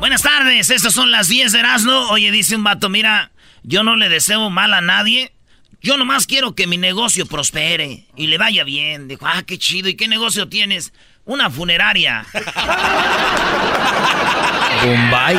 [0.00, 0.70] buenas tardes.
[0.70, 2.08] Estas son las 10 de Erasmo.
[2.10, 3.30] Oye, dice un vato, mira,
[3.62, 5.32] yo no le deseo mal a nadie.
[5.80, 9.06] Yo nomás quiero que mi negocio prospere y le vaya bien.
[9.08, 9.88] Dijo, ah, qué chido.
[9.88, 10.92] ¿Y qué negocio tienes?
[11.24, 12.26] Una funeraria.
[14.82, 15.36] Bombay.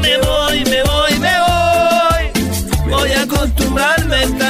[0.00, 2.30] Me voy, me voy, me voy.
[2.88, 4.49] Voy a acostumbrarme esta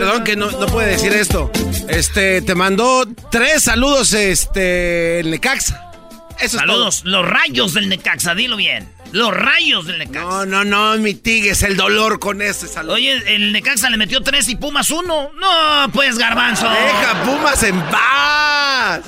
[0.00, 1.50] perdón que no, no puede decir esto.
[1.88, 5.90] Este, te mandó tres saludos, este, el Necaxa.
[6.38, 8.88] Eso es Saludos, los rayos del Necaxa, dilo bien.
[9.12, 10.46] Los rayos del Necaxa.
[10.46, 12.94] No, no, no, mitigues el dolor con ese saludo.
[12.94, 15.32] Oye, el Necaxa le metió tres y Pumas uno.
[15.38, 16.66] No, pues, garbanzo.
[16.70, 19.00] Deja Pumas en paz.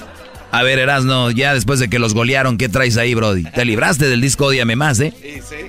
[0.53, 3.45] A ver, Erasno, ya después de que los golearon, ¿qué traes ahí, Brody?
[3.45, 5.15] Te libraste del disco Odiame Más, ¿eh?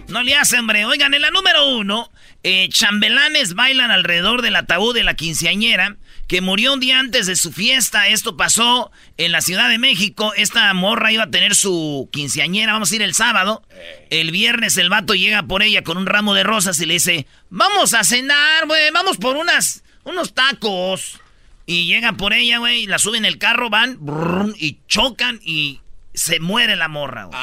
[0.09, 0.83] No le hacen, hombre.
[0.83, 2.11] Oigan, en la número uno,
[2.44, 5.95] eh, chambelanes bailan alrededor del ataúd de la quinceañera
[6.27, 8.09] que murió un día antes de su fiesta.
[8.09, 10.33] Esto pasó en la Ciudad de México.
[10.35, 12.73] Esta morra iba a tener su quinceañera.
[12.73, 13.63] Vamos a ir el sábado.
[14.09, 17.25] El viernes el vato llega por ella con un ramo de rosas y le dice,
[17.50, 21.21] vamos a cenar, güey, vamos por unas, unos tacos.
[21.66, 25.79] Y llega por ella, güey, la suben en el carro, van brrr, y chocan y
[26.13, 27.40] se muere la morra, güey.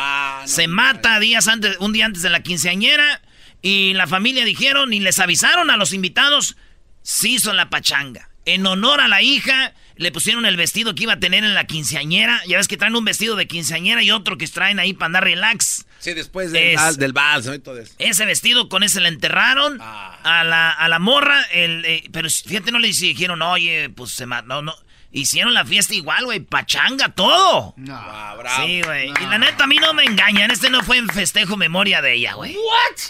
[0.47, 3.23] se mata días antes, un día antes de la quinceañera.
[3.63, 6.57] Y la familia dijeron y les avisaron a los invitados,
[7.03, 8.31] sí son la pachanga.
[8.47, 11.65] En honor a la hija, le pusieron el vestido que iba a tener en la
[11.65, 12.41] quinceañera.
[12.47, 15.25] Ya ves que traen un vestido de quinceañera y otro que traen ahí para andar
[15.25, 15.87] relax.
[16.01, 17.55] Sí, después del, Es- del vals, ¿no?
[17.55, 17.95] Y todo eso.
[17.99, 20.19] Ese vestido con ese le enterraron Ah.
[20.25, 21.43] a, la, a la morra.
[21.53, 24.47] El, eh, pero fíjate, no le dijeron, oye, pues se mató.
[24.49, 24.75] No, no.
[25.13, 26.39] Hicieron la fiesta igual, güey.
[26.39, 27.75] Pachanga, todo.
[27.91, 28.65] Ah, bravo.
[28.67, 29.09] Sí, güey.
[29.11, 30.53] Y la neta, a mí no me engañan.
[30.53, 32.57] Este no fue en festejo memoria de ella, güey.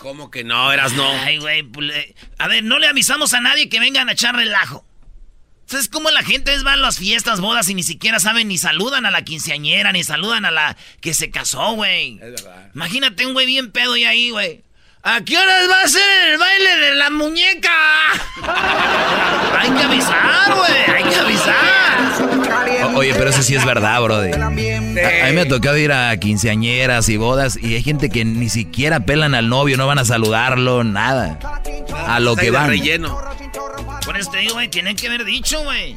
[0.01, 1.07] ¿Cómo que no, eras no?
[1.23, 1.63] Ay, güey.
[1.63, 1.93] pues,
[2.39, 4.87] A ver, no le avisamos a nadie que vengan a echar relajo.
[5.71, 8.59] ¿Sabes cómo la gente es va a las fiestas, bodas y ni siquiera saben ni
[8.59, 12.15] saludan a la quinceañera, ni saludan a la que se casó, güey?
[12.15, 12.71] Es verdad.
[12.75, 14.65] Imagínate un güey bien pedo y ahí, güey.
[15.05, 17.71] ¿A qué horas va a ser el baile de la muñeca?
[19.61, 20.97] hay que avisar, güey.
[20.97, 22.70] Hay que avisar.
[22.85, 24.33] O- oye, pero eso sí es verdad, Brody.
[24.33, 24.63] A, a mí
[25.35, 29.35] me ha tocado ir a quinceañeras y bodas y hay gente que ni siquiera pelan
[29.35, 31.39] al novio, no van a saludarlo, nada.
[32.07, 32.69] A lo que van.
[32.69, 33.21] relleno.
[34.05, 35.95] Por eso te digo, güey, tienen que haber dicho, güey.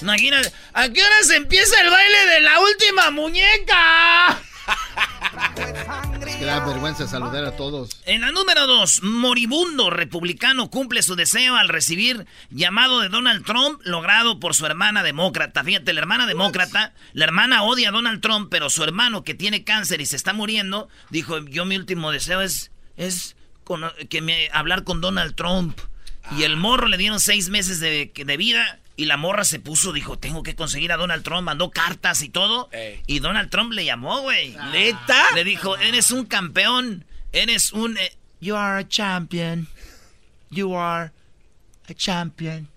[0.00, 4.38] Imagínate, ¿a qué horas empieza el baile de la última muñeca?
[6.26, 7.90] Es que da vergüenza saludar a todos.
[8.06, 13.80] En la número dos, moribundo republicano cumple su deseo al recibir llamado de Donald Trump
[13.84, 15.62] logrado por su hermana demócrata.
[15.64, 19.64] Fíjate, la hermana demócrata, la hermana odia a Donald Trump, pero su hermano que tiene
[19.64, 24.48] cáncer y se está muriendo, dijo, yo mi último deseo es, es cono- que me,
[24.52, 25.78] hablar con Donald Trump.
[26.38, 29.92] Y el morro le dieron seis meses de, de vida y la morra se puso,
[29.92, 32.68] dijo, tengo que conseguir a Donald Trump, mandó cartas y todo.
[33.06, 34.56] Y Donald Trump le llamó, güey.
[34.72, 35.22] ¿Neta?
[35.34, 37.96] Le dijo, eres un campeón, eres un...
[37.96, 39.68] eh, you are a champion.
[40.50, 41.10] You are
[41.88, 42.68] a champion.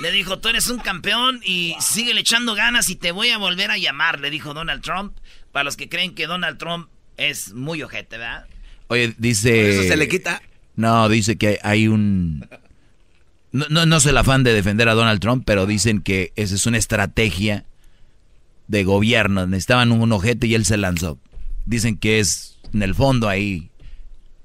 [0.00, 3.70] Le dijo, tú eres un campeón y sigue echando ganas y te voy a volver
[3.72, 5.16] a llamar, le dijo Donald Trump.
[5.50, 8.46] Para los que creen que Donald Trump es muy ojete, ¿verdad?
[8.88, 9.70] Oye, dice.
[9.70, 10.40] ¿Eso se le quita?
[10.76, 12.48] No, dice que hay un.
[13.52, 16.54] No, no, no es el afán de defender a Donald Trump, pero dicen que esa
[16.54, 17.64] es una estrategia
[18.68, 19.46] de gobierno.
[19.46, 21.18] Necesitaban un ojete y él se lanzó.
[21.66, 23.70] Dicen que es, en el fondo, ahí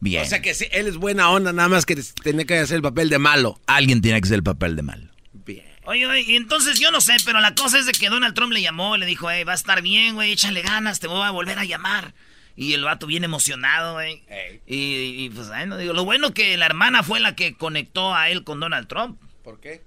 [0.01, 0.23] bien.
[0.23, 2.81] O sea que sí, él es buena onda, nada más que tiene que hacer el
[2.81, 3.59] papel de malo.
[3.65, 5.07] Alguien tiene que hacer el papel de malo.
[5.45, 5.65] Bien.
[5.85, 8.51] Oye, oye, y entonces yo no sé, pero la cosa es de que Donald Trump
[8.51, 11.31] le llamó, le dijo, hey, va a estar bien, güey, échale ganas, te voy a
[11.31, 12.13] volver a llamar.
[12.57, 14.23] Y el vato bien emocionado, güey.
[14.65, 18.31] Y, pues, ay, no digo, lo bueno que la hermana fue la que conectó a
[18.31, 19.21] él con Donald Trump.
[19.43, 19.83] ¿Por qué?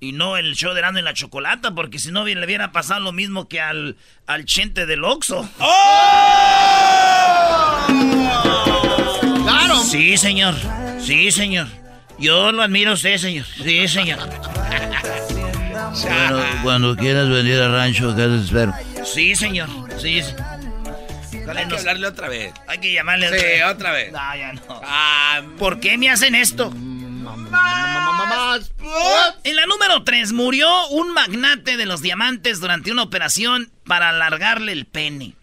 [0.00, 3.00] Y no el show de Rando y la Chocolata, porque si no le hubiera pasado
[3.00, 3.96] lo mismo que al,
[4.26, 5.48] al chente del Oxxo.
[5.58, 6.16] ¡Oh!
[9.42, 9.76] ¡Claro!
[9.82, 10.54] Sí, señor.
[11.00, 11.68] Sí, señor.
[12.18, 13.46] Yo lo admiro a usted, señor.
[13.46, 14.18] Sí, señor.
[16.62, 18.74] cuando quieras venir al rancho, acá te espero.
[19.04, 19.68] Sí, señor.
[19.98, 20.49] Sí, señor.
[21.48, 22.52] Hay que hablarle otra vez.
[22.66, 23.64] Hay que llamarle sí, otra vez.
[23.74, 24.12] otra vez.
[24.12, 24.80] No, ya no.
[24.84, 26.72] Ah, ¿Por qué me hacen esto?
[29.44, 34.72] En la número 3 murió un magnate de los diamantes durante una operación para alargarle
[34.72, 35.34] el pene.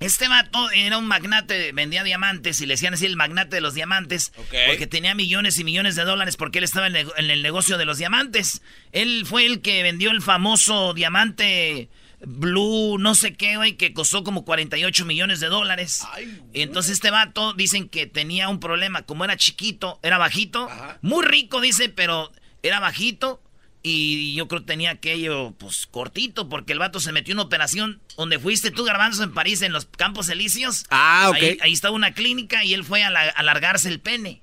[0.00, 3.74] Este vato era un magnate, vendía diamantes y le decían así el magnate de los
[3.74, 4.32] diamantes
[4.66, 7.98] porque tenía millones y millones de dólares porque él estaba en el negocio de los
[7.98, 8.62] diamantes.
[8.90, 11.88] Él fue el que vendió el famoso diamante
[12.24, 16.06] Blue, no sé qué, güey, que costó como 48 millones de dólares.
[16.52, 20.68] Entonces este vato dicen que tenía un problema, como era chiquito, era bajito,
[21.00, 22.32] muy rico, dice, pero
[22.62, 23.42] era bajito.
[23.84, 27.46] Y yo creo que tenía aquello, pues, cortito, porque el vato se metió en una
[27.46, 30.86] operación donde fuiste tú, Garbanzo, en París, en los Campos Elíseos.
[30.90, 31.60] Ah, ok.
[31.60, 34.42] Ahí, estaba una clínica y él fue a, alargarse el pene.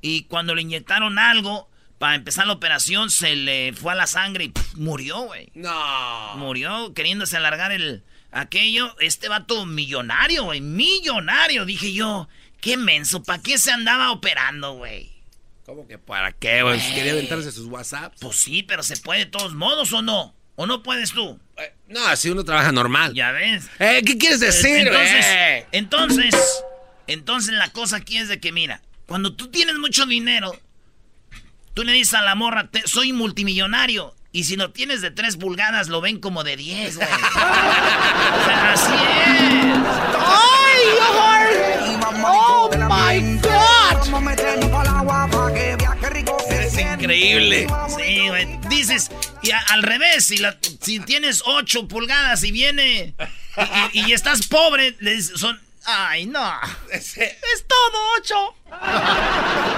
[0.00, 1.69] Y cuando le inyectaron algo,
[2.00, 5.50] para empezar la operación se le fue a la sangre y murió, güey.
[5.52, 6.34] No.
[6.38, 8.02] Murió queriéndose alargar el
[8.32, 8.96] aquello.
[9.00, 10.62] Este vato millonario, güey.
[10.62, 11.66] Millonario.
[11.66, 12.26] Dije yo,
[12.62, 13.22] qué menso.
[13.22, 15.12] ¿Para qué se andaba operando, güey?
[15.66, 16.80] ¿Cómo que para qué, güey?
[16.94, 18.14] quería aventarse sus WhatsApp.
[18.18, 20.34] Pues sí, pero se puede de todos modos o no.
[20.56, 21.38] ¿O no puedes tú?
[21.58, 23.12] Eh, no, así uno trabaja normal.
[23.12, 23.68] Ya ves.
[23.78, 26.64] Eh, ¿Qué quieres decir, entonces, entonces,
[27.06, 30.58] entonces la cosa aquí es de que, mira, cuando tú tienes mucho dinero
[31.74, 34.14] Tú le dices a la morra, soy multimillonario.
[34.32, 37.08] Y si no tienes de 3 pulgadas, lo ven como de 10, güey.
[37.08, 39.78] o sea, así es.
[40.18, 40.50] ¡Ay,
[42.22, 43.60] ¡Oh, my God!
[46.50, 47.66] Es increíble.
[47.96, 48.58] Sí, güey.
[48.68, 49.10] Dices,
[49.42, 50.38] y al revés, si,
[50.80, 53.14] si tienes 8 pulgadas y viene
[53.92, 55.60] y, estás pobre, le dices, son...
[55.84, 56.52] Ay, no.
[56.92, 58.54] Es, es todo 8.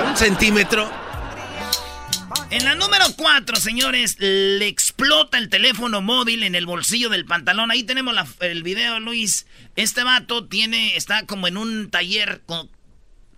[0.09, 1.12] Un centímetro.
[2.51, 7.71] En la número 4, señores, le explota el teléfono móvil en el bolsillo del pantalón.
[7.71, 9.47] Ahí tenemos el video, Luis.
[9.75, 12.43] Este vato tiene, está como en un taller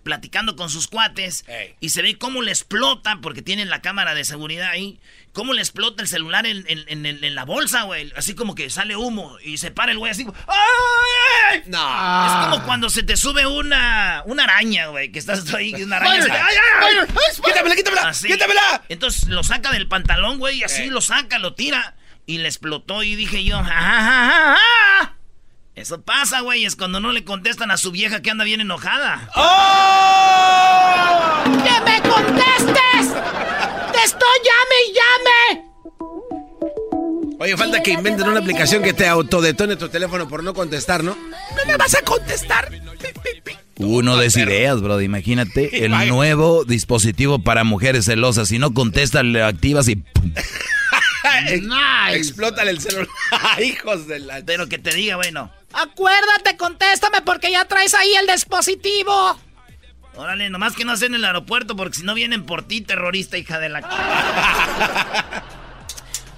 [0.05, 1.45] platicando con sus cuates
[1.79, 4.99] y se ve cómo le explota, porque tienen la cámara de seguridad ahí,
[5.33, 8.13] cómo le explota el celular en, la bolsa, güey.
[8.15, 10.23] Así como que sale humo y se para el güey así.
[10.47, 11.63] ¡Ay!
[11.65, 12.27] No.
[12.27, 16.23] Es como cuando se te sube una, una araña, güey, que estás ahí, una araña.
[16.23, 17.07] ¡Ay, ay, ay!
[17.43, 18.11] ¡Quítamela, quítamela!
[18.13, 18.83] ¡Quítamela!
[18.89, 21.95] Entonces lo saca del pantalón, güey, y así lo saca, lo tira.
[22.27, 25.14] Y le explotó y dije yo, ¡ja, ja, ja,
[25.75, 29.29] Eso pasa, güey, es cuando no le contestan a su vieja que anda bien enojada.
[29.35, 30.63] ¡Oh!
[31.43, 33.13] ¡Que me contestes!
[33.91, 35.65] ¡Te estoy llame y llame!
[37.39, 41.13] Oye, falta que inventen una aplicación que te autodetone tu teléfono por no contestar, ¿no?
[41.13, 42.71] ¿No me vas a contestar?
[43.77, 45.01] Uno de ideas, bro.
[45.01, 48.47] Imagínate el nuevo dispositivo para mujeres celosas.
[48.47, 50.31] Si no contestas, le activas y ¡pum!
[51.61, 52.17] nice.
[52.17, 53.09] Explótale el celular.
[53.61, 54.41] Hijos de la.
[54.45, 55.51] Pero que te diga, bueno.
[55.75, 59.39] Acuérdate, contéstame porque ya traes ahí el dispositivo.
[60.15, 63.37] Órale, nomás que no hacen en el aeropuerto porque si no vienen por ti, terrorista,
[63.37, 63.81] hija de la.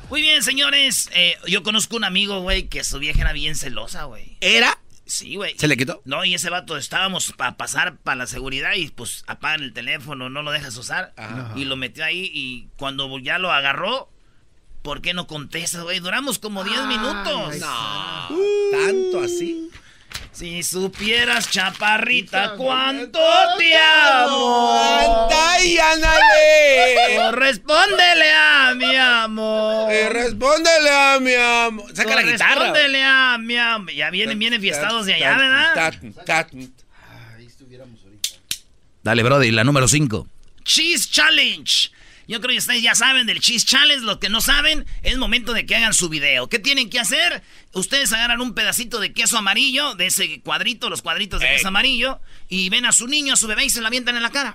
[0.09, 1.09] Muy bien, señores.
[1.13, 4.37] Eh, yo conozco un amigo, güey, que su vieja era bien celosa, güey.
[4.41, 4.79] ¿Era?
[5.05, 5.55] Sí, güey.
[5.57, 6.01] ¿Se le quitó?
[6.05, 10.29] No, y ese vato estábamos para pasar para la seguridad y pues apagan el teléfono,
[10.29, 11.13] no lo dejas usar.
[11.55, 14.09] Y lo metió ahí y cuando ya lo agarró,
[14.87, 15.99] ¿por qué no contestas, güey?
[15.99, 17.57] Duramos como 10 minutos.
[17.57, 18.29] No.
[18.71, 19.69] ¿Tanto así?
[20.31, 23.19] Si supieras, chaparrita, cuánto
[23.57, 25.27] te amo.
[25.29, 27.17] ¡Ay, ándale!
[27.17, 29.91] Correspóndele a mi amor.
[29.91, 31.93] Eh, respóndele a mi amor.
[31.93, 32.55] Saca la guitarra.
[32.55, 33.91] Respóndele a mi amor.
[33.91, 35.73] Ya vienen, vienen fiestados de allá, ¿verdad?
[39.03, 40.25] Dale, Brody, la número 5.
[40.63, 41.96] Cheese Challenge.
[42.27, 44.05] Yo creo que ustedes ya saben del Cheese Challenge.
[44.05, 46.49] Los que no saben, es momento de que hagan su video.
[46.49, 47.41] ¿Qué tienen que hacer?
[47.73, 52.19] Ustedes agarran un pedacito de queso amarillo, de ese cuadrito, los cuadritos de queso amarillo,
[52.49, 54.53] y ven a su niño, a su bebé y se la avientan en la cara.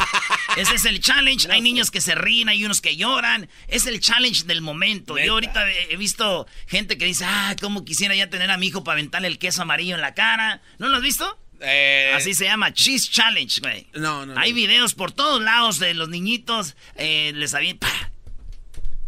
[0.56, 1.50] ese es el challenge.
[1.50, 3.48] Hay niños que se ríen, hay unos que lloran.
[3.68, 5.18] Es el challenge del momento.
[5.18, 8.82] Yo ahorita he visto gente que dice, ah, cómo quisiera ya tener a mi hijo
[8.82, 10.62] para aventarle el queso amarillo en la cara.
[10.78, 11.38] ¿No lo has visto?
[11.60, 13.86] Eh, Así se llama, Cheese Challenge, güey.
[13.94, 14.40] No, no, no.
[14.40, 17.90] Hay videos por todos lados de los niñitos, eh, les avientan,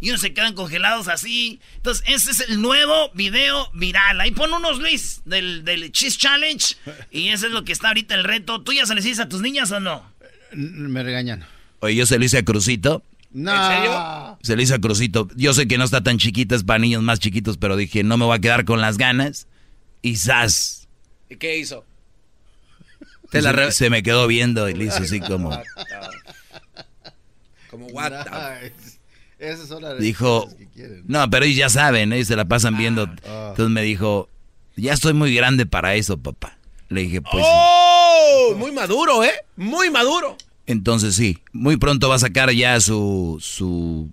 [0.03, 1.61] y unos se quedan congelados así.
[1.77, 4.19] Entonces, ese es el nuevo video viral.
[4.19, 6.75] Ahí pon unos, Luis, del, del Cheese Challenge.
[7.09, 8.61] Y eso es lo que está ahorita el reto.
[8.61, 10.03] ¿Tú ya se les dices a tus niñas o no?
[10.51, 11.45] Me regañan.
[11.79, 13.01] Oye, yo se lo hice a Crucito.
[13.31, 13.53] No.
[13.53, 14.37] ¿En serio?
[14.43, 15.29] Se lo hice a Crucito.
[15.37, 18.17] Yo sé que no está tan chiquita, es para niños más chiquitos, pero dije, no
[18.17, 19.47] me voy a quedar con las ganas.
[20.01, 20.89] Y ¡zas!
[21.29, 21.85] ¿Y qué hizo?
[23.33, 25.49] Se, Te la re- se me quedó viendo y le hizo así como...
[27.69, 28.29] Como what the-
[28.69, 28.99] Nice.
[29.39, 31.03] Esas son las Dijo, que quieren.
[31.07, 33.09] no, pero ellos ya saben, ellos se la pasan viendo.
[33.27, 33.47] ah.
[33.49, 34.29] Entonces me dijo,
[34.75, 36.57] ya estoy muy grande para eso, papá.
[36.89, 37.51] Le dije, pues sí.
[37.51, 38.53] ¡Oh!
[38.57, 39.31] Muy maduro, ¿eh?
[39.57, 40.37] Muy maduro.
[40.65, 44.09] Entonces sí, muy pronto va a sacar ya su, su,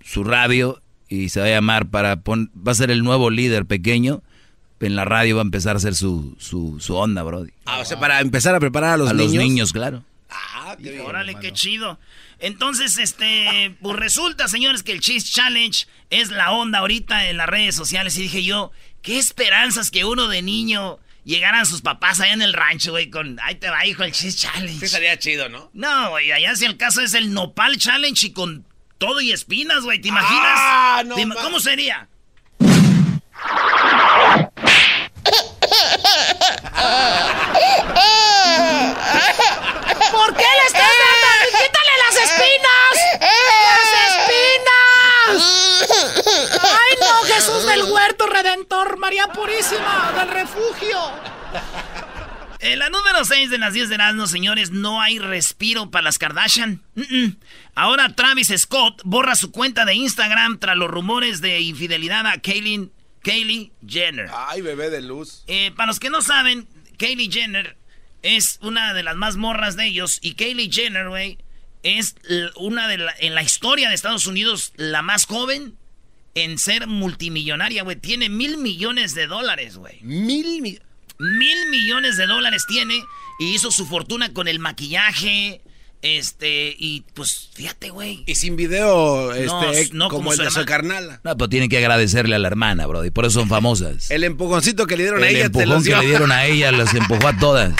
[0.00, 3.66] su radio y se va a llamar para, pon- va a ser el nuevo líder
[3.66, 4.22] pequeño.
[4.82, 7.46] En la radio va a empezar a hacer su, su, su onda, bro.
[7.66, 9.34] Ah, o sea, para empezar a preparar a los a niños.
[9.34, 10.04] los niños, claro.
[10.28, 11.02] Ah, qué bien.
[11.06, 11.98] Órale, qué chido.
[12.38, 17.48] Entonces, este, pues resulta, señores, que el Cheese Challenge es la onda ahorita en las
[17.48, 18.16] redes sociales.
[18.18, 18.72] Y dije yo,
[19.02, 23.38] qué esperanzas que uno de niño llegaran sus papás allá en el rancho, güey, con,
[23.44, 24.80] ahí te va, hijo, el Cheese Challenge.
[24.80, 25.70] Sí, sería chido, ¿no?
[25.72, 28.64] No, güey, allá si el caso es el Nopal Challenge y con
[28.98, 30.42] todo y espinas, güey, ¿te imaginas?
[30.56, 32.08] Ah, no ¿Te ima- ma- ¿Cómo sería?
[40.10, 41.28] ¿Por qué le estás dando?
[41.50, 42.94] ¡Quítale las espinas!
[43.68, 45.36] ¡Las espinas!
[46.62, 50.98] ¡Ay, no, Jesús del huerto redentor, María Purísima, del refugio!
[52.60, 56.18] En la número 6 de las 10 de Erasmus, señores, no hay respiro para las
[56.18, 56.80] Kardashian.
[57.74, 62.88] Ahora Travis Scott borra su cuenta de Instagram tras los rumores de infidelidad a Kaylee,
[63.22, 64.28] Kaylee Jenner.
[64.34, 65.44] Ay, bebé de luz.
[65.46, 66.66] Eh, para los que no saben,
[66.98, 67.76] Kaylee Jenner
[68.22, 70.18] es una de las más morras de ellos.
[70.22, 71.38] Y Kaylee Jenner, güey,
[71.82, 72.14] es
[72.56, 75.76] una de la, en la historia de Estados Unidos la más joven
[76.34, 77.96] en ser multimillonaria, güey.
[77.96, 79.98] Tiene mil millones de dólares, güey.
[80.02, 80.78] Mil mi-
[81.18, 83.00] Mil millones de dólares tiene
[83.38, 85.60] y hizo su fortuna con el maquillaje.
[86.02, 88.24] Este, y pues fíjate, güey.
[88.26, 91.20] Y sin video, No, este, no como, como el de su carnala.
[91.22, 93.04] No, pues tienen que agradecerle a la hermana, bro.
[93.04, 94.10] Y por eso son famosas.
[94.10, 96.44] El empujoncito que le dieron a El ella te empujón los que le dieron a
[96.46, 97.74] ella las empujó a todas.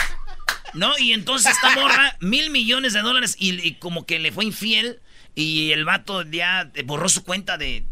[0.73, 4.45] No, y entonces esta morra, mil millones de dólares y, y como que le fue
[4.45, 5.01] infiel
[5.35, 7.83] y el vato ya borró su cuenta de...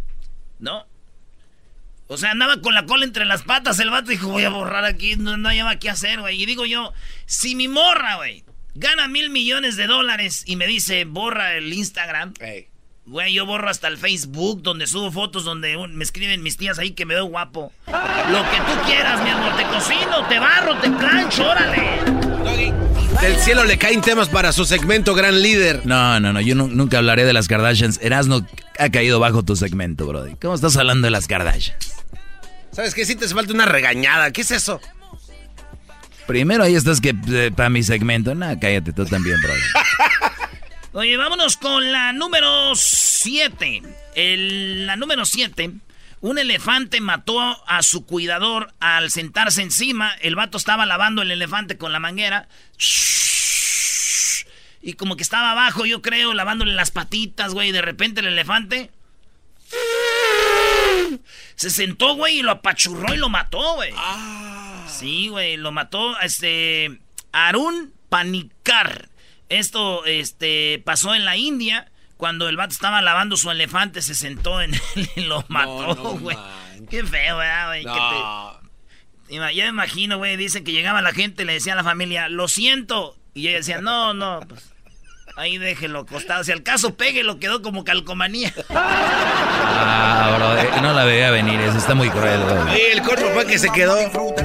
[0.60, 0.86] ¿No?
[2.08, 4.86] O sea, andaba con la cola entre las patas el vato dijo, voy a borrar
[4.86, 6.42] aquí, no, no hay qué hacer, güey.
[6.42, 6.94] Y digo yo,
[7.26, 8.44] si mi morra, güey,
[8.76, 12.68] gana mil millones de dólares y me dice, borra el Instagram, Ey.
[13.06, 16.92] Güey, yo borro hasta el Facebook donde subo fotos donde me escriben mis tías ahí
[16.92, 17.74] que me veo guapo.
[17.88, 17.94] Lo
[18.52, 22.00] que tú quieras, mi amor, te cocino, te barro, te plancho, órale.
[23.22, 25.82] Del cielo le caen temas para su segmento Gran Líder.
[25.86, 28.00] No, no, no, yo nu- nunca hablaré de las Kardashians.
[28.02, 28.48] Erasno
[28.80, 30.36] ha caído bajo tu segmento, brody.
[30.42, 31.94] ¿Cómo estás hablando de las Kardashians?
[32.72, 33.04] ¿Sabes qué?
[33.06, 34.32] Sí te hace falta una regañada.
[34.32, 34.80] ¿Qué es eso?
[36.32, 37.14] Primero ahí estás que
[37.54, 38.34] para mi segmento.
[38.34, 39.60] No, cállate tú también, brody.
[40.94, 43.82] Oye, vámonos con la número 7.
[44.16, 45.72] La número 7.
[46.22, 50.14] Un elefante mató a su cuidador al sentarse encima.
[50.22, 52.48] El vato estaba lavando el elefante con la manguera.
[54.82, 57.68] Y como que estaba abajo, yo creo, lavándole las patitas, güey.
[57.68, 58.90] y De repente el elefante.
[61.56, 63.92] Se sentó, güey, y lo apachurró y lo mató, güey.
[65.02, 67.00] Sí, güey, lo mató este
[67.34, 69.10] Arun Panikar.
[69.50, 74.62] Esto este pasó en la India cuando el vato estaba lavando su elefante, se sentó
[74.62, 76.38] en él y lo mató, no güey.
[76.90, 77.84] Qué feo, ¿verdad, güey?
[77.84, 78.60] No.
[79.28, 82.30] te- Ya me imagino, güey, dicen que llegaba la gente le decía a la familia,
[82.30, 84.72] "Lo siento." Y ella decía, "No, no, pues
[85.36, 86.44] ahí déjelo acostado.
[86.44, 91.60] Si al caso péguelo, quedó como calcomanía." Ah, bro, no la veía venir.
[91.62, 92.76] Eso está muy cruel, bro.
[92.76, 93.98] Y el cuerpo fue que se quedó.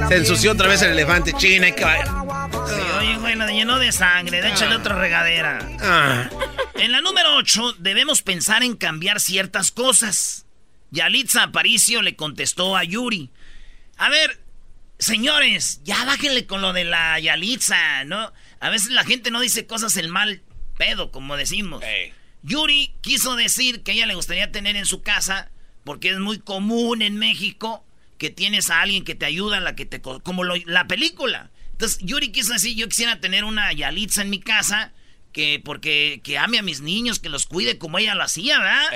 [0.09, 1.33] Se ensució otra vez el elefante.
[1.35, 5.59] China, hay que Sí, oye, güey, lo llenó de sangre, échale otra regadera.
[5.81, 6.29] Ah.
[6.75, 10.47] En la número 8, debemos pensar en cambiar ciertas cosas.
[10.91, 13.31] Yalitza Aparicio le contestó a Yuri.
[13.97, 14.41] A ver,
[14.99, 18.33] señores, ya bájenle con lo de la Yalitza, ¿no?
[18.61, 20.43] A veces la gente no dice cosas el mal
[20.77, 21.83] pedo, como decimos.
[22.43, 25.51] Yuri quiso decir que ella le gustaría tener en su casa,
[25.85, 27.85] porque es muy común en México
[28.19, 31.51] que tienes a alguien que te ayuda, la que te como la película.
[31.73, 34.93] Entonces Yuri quiso decir, yo quisiera tener una Yalitza en mi casa,
[35.33, 38.87] que porque que ame a mis niños, que los cuide como ella lo hacía, ¿verdad?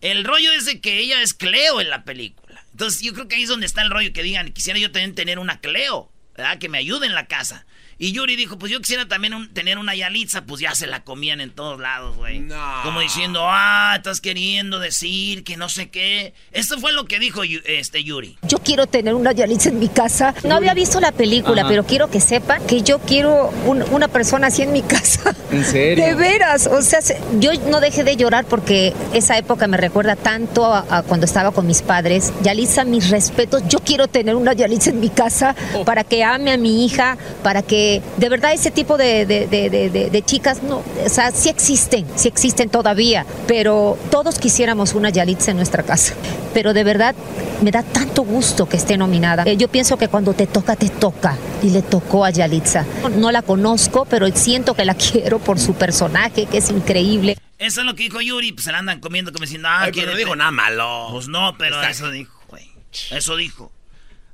[0.00, 2.64] El rollo es de que ella es Cleo en la película.
[2.72, 5.14] Entonces yo creo que ahí es donde está el rollo que digan, quisiera yo también
[5.14, 6.58] tener una Cleo, ¿verdad?
[6.58, 7.64] Que me ayude en la casa.
[8.02, 11.40] Y Yuri dijo, pues yo quisiera también tener una Yalitza, pues ya se la comían
[11.40, 12.40] en todos lados, güey.
[12.40, 12.80] No.
[12.82, 16.34] Como diciendo, ah, estás queriendo decir que no sé qué.
[16.50, 18.38] Esto fue lo que dijo este Yuri.
[18.42, 20.34] Yo quiero tener una Yalitza en mi casa.
[20.42, 24.62] No había visto la película, pero quiero que sepan que yo quiero una persona así
[24.62, 25.36] en mi casa.
[25.52, 26.04] ¿En serio?
[26.04, 26.66] De veras.
[26.66, 26.98] O sea,
[27.38, 31.68] yo no dejé de llorar porque esa época me recuerda tanto a, cuando estaba con
[31.68, 32.32] mis padres.
[32.42, 33.62] Yalitza, mis respetos.
[33.68, 35.84] Yo quiero tener una Yalitza en mi casa oh.
[35.84, 40.78] para que ame a mi hija, para que de verdad ese tipo de, chicas, no,
[40.78, 46.14] o sea, sí existen, sí existen todavía, pero todos quisiéramos una Yalitza en nuestra casa.
[46.54, 47.14] Pero de verdad
[47.62, 49.44] me da tanto gusto que esté nominada.
[49.44, 51.36] Eh, yo pienso que cuando te toca, te toca.
[51.62, 52.84] Y le tocó a Yalitza.
[53.16, 57.36] No la conozco, pero siento que la quiero por su personaje, que es increíble.
[57.58, 60.04] Eso es lo que dijo Yuri, pues se la andan comiendo como diciendo, ah, que
[60.04, 61.08] no dijo nada malo.
[61.12, 62.68] Pues no, pero eso dijo, güey.
[63.10, 63.72] Eso dijo.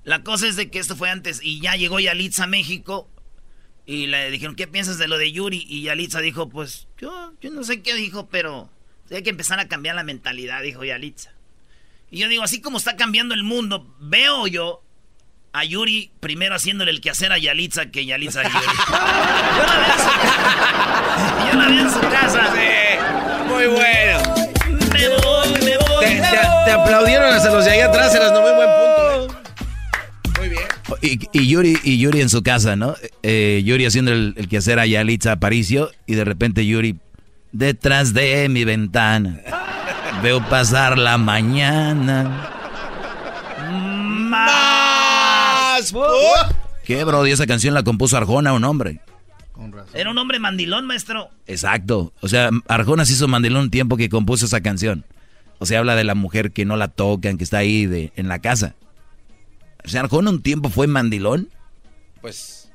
[0.05, 3.11] La cosa es de que esto fue antes y ya llegó Yalitza a México
[3.89, 5.65] y le dijeron, ¿qué piensas de lo de Yuri?
[5.67, 8.69] Y Yalitza dijo, pues yo, yo no sé qué dijo, pero
[9.11, 11.33] hay que empezar a cambiar la mentalidad, dijo Yalitza.
[12.11, 14.83] Y yo digo, así como está cambiando el mundo, veo yo
[15.55, 18.67] a Yuri primero haciéndole el quehacer a Yalitza que Yalitza a Yuri.
[19.57, 19.97] yo la veo
[21.51, 22.53] yo la veo en su casa.
[22.55, 24.19] Sí, muy bueno.
[24.93, 26.05] Me voy, me voy.
[26.05, 26.21] Te,
[26.67, 28.88] te, aplaudieron hasta los de ahí atrás, eras no muy buen punto.
[31.03, 31.19] ¿Eh?
[31.33, 32.95] Y, Yuri, y Yuri en su casa, ¿no?
[33.23, 36.97] Eh, Yuri haciendo el, el quehacer a Yalitza Aparicio y de repente Yuri
[37.53, 39.41] detrás de mi ventana.
[40.23, 42.51] Veo pasar la mañana.
[44.29, 45.93] Más.
[46.85, 47.27] ¿Qué, bro?
[47.27, 49.01] ¿Y esa canción la compuso Arjona, un hombre?
[49.95, 51.31] Era un hombre mandilón, maestro.
[51.47, 52.13] Exacto.
[52.21, 55.05] O sea, Arjona se hizo mandilón un tiempo que compuso esa canción.
[55.59, 58.29] O sea, habla de la mujer que no la tocan, que está ahí de, en
[58.29, 58.75] la casa.
[59.89, 61.49] O sea, Arjona un tiempo fue mandilón.
[62.21, 62.71] Pues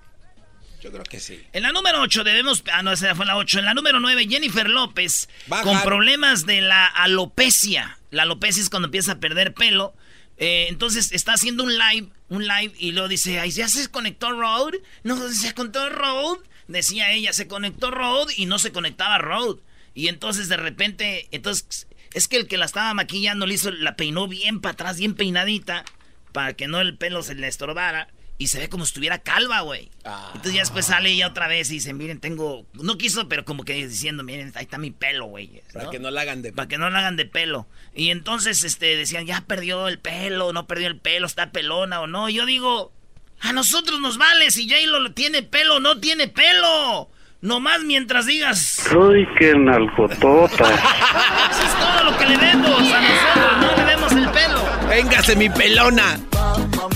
[0.82, 1.40] yo creo que sí.
[1.54, 2.64] En la número 8 debemos...
[2.74, 3.60] Ah, no, esa fue la 8.
[3.60, 5.30] En la número 9, Jennifer López,
[5.62, 8.00] con problemas de la alopecia.
[8.10, 9.94] La alopecia es cuando empieza a perder pelo.
[10.38, 14.32] Eh, entonces está haciendo un live, un live, y luego dice, ay, ¿ya se conectó
[14.32, 14.74] Road?
[15.04, 16.40] No, se conectó Road.
[16.68, 19.58] Decía ella, se conectó Road y no se conectaba Road.
[19.94, 23.96] Y entonces de repente, entonces, es que el que la estaba maquillando le hizo, la
[23.96, 25.86] peinó bien para atrás, bien peinadita
[26.34, 28.10] para que no el pelo se le estorbara.
[28.40, 29.90] Y se ve como si estuviera calva, güey.
[30.34, 32.66] Entonces ya después sale ella otra vez y dice, miren, tengo...
[32.74, 35.62] No quiso, pero como que diciendo, miren, ahí está mi pelo, güey.
[35.72, 37.68] Para que no la hagan de Para que no la hagan de pelo.
[37.96, 42.08] Y entonces este, decían, ya perdió el pelo, no perdió el pelo, está pelona o
[42.08, 42.28] no.
[42.28, 42.92] Y yo digo,
[43.40, 47.10] a nosotros nos vale si J-Lo tiene pelo o no tiene pelo.
[47.42, 48.84] Nomás mientras digas...
[48.96, 50.64] Uy, qué nalgotota.
[51.52, 54.62] Eso es todo lo que le vemos a nosotros, no le vemos el pelo.
[54.90, 56.20] Véngase mi pelona.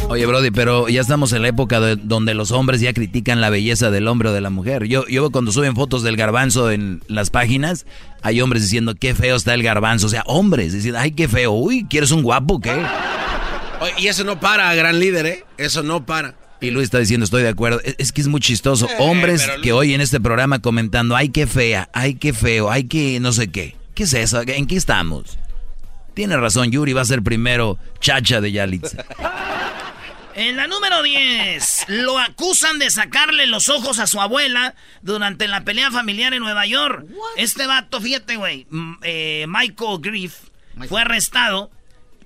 [0.10, 3.49] Oye, Brody, pero ya estamos en la época de, donde los hombres ya critican la
[3.49, 4.86] belleza del hombre o de la mujer.
[4.86, 7.86] Yo, yo cuando suben fotos del garbanzo en las páginas,
[8.21, 10.08] hay hombres diciendo qué feo está el garbanzo.
[10.08, 11.51] O sea, hombres diciendo, ay, qué feo.
[11.51, 12.73] Uy, ¿quieres un guapo qué?
[13.97, 15.45] y eso no para, gran líder, ¿eh?
[15.58, 16.36] Eso no para.
[16.60, 17.82] Y Luis está diciendo, estoy de acuerdo.
[17.97, 18.88] Es, que es muy chistoso.
[18.99, 23.19] hombres que hoy en este programa comentando, ay, qué fea, ay, qué feo, ay, qué
[23.19, 23.75] no sé qué.
[23.93, 24.41] ¿Qué es eso?
[24.45, 25.38] ¿En qué estamos?
[26.17, 29.06] Tiene razón, Yuri va a ser primero chacha de Yalitza.
[30.34, 35.63] En la número 10, lo acusan de sacarle los ojos a su abuela durante la
[35.63, 37.06] pelea familiar en Nueva York.
[37.36, 38.65] Este vato, fíjate, güey,
[39.03, 40.38] eh, Michael Griff
[40.89, 41.69] fue arrestado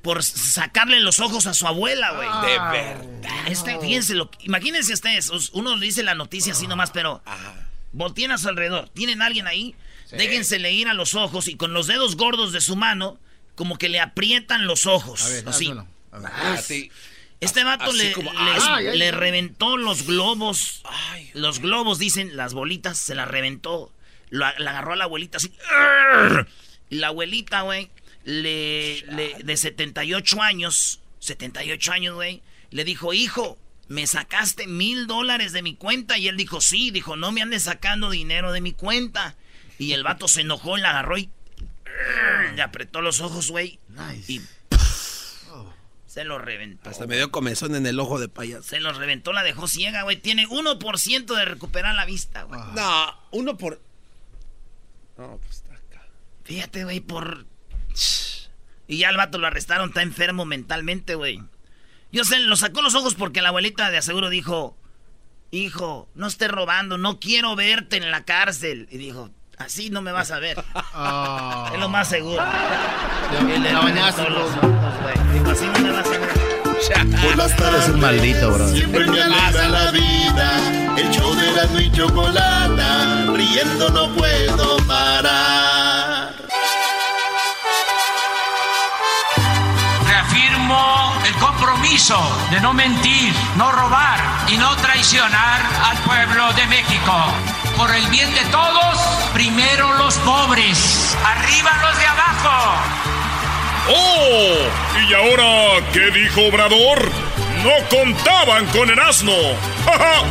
[0.01, 2.29] por sacarle los ojos a su abuela, güey.
[2.49, 3.47] de verdad.
[3.47, 7.21] Este, fíjense, lo, imagínense ustedes, uno le dice la noticia así nomás, pero
[7.91, 8.87] volteen a su alrededor.
[8.87, 9.75] ¿Tienen alguien ahí?
[10.11, 13.19] Déjensele ir a los ojos y con los dedos gordos de su mano
[13.55, 15.23] como que le aprietan los ojos.
[15.45, 15.71] así.
[16.11, 16.59] Ah,
[17.39, 18.13] este vato le,
[18.95, 20.83] le, reventó los globos.
[21.33, 23.91] los globos, dicen, las bolitas, se las reventó.
[24.29, 25.51] la agarró a la abuelita así.
[26.91, 27.89] Y la abuelita, güey,
[28.25, 35.53] le, le, de 78 años, 78 años, güey, le dijo, hijo, me sacaste mil dólares
[35.53, 36.17] de mi cuenta.
[36.17, 39.35] Y él dijo, sí, dijo, no me andes sacando dinero de mi cuenta.
[39.79, 41.29] Y el vato se enojó y la agarró y
[42.55, 43.79] le apretó los ojos, güey.
[44.27, 44.41] Y
[46.05, 46.89] se lo reventó.
[46.89, 48.63] Hasta me dio comezón en el ojo de payaso.
[48.63, 50.17] Se lo reventó, la dejó ciega, güey.
[50.17, 52.59] Tiene 1% de recuperar la vista, güey.
[52.75, 53.81] No, uno por...
[55.17, 56.05] No, pues está acá.
[56.43, 57.45] Fíjate, güey, por...
[58.87, 61.41] Y ya el vato lo arrestaron, está enfermo mentalmente, güey.
[62.11, 64.77] Yo sé, lo sacó los ojos porque la abuelita de aseguro dijo,
[65.49, 68.89] hijo, no estés robando, no quiero verte en la cárcel.
[68.91, 69.31] Y dijo,
[69.65, 70.57] así no me vas a ver.
[71.73, 72.43] Es lo más seguro.
[73.41, 74.53] Y le los ojos,
[75.01, 75.51] güey.
[75.51, 76.51] Así no me vas a ver.
[77.21, 78.67] Por las tardes un maldito, bro.
[78.67, 80.97] Siempre me alegra la vida.
[80.97, 83.25] El show de la y chocolata.
[83.33, 86.33] Riendo no puedo parar.
[90.07, 92.19] Reafirmo el compromiso
[92.49, 97.60] de no mentir, no robar y no traicionar al pueblo de México.
[97.81, 98.95] Por el bien de todos,
[99.33, 102.75] primero los pobres, arriba los de abajo.
[103.89, 104.55] ¡Oh!
[105.09, 107.09] ¿Y ahora qué dijo Obrador?
[107.63, 109.33] No contaban con el asno.
[109.85, 110.23] ¡Ja, ja!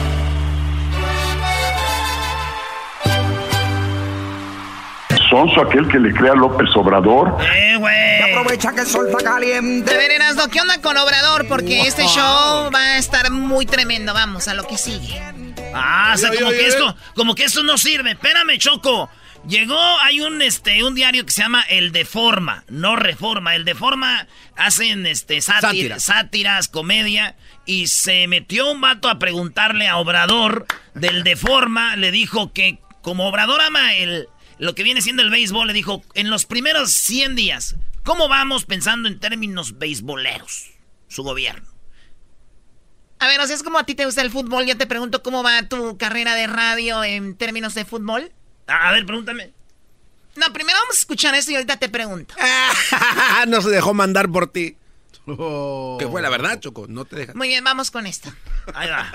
[5.28, 7.36] Sonso aquel que le crea a López Obrador.
[7.52, 8.30] Eh, güey.
[8.30, 9.92] Aprovecha que el sol está caliente.
[9.92, 11.48] A ver, Erasno, ¿qué onda con Obrador?
[11.48, 14.14] Porque este show va a estar muy tremendo.
[14.14, 15.20] Vamos a lo que sigue.
[15.74, 18.12] Ah, o sea, como que esto, como que esto no sirve.
[18.12, 19.10] Espérame, Choco.
[19.48, 23.54] Llegó, hay un este, un diario que se llama El Deforma, no Reforma.
[23.56, 26.00] El Deforma hacen este sátir- Sátira.
[26.00, 27.36] sátiras, comedia.
[27.64, 31.96] Y se metió un vato a preguntarle a Obrador del Deforma.
[31.96, 34.28] Le dijo que como Obrador ama el,
[34.58, 38.66] lo que viene siendo el béisbol, le dijo, en los primeros 100 días, ¿cómo vamos
[38.66, 40.66] pensando en términos beisboleros?
[41.08, 41.69] Su gobierno.
[43.20, 44.64] A ver, o sea, es como a ti te gusta el fútbol.
[44.64, 48.32] Yo te pregunto cómo va tu carrera de radio en términos de fútbol.
[48.66, 49.52] A ver, pregúntame.
[50.36, 52.34] No, primero vamos a escuchar esto y ahorita te pregunto.
[53.48, 54.76] no se dejó mandar por ti.
[55.26, 56.86] Que fue la verdad, Choco.
[56.88, 57.36] No te dejas.
[57.36, 58.32] Muy bien, vamos con esto.
[58.74, 59.12] Ahí va.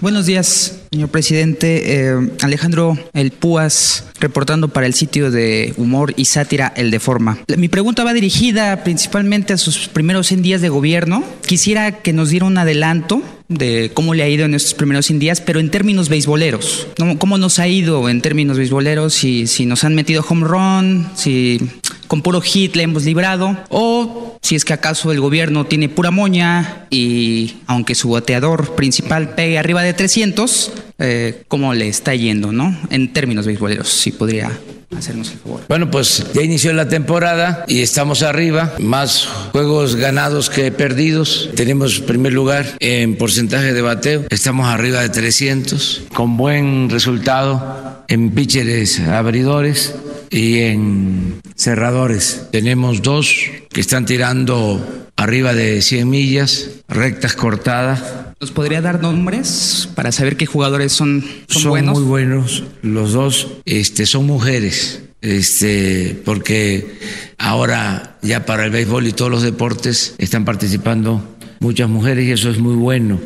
[0.00, 2.08] Buenos días, señor presidente.
[2.08, 7.38] Eh, Alejandro El Púas, reportando para el sitio de humor y sátira El Deforma.
[7.56, 11.24] Mi pregunta va dirigida principalmente a sus primeros 100 días de gobierno.
[11.46, 15.18] Quisiera que nos diera un adelanto de cómo le ha ido en estos primeros 100
[15.18, 16.88] días, pero en términos beisboleros.
[17.18, 19.14] ¿Cómo, nos ha ido en términos beisboleros?
[19.14, 21.60] Si, si nos han metido home run, si
[22.08, 26.10] con puro hit le hemos librado, o si es que acaso el gobierno tiene pura
[26.10, 32.52] moña y aunque su bateador principal pegue arriba de 300, eh, ¿cómo le está yendo,
[32.52, 32.76] no?
[32.90, 34.50] En términos beisboleros, si podría
[34.96, 35.62] hacernos el favor.
[35.68, 41.50] Bueno, pues ya inició la temporada y estamos arriba, más juegos ganados que perdidos.
[41.54, 48.30] Tenemos primer lugar en porcentaje de bateo, estamos arriba de 300, con buen resultado en
[48.30, 49.94] pitchers abridores
[50.30, 52.46] y en cerradores.
[52.52, 53.34] Tenemos dos
[53.70, 58.02] que están tirando arriba de 100 millas, rectas cortadas.
[58.38, 61.98] ¿Nos podría dar nombres para saber qué jugadores son, son, son buenos?
[61.98, 66.98] muy buenos los dos este son mujeres este porque
[67.38, 71.24] ahora ya para el béisbol y todos los deportes están participando
[71.60, 73.18] muchas mujeres y eso es muy bueno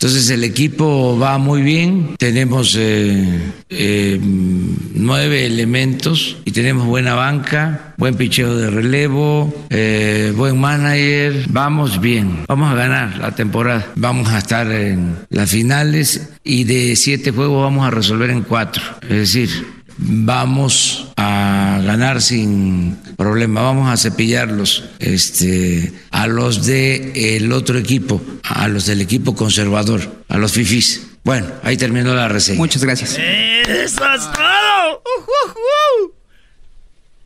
[0.00, 2.14] entonces el equipo va muy bien.
[2.18, 10.60] Tenemos eh, eh, nueve elementos y tenemos buena banca buen picheo de relevo eh, buen
[10.60, 11.46] manager.
[11.48, 12.44] Vamos bien.
[12.46, 13.90] Vamos a ganar la temporada.
[13.96, 18.80] Vamos a estar en las finales y de siete juegos vamos a resolver en cuatro.
[19.02, 27.52] Es decir vamos a ganar sin problema, vamos a cepillarlos este, a los de el
[27.52, 31.06] otro equipo, a los del equipo conservador, a los fifís.
[31.24, 32.58] Bueno, ahí terminó la reseña.
[32.58, 33.18] Muchas gracias.
[33.18, 35.02] ¡Eso es todo!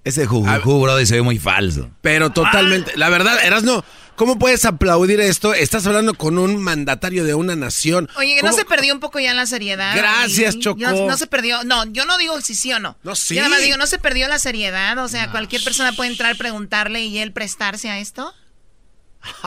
[0.05, 1.89] Ese juju, bro, se ve muy falso.
[2.01, 2.93] Pero totalmente.
[2.97, 3.85] La verdad, Erasno,
[4.23, 5.53] ¿cómo puedes aplaudir esto?
[5.53, 8.09] Estás hablando con un mandatario de una nación.
[8.17, 9.97] Oye, ¿no ¿Cómo- se perdió un poco ya la seriedad?
[9.97, 10.61] Gracias, Ahí?
[10.61, 10.79] Choco.
[10.81, 11.65] No, no se perdió.
[11.65, 12.97] No, yo no digo si sí o no.
[13.03, 13.35] No, sí.
[13.35, 14.97] Yo nada más digo, ¿no se perdió la seriedad?
[14.99, 18.33] O sea, cualquier persona puede entrar, preguntarle y él prestarse a esto.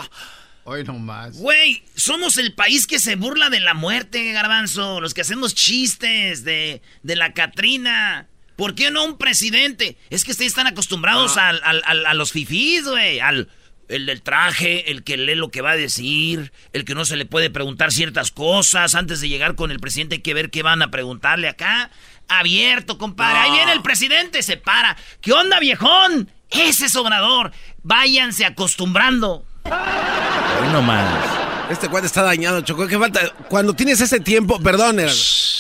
[0.66, 1.38] Hoy no más.
[1.38, 5.00] Güey, somos el país que se burla de la muerte, garbanzo.
[5.00, 8.28] Los que hacemos chistes de, de la Catrina.
[8.56, 9.98] ¿Por qué no un presidente?
[10.10, 13.20] Es que ustedes están acostumbrados al- al- al- a los fifís, güey.
[13.20, 13.48] Al
[13.90, 17.16] el del traje, el que lee lo que va a decir, el que no se
[17.16, 18.96] le puede preguntar ciertas cosas.
[18.96, 21.92] Antes de llegar con el presidente hay que ver qué van a preguntarle acá.
[22.28, 23.40] Abierto, compadre.
[23.40, 24.98] Ahí viene el presidente, se para.
[25.22, 26.32] ¿Qué onda, viejón?
[26.50, 27.52] Ese es Obrador.
[27.84, 29.46] Váyanse acostumbrando.
[29.66, 31.24] Hoy no más.
[31.70, 32.88] Este cuate está dañado, Choco.
[32.88, 33.28] ¿Qué falta?
[33.50, 35.00] Cuando tienes ese tiempo, perdón,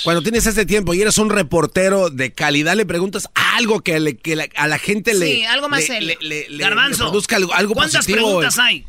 [0.05, 4.15] cuando tienes ese tiempo y eres un reportero de calidad, le preguntas algo que, le-
[4.17, 5.25] que la- a la gente le.
[5.25, 6.17] Sí, algo más le- serio.
[6.21, 8.25] le- le- le- Garbanzo, le produzca algo, algo ¿cuántas positivo.
[8.27, 8.85] preguntas hay?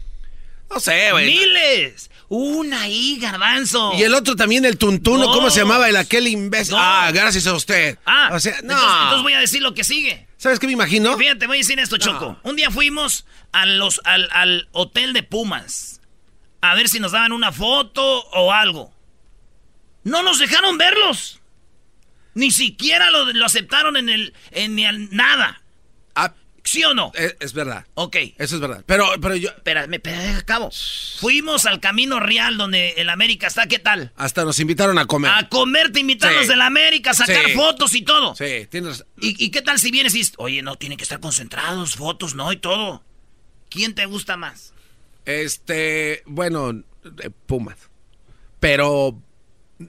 [0.70, 1.26] No sé, güey.
[1.26, 2.10] Miles.
[2.28, 3.92] Una ahí, garbanzo.
[3.96, 5.88] Y el otro también, el tuntuno, ¿cómo se llamaba?
[5.88, 6.74] El aquel imbécil.
[6.76, 7.98] Ah, gracias a usted.
[8.04, 8.72] Ah, o sea, no.
[8.72, 10.26] entonces, entonces voy a decir lo que sigue.
[10.36, 11.16] ¿Sabes qué me imagino?
[11.16, 12.36] Fíjate, voy a decir esto, Choco.
[12.42, 16.00] Un día fuimos a los, al, al hotel de Pumas.
[16.60, 18.02] A ver si nos daban una foto
[18.32, 18.92] o algo.
[20.06, 21.40] No nos dejaron verlos.
[22.34, 24.34] Ni siquiera lo, lo aceptaron en el.
[24.52, 25.62] en el- nada.
[26.14, 27.10] Ah, ¿Sí o no?
[27.14, 27.86] es, es verdad.
[27.94, 28.16] Ok.
[28.38, 28.84] Eso es verdad.
[28.86, 29.48] Pero, pero yo.
[29.50, 30.70] Espérame, espérame, acabo.
[31.18, 34.12] Fuimos al Camino Real donde el América está, ¿qué tal?
[34.16, 35.32] Hasta nos invitaron a comer.
[35.34, 36.48] A comer, te invitaron Sí.
[36.50, 37.52] del América, a sacar Sí.
[37.54, 38.34] fotos y todo.
[38.36, 39.04] Sí, tienes.
[39.20, 42.52] ¿Y, y qué tal si vienes y oye, no, tienen que estar concentrados, fotos, no,
[42.52, 43.02] y todo?
[43.70, 44.72] ¿Quién te gusta más?
[45.24, 46.22] Este.
[46.26, 46.70] Bueno,
[47.22, 47.76] eh, Pumas.
[48.60, 49.20] Pero.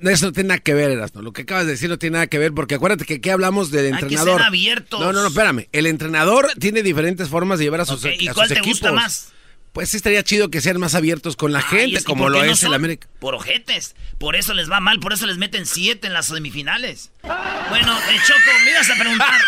[0.04, 1.22] Eso no tiene nada que ver, Erasmo.
[1.22, 3.72] Lo que acabas de decir no tiene nada que ver, porque acuérdate que aquí hablamos
[3.72, 4.40] del Hay que entrenador.
[4.40, 5.00] ser abiertos.
[5.00, 5.68] No, no, no, espérame.
[5.72, 8.54] El entrenador tiene diferentes formas de llevar a sus, Ok, ¿y a sus cuál te
[8.56, 8.80] equipos.
[8.80, 9.34] gusta más?
[9.72, 12.24] Pues sí estaría chido que sean más abiertos con la Ay, gente, es que como
[12.24, 12.74] ¿por lo no es el?
[12.74, 13.08] América.
[13.20, 13.96] Por ojetes.
[14.18, 17.12] Por eso les va mal, por eso les meten siete en las semifinales.
[17.22, 19.40] Bueno, eh, Choco, me ibas a preguntar.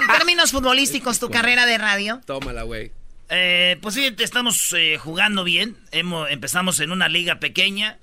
[0.00, 2.20] En términos futbolísticos, tu carrera de radio.
[2.24, 2.92] Tómala, güey.
[3.30, 5.76] Eh, pues sí, estamos eh, jugando bien.
[5.90, 7.98] Hemos, empezamos en una liga pequeña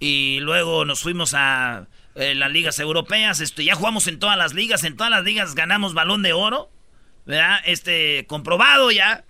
[0.00, 3.40] y luego nos fuimos a eh, las ligas europeas.
[3.40, 4.82] Este, ya jugamos en todas las ligas.
[4.82, 6.70] En todas las ligas ganamos balón de oro.
[7.26, 7.60] ¿Verdad?
[7.66, 9.24] Este, comprobado ya.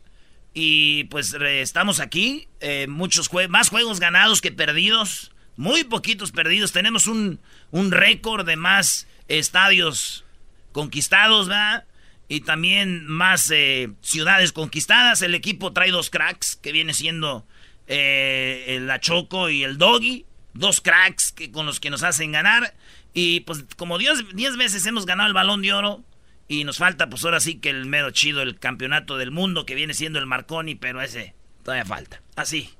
[0.55, 2.49] Y pues estamos aquí.
[2.61, 5.33] eh, muchos más juegos ganados que perdidos.
[5.57, 6.71] Muy poquitos perdidos.
[6.73, 7.41] Tenemos un,
[7.73, 10.25] un récord de más estadios
[10.71, 11.85] conquistados, ¿verdad?
[12.29, 15.21] Y también más eh, ciudades conquistadas.
[15.21, 17.45] El equipo trae dos cracks, que viene siendo
[17.89, 20.25] el La Choco y el Doggy.
[20.55, 22.75] Dos cracks que, con los que nos hacen ganar.
[23.15, 26.03] Y pues como 10 diez veces hemos ganado el balón de oro.
[26.49, 29.77] Y nos falta pues ahora sí que el mero chido, el campeonato del mundo, que
[29.77, 32.23] viene siendo el Marconi, pero ese todavía falta.
[32.35, 32.71] Así.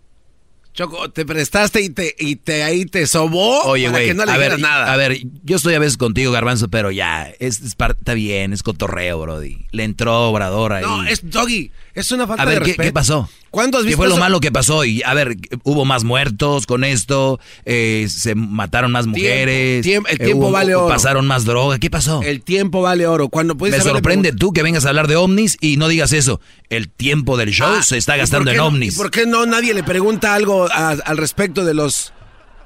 [0.73, 4.25] Choco, te prestaste y te, y te ahí te sobó Oye, para güey, que no
[4.25, 4.93] le a ver, nada.
[4.93, 9.21] a ver, yo estoy a veces contigo, Garbanzo, pero ya, es, está bien, es cotorreo,
[9.21, 9.67] brody.
[9.73, 10.85] Le entró Obrador ahí.
[10.85, 11.73] No, es Doggy.
[11.95, 12.89] Es una falta a ver, de ¿qué, respeto.
[12.89, 13.29] qué pasó?
[13.51, 14.85] ¿Cuándo has ¿Qué visto fue lo malo que pasó?
[14.85, 20.21] Y a ver, hubo más muertos con esto, eh, se mataron más mujeres, tiempo, el
[20.21, 20.87] eh, tiempo hubo- vale oro.
[20.89, 22.23] pasaron más droga, ¿qué pasó?
[22.23, 23.29] El tiempo vale oro.
[23.29, 26.41] Cuando puedes Me sorprende tú que vengas a hablar de ovnis y no digas eso.
[26.69, 28.95] El tiempo del show Ah, se está ¿y por gastando qué en no- ovnis.
[28.95, 32.13] ¿Y por qué no nadie le pregunta algo a- al respecto de los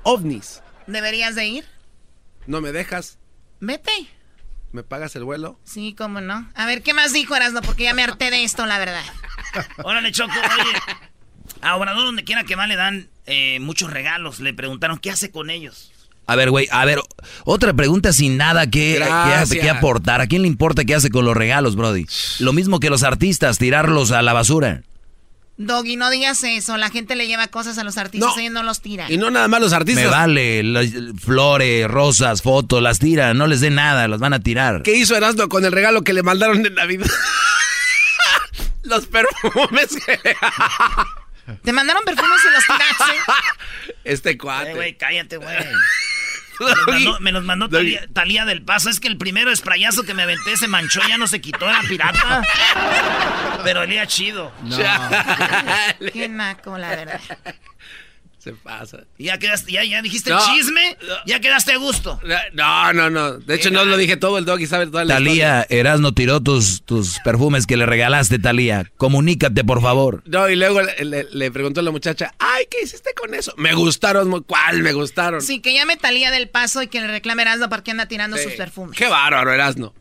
[0.03, 0.61] ovnis?
[0.87, 1.65] ¿Deberías de ir?
[2.47, 3.17] ¿No me dejas?
[3.61, 3.91] Vete.
[4.75, 5.57] ¿Me pagas el vuelo?
[5.63, 6.51] Sí, cómo no.
[6.57, 7.63] A ver, ¿qué más dijo Erasmo?
[7.63, 9.05] Porque ya me harté de esto, la verdad.
[9.85, 10.71] Órale, Choco, oye.
[11.63, 14.41] A Obrador, donde quiera que va, le dan eh, muchos regalos.
[14.41, 15.93] Le preguntaron qué hace con ellos.
[16.27, 16.99] A ver, güey, a ver,
[17.45, 19.01] otra pregunta sin nada que,
[19.49, 20.21] que, que aportar.
[20.21, 22.07] ¿A quién le importa qué hace con los regalos, Brody?
[22.41, 24.83] Lo mismo que los artistas, tirarlos a la basura.
[25.57, 26.77] Doggy, no digas eso.
[26.77, 28.43] La gente le lleva cosas a los artistas No.
[28.43, 29.07] y no los tira.
[29.11, 30.05] Y no nada más los artistas.
[30.05, 30.63] Me vale,
[31.21, 34.83] flores, rosas, fotos, las tiran, no les den nada, las van a tirar.
[34.83, 37.07] ¿Qué hizo Erasmo con el regalo que le mandaron de Navidad?
[38.83, 40.19] los perfumes que...
[41.63, 43.33] ¿Te mandaron perfumes y los tiraste?
[44.05, 44.73] Este cuate.
[44.73, 45.49] Eh, güey, cállate, güey.
[46.61, 48.91] Me los mandó, me los mandó Talía, Talía del Paso.
[48.91, 51.81] Es que el primero esprayazo que me aventé se manchó, ya no se quitó, era
[51.89, 52.43] pirata.
[53.65, 54.53] Pero olía chido.
[56.13, 57.21] Qué naco, la verdad.
[58.45, 59.05] Se pasa.
[59.17, 60.39] Y ya quedaste, ya, ya dijiste No.
[60.45, 62.21] chisme, ya quedaste a gusto.
[62.53, 63.39] No, no, no.
[63.39, 64.37] De hecho, no lo dije todo.
[64.37, 65.65] El doggy sabe toda la historia.
[65.65, 68.85] Talía, Erasno tiró tus, tus perfumes que le regalaste, Talía.
[68.99, 70.23] Comunícate, por favor.
[70.27, 73.55] No, y luego le, le- le preguntó a la muchacha, ay, ¿qué hiciste con eso?
[73.57, 75.41] Me gustaron, ¿cuál me gustaron?
[75.41, 78.37] Sí, que llame Talía del Paso y que le reclame a Erasmo porque anda tirando
[78.37, 78.99] sus perfumes.
[78.99, 79.95] Qué bárbaro, Erasno.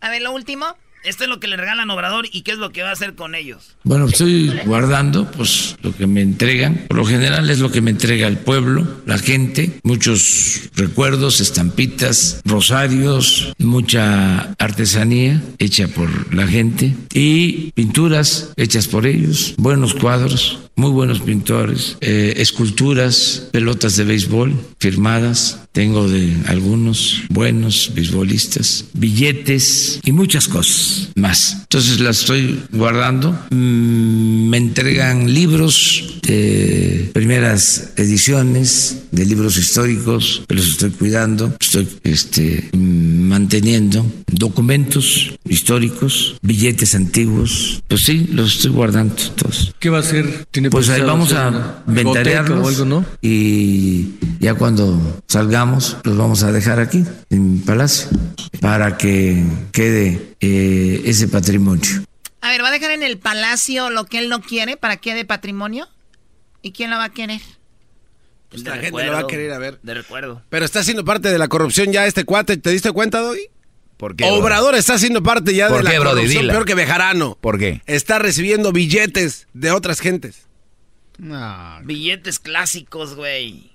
[0.00, 0.76] A ver, lo último.
[1.06, 3.14] Esto es lo que le regalan Obrador y qué es lo que va a hacer
[3.14, 3.76] con ellos.
[3.84, 6.86] Bueno, estoy guardando pues lo que me entregan.
[6.88, 12.40] Por lo general es lo que me entrega el pueblo, la gente, muchos recuerdos, estampitas,
[12.44, 20.90] rosarios, mucha artesanía hecha por la gente y pinturas hechas por ellos, buenos cuadros, muy
[20.90, 30.12] buenos pintores, eh, esculturas, pelotas de béisbol firmadas, tengo de algunos buenos beisbolistas, billetes y
[30.12, 31.58] muchas cosas más.
[31.62, 33.32] Entonces las estoy guardando.
[33.50, 42.68] Mm, Me entregan libros de primeras ediciones de libros históricos, los estoy cuidando, estoy este,
[42.72, 47.82] mm, manteniendo documentos históricos, billetes antiguos.
[47.86, 49.74] Pues sí, los estoy guardando todos.
[49.78, 50.46] ¿Qué va a hacer?
[50.50, 53.04] ¿Tiene Pues ahí vamos a algo, ¿no?
[53.20, 58.08] y ya cuando salgamos los vamos a dejar aquí en Palacio
[58.62, 62.04] para que quede eh, ese patrimonio.
[62.40, 65.10] A ver, ¿va a dejar en el palacio lo que él no quiere para que
[65.10, 65.88] quede patrimonio?
[66.62, 67.42] ¿Y quién lo va a querer?
[68.56, 69.78] Pues De la gente recuerdo, lo va a querer a ver.
[69.82, 70.42] De recuerdo.
[70.48, 72.56] Pero está siendo parte de la corrupción ya este cuate.
[72.56, 73.48] ¿Te diste cuenta, Doggy?
[73.98, 74.24] ¿Por qué?
[74.24, 76.14] Obrador está siendo parte ya ¿Por de la qué, Brody?
[76.16, 76.52] corrupción Dila.
[76.54, 77.38] peor que Bejarano.
[77.40, 77.82] ¿Por qué?
[77.86, 80.46] Está recibiendo billetes de otras gentes.
[81.84, 83.72] Billetes clásicos, güey.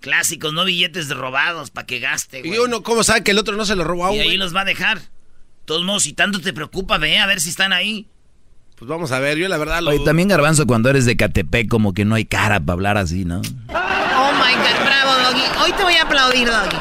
[0.00, 2.54] Clásicos, no billetes robados para que gaste, güey.
[2.54, 4.36] Y uno, ¿cómo sabe que el otro no se lo robó a Y ahí güey?
[4.36, 4.98] los va a dejar.
[5.00, 5.06] De
[5.64, 8.06] Todos modos, si tanto te preocupa, ve a ver si están ahí.
[8.76, 9.90] Pues vamos a ver, yo la verdad lo...
[9.90, 13.24] Oye, también Garbanzo, cuando eres de Catepec, como que no hay cara para hablar así,
[13.24, 13.40] ¿no?
[14.44, 15.42] My God, bravo, Doggy.
[15.64, 16.76] Hoy te voy a aplaudir, Doggy.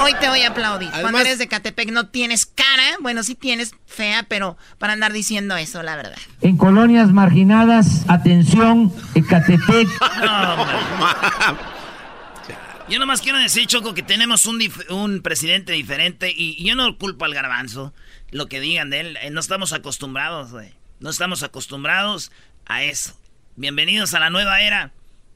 [0.00, 0.88] Hoy te voy a aplaudir.
[0.90, 2.96] Cuando Además- eres de Catepec no tienes cara.
[3.00, 6.16] Bueno, sí tienes fea, pero para andar diciendo eso, la verdad.
[6.40, 9.88] En colonias marginadas, atención, Ecatepec.
[12.88, 16.74] Yo nomás quiero decir, Choco, que tenemos un, dif- un presidente diferente y, y yo
[16.74, 17.94] no culpo al garbanzo,
[18.30, 19.18] lo que digan de él.
[19.22, 20.74] eh, no estamos acostumbrados, güey.
[21.00, 22.32] No estamos acostumbrados
[22.66, 23.14] a eso.
[23.56, 24.90] Bienvenidos a la nueva era,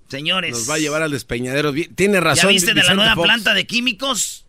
[0.09, 0.53] señores.
[0.53, 1.73] Nos va a llevar al despeñadero.
[1.95, 2.45] Tiene razón.
[2.45, 3.27] ¿Ya viste de la nueva Fox.
[3.27, 4.47] planta de químicos?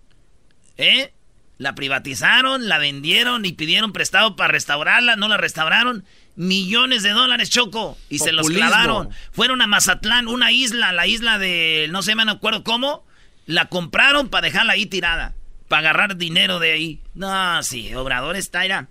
[0.78, 1.14] ¿Eh?
[1.58, 6.06] La privatizaron, la vendieron y pidieron prestado para restaurarla, no la restauraron.
[6.36, 9.10] Millones de dólares, Choco, y se los clavaron.
[9.32, 13.04] Fueron a Mazatlán, una isla, la isla de, no sé, me acuerdo cómo,
[13.48, 15.34] la compraron para dejarla ahí tirada,
[15.68, 17.02] para agarrar dinero de ahí.
[17.16, 18.88] No, sí, Obrador está,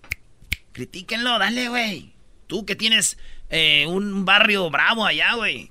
[0.72, 2.12] critíquenlo, dale, güey.
[2.48, 3.16] Tú que tienes
[3.48, 5.70] eh, un barrio bravo allá, güey.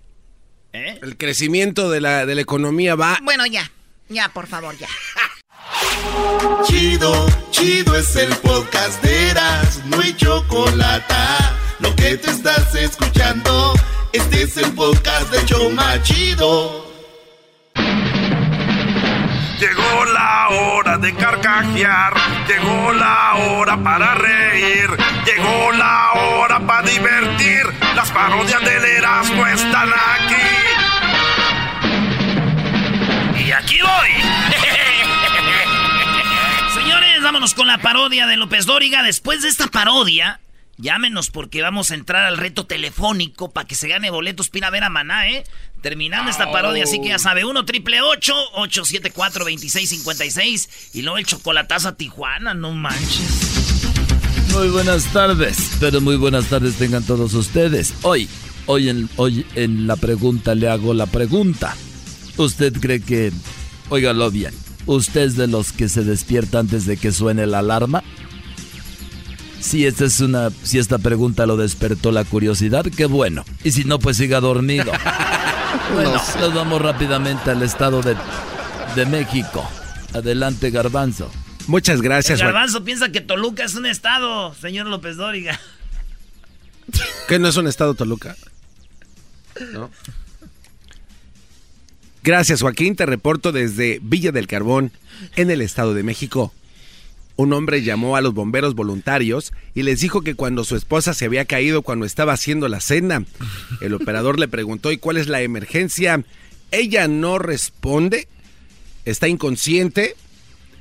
[0.76, 1.00] ¿Eh?
[1.02, 3.18] El crecimiento de la, de la economía va...
[3.24, 3.72] Bueno, ya.
[4.10, 4.90] Ya, por favor, ya.
[6.66, 11.14] Chido, chido es el podcast de Eras, no hay chocolate.
[11.80, 13.74] Lo que te estás escuchando,
[14.12, 16.86] este es el podcast de Choma Chido.
[19.60, 22.14] Llegó la hora de carcajear,
[22.48, 24.90] llegó la hora para reír,
[25.26, 27.64] llegó la hora para divertir.
[27.96, 30.65] Las parodias del Erasmo están aquí.
[33.66, 34.10] Aquí voy.
[36.74, 39.04] Señores, vámonos con la parodia de López Dóriga.
[39.04, 40.40] Después de esta parodia,
[40.78, 44.66] llámenos porque vamos a entrar al reto telefónico para que se gane boletos para ir
[44.66, 45.44] a ver a Maná, ¿eh?
[45.82, 51.90] Terminando esta parodia, así que ya sabe, 1 triple 874 2656 y luego el chocolatazo
[51.90, 53.52] a Tijuana, no manches.
[54.52, 57.94] Muy buenas tardes, pero muy buenas tardes tengan todos ustedes.
[58.04, 58.30] Hoy,
[58.68, 61.76] hoy en, hoy en la pregunta le hago la pregunta.
[62.38, 63.32] ¿Usted cree que,
[63.90, 64.54] óigalo bien,
[64.86, 68.04] usted es de los que se despierta antes de que suene la alarma?
[69.60, 73.44] Si esta es una, si esta pregunta lo despertó la curiosidad, qué bueno.
[73.64, 74.92] Y si no, pues siga dormido.
[75.94, 78.16] bueno, nos vamos rápidamente al estado de,
[78.96, 79.68] de México.
[80.14, 81.32] Adelante, Garbanzo.
[81.68, 82.52] Muchas El gracias, Juan.
[82.54, 85.60] garbanzo piensa que Toluca es un estado, señor López Dóriga.
[87.28, 88.36] ¿Qué no es un estado Toluca?
[89.74, 89.90] ¿No?
[92.26, 92.96] Gracias, Joaquín.
[92.96, 94.92] Te reporto desde Villa del Carbón,
[95.36, 96.52] en el Estado de México.
[97.36, 101.26] Un hombre llamó a los bomberos voluntarios y les dijo que cuando su esposa se
[101.26, 103.24] había caído cuando estaba haciendo la cena,
[103.80, 106.24] el operador le preguntó ¿y cuál es la emergencia?
[106.72, 108.28] Ella no responde,
[109.06, 110.16] está inconsciente.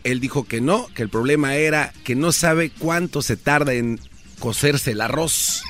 [0.02, 4.00] Él dijo que no, que el problema era que no sabe cuánto se tarda en
[4.38, 5.62] cocerse el arroz.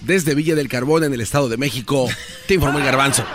[0.00, 2.08] Desde Villa del Carbón, en el Estado de México,
[2.48, 3.26] te informó el garbanzo.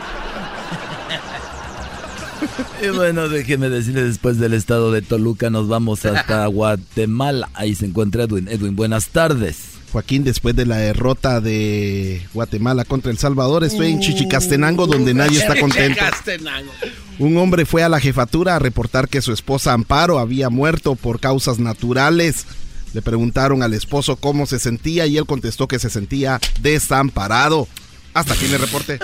[2.83, 7.49] Y bueno, déjeme decirle, después del estado de Toluca nos vamos hasta Guatemala.
[7.53, 8.47] Ahí se encuentra Edwin.
[8.47, 9.77] Edwin, buenas tardes.
[9.91, 15.39] Joaquín, después de la derrota de Guatemala contra El Salvador, estoy en Chichicastenango donde nadie
[15.39, 16.03] está contento.
[17.19, 21.19] Un hombre fue a la jefatura a reportar que su esposa Amparo había muerto por
[21.21, 22.45] causas naturales.
[22.93, 27.67] Le preguntaron al esposo cómo se sentía y él contestó que se sentía desamparado.
[28.13, 28.99] Hasta aquí me reporte.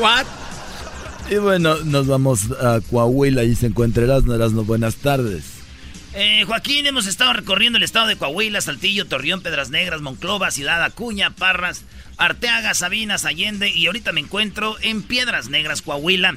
[0.00, 0.26] What?
[1.30, 3.42] Y bueno, nos vamos a Coahuila.
[3.42, 4.34] Ahí se encuentra Erasmo.
[4.34, 5.44] Erasmo, buenas tardes.
[6.16, 10.82] Eh, Joaquín, hemos estado recorriendo el estado de Coahuila, Saltillo, Torreón, Pedras Negras, Monclova, Ciudad
[10.84, 11.82] Acuña, Parras,
[12.18, 16.36] Arteaga, Sabinas, Allende y ahorita me encuentro en Piedras Negras, Coahuila.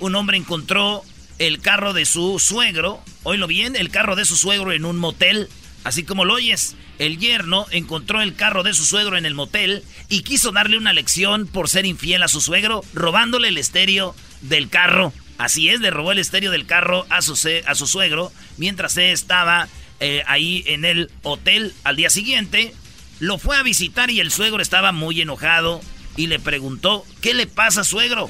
[0.00, 1.02] Un hombre encontró
[1.38, 5.48] el carro de su suegro, oílo bien, el carro de su suegro en un motel,
[5.86, 6.74] así como lo oyes.
[6.98, 10.92] El yerno encontró el carro de su suegro en el motel y quiso darle una
[10.92, 15.12] lección por ser infiel a su suegro, robándole el estéreo del carro.
[15.38, 19.68] Así es, le robó el estéreo del carro a su, a su suegro mientras estaba
[20.00, 21.72] eh, ahí en el hotel.
[21.84, 22.74] Al día siguiente,
[23.20, 25.80] lo fue a visitar y el suegro estaba muy enojado
[26.16, 28.28] y le preguntó, ¿qué le pasa, suegro?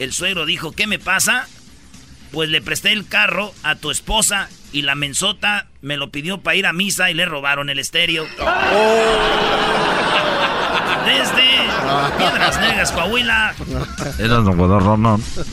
[0.00, 1.46] El suegro dijo, ¿qué me pasa?
[2.32, 6.56] Pues le presté el carro a tu esposa y la mensota me lo pidió para
[6.56, 8.24] ir a misa y le robaron el estéreo.
[11.06, 11.48] desde
[12.18, 13.54] Piedras Negras, Coahuila.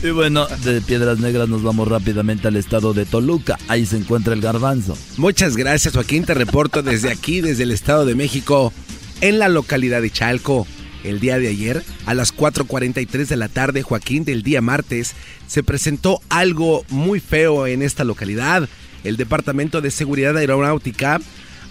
[0.02, 3.58] Y bueno, de Piedras Negras nos vamos rápidamente al estado de Toluca.
[3.68, 4.96] Ahí se encuentra el garbanzo.
[5.16, 6.24] Muchas gracias, Joaquín.
[6.24, 8.72] Te reporto desde aquí, desde el estado de México,
[9.20, 10.66] en la localidad de Chalco.
[11.04, 15.14] El día de ayer, a las 4.43 de la tarde, Joaquín, del día martes,
[15.46, 18.68] se presentó algo muy feo en esta localidad.
[19.06, 21.20] El Departamento de Seguridad Aeronáutica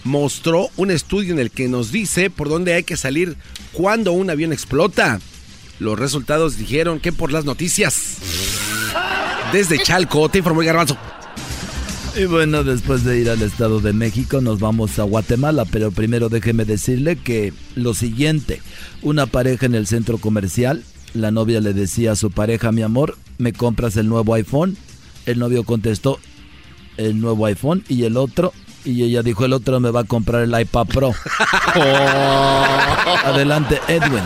[0.05, 3.35] mostró un estudio en el que nos dice por dónde hay que salir
[3.73, 5.19] cuando un avión explota.
[5.79, 8.17] Los resultados dijeron que por las noticias.
[9.51, 10.97] Desde Chalco, te informó el garbanzo.
[12.15, 16.29] Y bueno, después de ir al Estado de México nos vamos a Guatemala, pero primero
[16.29, 18.61] déjeme decirle que lo siguiente,
[19.01, 23.17] una pareja en el centro comercial, la novia le decía a su pareja, mi amor,
[23.37, 24.77] ¿me compras el nuevo iPhone?
[25.25, 26.19] El novio contestó,
[26.97, 30.43] el nuevo iPhone y el otro, y ella dijo, el otro me va a comprar
[30.43, 31.13] el iPad Pro.
[33.25, 34.23] Adelante, Edwin.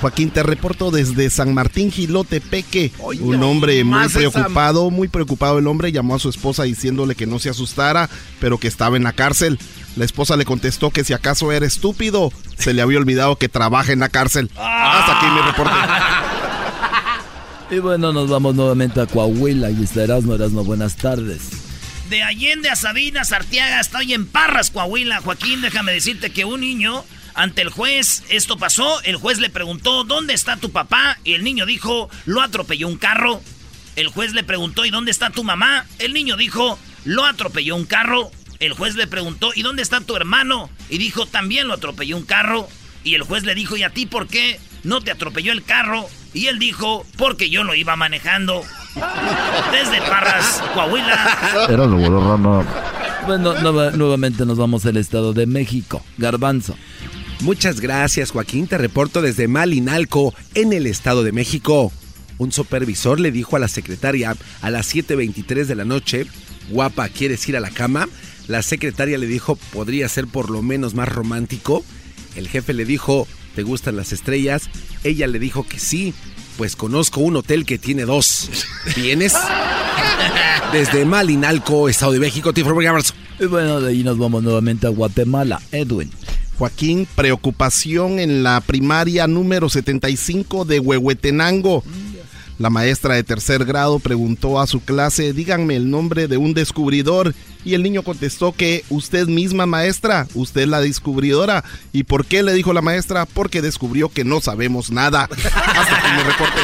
[0.00, 2.92] Joaquín, te reporto desde San Martín Gilote Peque.
[3.20, 7.38] Un hombre muy preocupado, muy preocupado el hombre, llamó a su esposa diciéndole que no
[7.38, 9.58] se asustara, pero que estaba en la cárcel.
[9.96, 13.92] La esposa le contestó que si acaso era estúpido, se le había olvidado que trabaja
[13.92, 14.50] en la cárcel.
[14.54, 15.74] Hasta aquí mi reporte.
[17.68, 21.65] Y bueno, nos vamos nuevamente a Coahuila y está Erasmo, Erasmo, buenas tardes.
[22.08, 25.20] De Allende a Sabinas, Arteaga, estoy en Parras, Coahuila.
[25.20, 27.04] Joaquín, déjame decirte que un niño,
[27.34, 31.18] ante el juez, esto pasó, el juez le preguntó, ¿dónde está tu papá?
[31.24, 33.42] Y el niño dijo, lo atropelló un carro.
[33.96, 35.84] El juez le preguntó, ¿y dónde está tu mamá?
[35.98, 38.30] El niño dijo, lo atropelló un carro.
[38.60, 40.70] El juez le preguntó, ¿y dónde está tu hermano?
[40.88, 42.68] Y dijo, también lo atropelló un carro.
[43.02, 46.08] Y el juez le dijo, ¿y a ti por qué no te atropelló el carro?
[46.36, 48.62] Y él dijo, porque yo lo iba manejando.
[49.72, 51.64] Desde Parras, Coahuila.
[53.26, 56.02] Bueno, nueva- nuevamente nos vamos al Estado de México.
[56.18, 56.76] Garbanzo.
[57.40, 58.66] Muchas gracias, Joaquín.
[58.66, 61.92] Te reporto desde Malinalco, en el Estado de México.
[62.38, 66.26] Un supervisor le dijo a la secretaria a las 7.23 de la noche,
[66.70, 68.08] guapa, ¿quieres ir a la cama?
[68.46, 71.84] La secretaria le dijo, podría ser por lo menos más romántico.
[72.36, 73.26] El jefe le dijo,
[73.56, 74.68] ¿te gustan las estrellas?
[75.02, 76.12] Ella le dijo que sí,
[76.58, 78.50] pues conozco un hotel que tiene dos.
[78.94, 79.34] ¿Vienes?
[80.72, 83.14] Desde Malinalco, Estado de México, te informo, Garbanzo.
[83.40, 85.60] Y bueno, de ahí nos vamos nuevamente a Guatemala.
[85.72, 86.10] Edwin.
[86.58, 91.82] Joaquín, preocupación en la primaria número 75 de Huehuetenango.
[92.58, 97.34] La maestra de tercer grado preguntó a su clase, díganme el nombre de un descubridor.
[97.64, 101.64] Y el niño contestó que usted misma, maestra, usted es la descubridora.
[101.92, 103.26] ¿Y por qué le dijo la maestra?
[103.26, 105.24] Porque descubrió que no sabemos nada.
[105.44, 106.60] Hasta aquí mi reporte.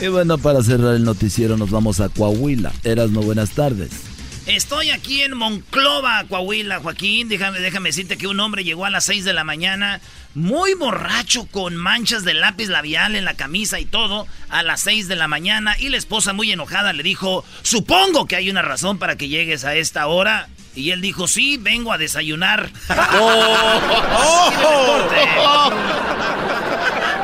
[0.00, 2.72] Y bueno, para cerrar el noticiero nos vamos a Coahuila.
[2.84, 4.13] Erasmo, buenas tardes.
[4.46, 7.30] Estoy aquí en Monclova, Coahuila, Joaquín.
[7.30, 10.02] Déjame, déjame decirte que un hombre llegó a las 6 de la mañana,
[10.34, 15.08] muy borracho, con manchas de lápiz labial en la camisa y todo, a las 6
[15.08, 15.76] de la mañana.
[15.78, 19.64] Y la esposa, muy enojada, le dijo: Supongo que hay una razón para que llegues
[19.64, 20.48] a esta hora.
[20.74, 22.70] Y él dijo: Sí, vengo a desayunar.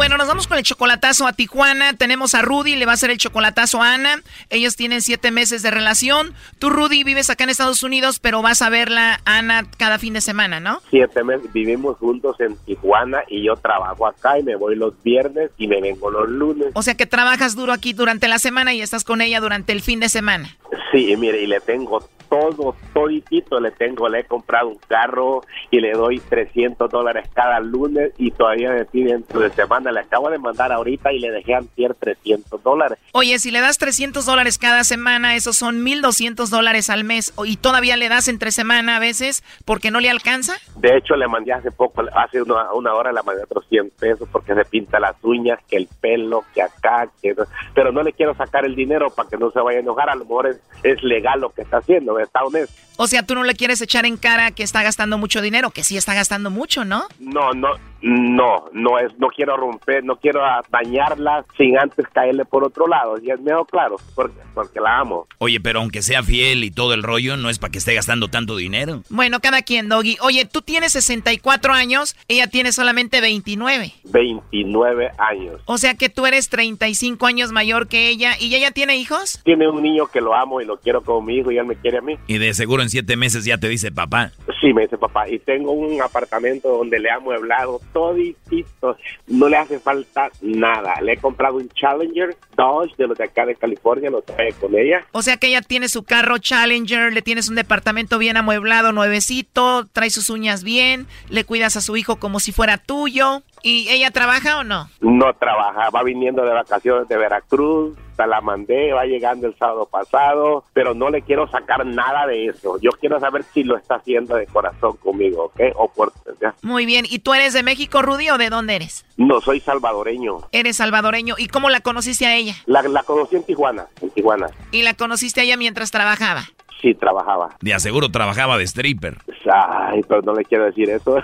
[0.00, 1.92] Bueno, nos vamos con el chocolatazo a Tijuana.
[1.92, 4.22] Tenemos a Rudy, le va a hacer el chocolatazo a Ana.
[4.48, 6.32] Ellos tienen siete meses de relación.
[6.58, 10.22] Tú, Rudy, vives acá en Estados Unidos, pero vas a verla, Ana, cada fin de
[10.22, 10.80] semana, ¿no?
[10.88, 15.50] Siete meses vivimos juntos en Tijuana y yo trabajo acá y me voy los viernes
[15.58, 16.68] y me vengo los lunes.
[16.72, 19.82] O sea que trabajas duro aquí durante la semana y estás con ella durante el
[19.82, 20.56] fin de semana.
[20.92, 25.80] Sí, mire, y le tengo todo, toditito, le tengo, le he comprado un carro y
[25.80, 29.92] le doy 300 dólares cada lunes y todavía me pide dentro de semana.
[29.92, 32.98] Le acabo de mandar ahorita y le dejé antier 300 dólares.
[33.12, 37.34] Oye, si le das 300 dólares cada semana, esos son 1.200 dólares al mes.
[37.44, 40.54] Y todavía le das entre semana a veces porque no le alcanza.
[40.76, 44.28] De hecho, le mandé hace poco, hace una, una hora le mandé otros 100 pesos
[44.30, 47.34] porque se pinta las uñas, que el pelo, que acá, que...
[47.34, 50.10] no- Pero no le quiero sacar el dinero para que no se vaya a enojar.
[50.10, 52.74] A lo mejor es, es legal lo que está haciendo, está honesto.
[53.02, 55.84] O sea, tú no le quieres echar en cara que está gastando mucho dinero, que
[55.84, 57.04] sí está gastando mucho, ¿no?
[57.18, 57.68] No, no,
[58.02, 60.40] No, no es, no quiero romper, no quiero
[60.70, 63.16] dañarla sin antes caerle por otro lado.
[63.22, 65.26] Y es mejor claro, porque, porque la amo.
[65.38, 68.28] Oye, pero aunque sea fiel y todo el rollo, no es para que esté gastando
[68.28, 69.02] tanto dinero.
[69.08, 70.18] Bueno, cada quien, Doggy.
[70.20, 73.92] Oye, tú tienes 64 años, ella tiene solamente 29.
[74.04, 75.60] 29 años.
[75.64, 78.32] O sea que tú eres 35 años mayor que ella.
[78.38, 79.40] ¿Y ella tiene hijos?
[79.44, 81.76] Tiene un niño que lo amo y lo quiero como mi hijo y él me
[81.76, 82.16] quiere a mí.
[82.26, 84.32] Y de seguro en siete meses ya te dice papá.
[84.60, 85.28] Sí, me dice papá.
[85.28, 88.96] Y tengo un apartamento donde le ha amueblado toditito.
[89.26, 91.00] No le hace falta nada.
[91.00, 94.76] Le he comprado un Challenger Dodge de los de acá de California, lo trae con
[94.76, 95.06] ella.
[95.12, 99.86] O sea que ella tiene su carro Challenger, le tienes un departamento bien amueblado, nuevecito,
[99.86, 103.42] trae sus uñas bien, le cuidas a su hijo como si fuera tuyo.
[103.62, 104.88] ¿Y ella trabaja o no?
[105.00, 107.96] No trabaja, va viniendo de vacaciones de Veracruz,
[108.26, 112.78] la mandé, va llegando el sábado pasado, pero no le quiero sacar nada de eso.
[112.80, 115.60] Yo quiero saber si lo está haciendo de corazón conmigo, ¿ok?
[115.76, 116.12] O por...
[116.40, 116.54] ¿ya?
[116.62, 117.06] Muy bien.
[117.08, 119.04] ¿Y tú eres de México, Rudy, o de dónde eres?
[119.20, 120.38] No, soy salvadoreño.
[120.50, 121.34] Eres salvadoreño.
[121.36, 122.54] ¿Y cómo la conociste a ella?
[122.64, 124.46] La, la conocí en Tijuana, en Tijuana.
[124.72, 126.44] ¿Y la conociste a ella mientras trabajaba?
[126.80, 127.54] Sí, trabajaba.
[127.60, 129.18] De aseguro trabajaba de stripper.
[129.52, 131.20] Ay, pero no le quiero decir eso.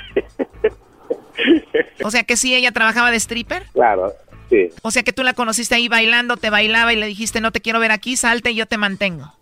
[2.04, 3.64] O sea que sí, ella trabajaba de stripper.
[3.72, 4.12] Claro,
[4.50, 4.68] sí.
[4.82, 7.62] O sea que tú la conociste ahí bailando, te bailaba y le dijiste, no te
[7.62, 9.32] quiero ver aquí, salte y yo te mantengo.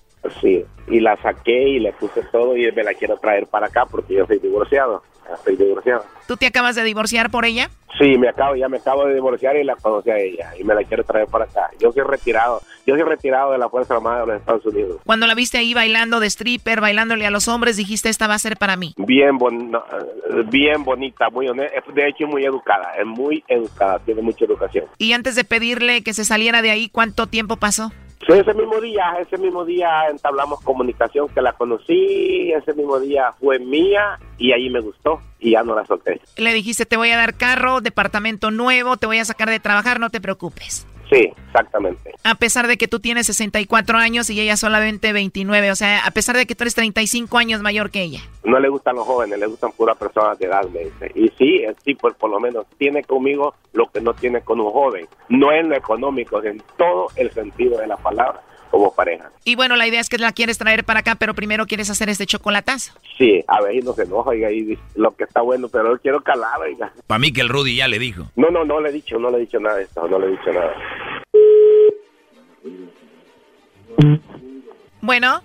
[0.40, 3.86] Sí, y la saqué y le puse todo y me la quiero traer para acá
[3.86, 5.02] porque yo soy divorciado.
[5.32, 6.04] Estoy divorciado.
[6.26, 7.70] ¿Tú te acabas de divorciar por ella?
[7.98, 10.74] Sí, me acabo, ya me acabo de divorciar y la conocí a ella y me
[10.74, 11.70] la quiero traer para acá.
[11.78, 15.00] Yo soy retirado, yo soy retirado de la Fuerza Armada de los Estados Unidos.
[15.06, 18.38] Cuando la viste ahí bailando de stripper, bailándole a los hombres, dijiste, esta va a
[18.38, 18.94] ser para mí.
[18.96, 19.72] Bien, bon
[20.50, 24.86] bien bonita, muy honesta, de hecho muy educada, es muy educada, tiene mucha educación.
[24.98, 27.92] Y antes de pedirle que se saliera de ahí, ¿cuánto tiempo pasó?
[28.26, 33.58] Ese mismo día, ese mismo día entablamos comunicación que la conocí, ese mismo día fue
[33.58, 36.20] mía y ahí me gustó y ya no la solté.
[36.36, 40.00] Le dijiste, te voy a dar carro, departamento nuevo, te voy a sacar de trabajar,
[40.00, 40.86] no te preocupes.
[41.14, 42.12] Sí, exactamente.
[42.24, 46.10] A pesar de que tú tienes 64 años y ella solamente 29, o sea, a
[46.10, 48.18] pesar de que tú eres 35 años mayor que ella.
[48.42, 51.12] No le gustan los jóvenes, le gustan puras personas de edad, me dice.
[51.14, 54.72] Y sí, sí, pues por lo menos tiene conmigo lo que no tiene con un
[54.72, 55.06] joven.
[55.28, 58.42] No en lo económico, en todo el sentido de la palabra
[58.74, 59.30] como pareja.
[59.44, 62.08] Y bueno, la idea es que la quieres traer para acá, pero primero quieres hacer
[62.08, 62.92] este chocolatazo.
[63.16, 66.00] Sí, a ver, y no se enoja, oiga, y lo que está bueno, pero yo
[66.00, 66.92] quiero calar, oiga.
[67.06, 68.24] Para mí que el Rudy ya le dijo.
[68.34, 70.26] No, no, no le he dicho, no le he dicho nada de esto, no le
[70.26, 70.74] he dicho nada.
[75.00, 75.40] Bueno.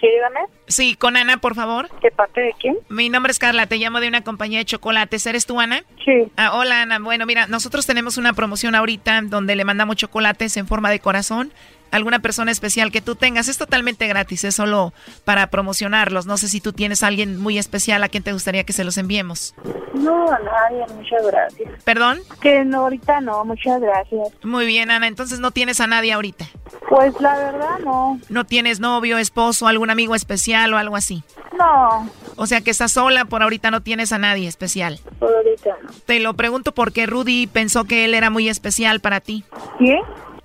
[0.00, 0.40] Sí, dígame.
[0.66, 1.90] Sí, con Ana, por favor.
[2.00, 2.78] ¿De parte de quién?
[2.88, 5.26] Mi nombre es Carla, te llamo de una compañía de chocolates.
[5.26, 5.84] ¿Eres tú, Ana?
[6.02, 6.32] Sí.
[6.38, 6.98] Ah, hola, Ana.
[6.98, 11.52] Bueno, mira, nosotros tenemos una promoción ahorita donde le mandamos chocolates en forma de corazón
[11.90, 13.48] alguna persona especial que tú tengas.
[13.48, 14.92] Es totalmente gratis, es solo
[15.24, 16.26] para promocionarlos.
[16.26, 18.84] No sé si tú tienes a alguien muy especial a quien te gustaría que se
[18.84, 19.54] los enviemos.
[19.94, 21.82] No, a nadie, muchas gracias.
[21.84, 22.20] ¿Perdón?
[22.40, 24.28] Que no, ahorita no, muchas gracias.
[24.42, 26.46] Muy bien, Ana, entonces no tienes a nadie ahorita.
[26.88, 28.18] Pues la verdad no.
[28.28, 31.22] ¿No tienes novio, esposo, algún amigo especial o algo así?
[31.58, 32.08] No.
[32.36, 34.98] O sea que estás sola, por ahorita no tienes a nadie especial.
[35.18, 35.90] Por ahorita no.
[36.06, 39.44] Te lo pregunto porque Rudy pensó que él era muy especial para ti.
[39.78, 40.00] ¿Quién?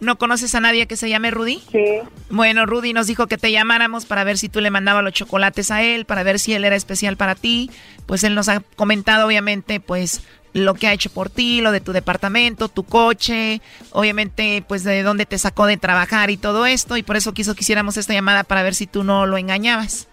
[0.05, 1.63] ¿No conoces a nadie que se llame Rudy?
[1.71, 1.83] Sí.
[2.29, 5.71] Bueno, Rudy nos dijo que te llamáramos para ver si tú le mandabas los chocolates
[5.71, 7.71] a él, para ver si él era especial para ti.
[8.05, 10.21] Pues él nos ha comentado, obviamente, pues
[10.53, 15.01] lo que ha hecho por ti, lo de tu departamento, tu coche, obviamente, pues de
[15.01, 16.97] dónde te sacó de trabajar y todo esto.
[16.97, 20.07] Y por eso quiso que hiciéramos esta llamada para ver si tú no lo engañabas.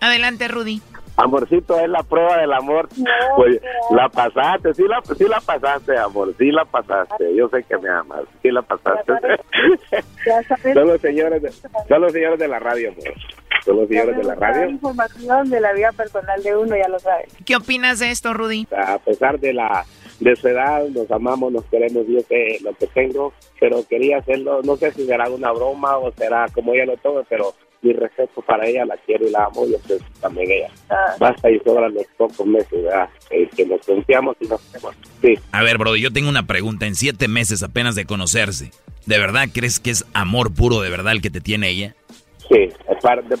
[0.00, 0.80] Adelante, Rudy.
[1.16, 2.88] Amorcito, es la prueba del amor.
[3.36, 3.60] pues
[3.90, 7.34] la pasaste, sí la, sí la pasaste, amor, sí la pasaste.
[7.34, 9.12] Yo sé que me amas, sí la pasaste.
[10.74, 13.14] son, los señores de, son los señores de la radio, amor.
[13.64, 14.68] Son los señores de la radio.
[14.68, 17.32] información de la vida personal de uno, ya lo sabes.
[17.44, 18.68] ¿Qué opinas de esto, Rudy?
[18.76, 19.84] A pesar de la
[20.20, 24.62] de su edad, nos amamos, nos queremos, yo sé lo que tengo, pero quería hacerlo,
[24.62, 27.54] no sé si será una broma o será como ella lo tome, pero
[27.86, 30.70] mi respeto para ella, la quiero y la amo, yo sé también ella.
[31.18, 33.08] Basta y sobran los pocos meses, ¿verdad?
[33.30, 34.60] Eh, que nos confiamos y nos
[35.22, 35.34] Sí.
[35.52, 36.86] A ver, bro, yo tengo una pregunta.
[36.86, 38.70] En siete meses apenas de conocerse,
[39.06, 41.94] ¿de verdad crees que es amor puro de verdad el que te tiene ella?
[42.48, 42.70] Sí,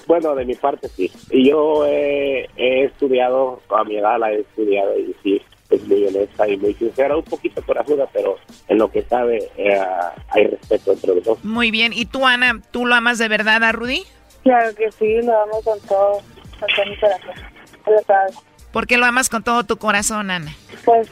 [0.06, 1.10] bueno, de mi parte sí.
[1.30, 5.40] Y yo he, he estudiado, a mi edad la he estudiado y sí,
[5.70, 8.36] es muy honesta y muy sincera, un poquito corajuda, pero
[8.68, 9.80] en lo que sabe eh,
[10.28, 11.44] hay respeto entre los dos.
[11.44, 11.92] Muy bien.
[11.92, 14.04] ¿Y tú, Ana, tú lo amas de verdad a Rudy?
[14.46, 16.20] Claro que sí, lo amo con todo,
[16.60, 17.34] con todo mi corazón.
[17.84, 18.36] Lo sabes.
[18.70, 20.52] ¿Por qué lo amas con todo tu corazón, Ana?
[20.84, 21.08] Pues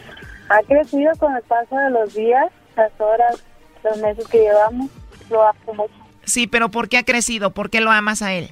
[0.49, 3.45] ha crecido con el paso de los días, las horas,
[3.83, 4.89] los meses que llevamos.
[5.31, 5.95] Lo amo mucho.
[6.23, 7.51] Sí, pero ¿por qué ha crecido?
[7.51, 8.51] ¿Por qué lo amas a él?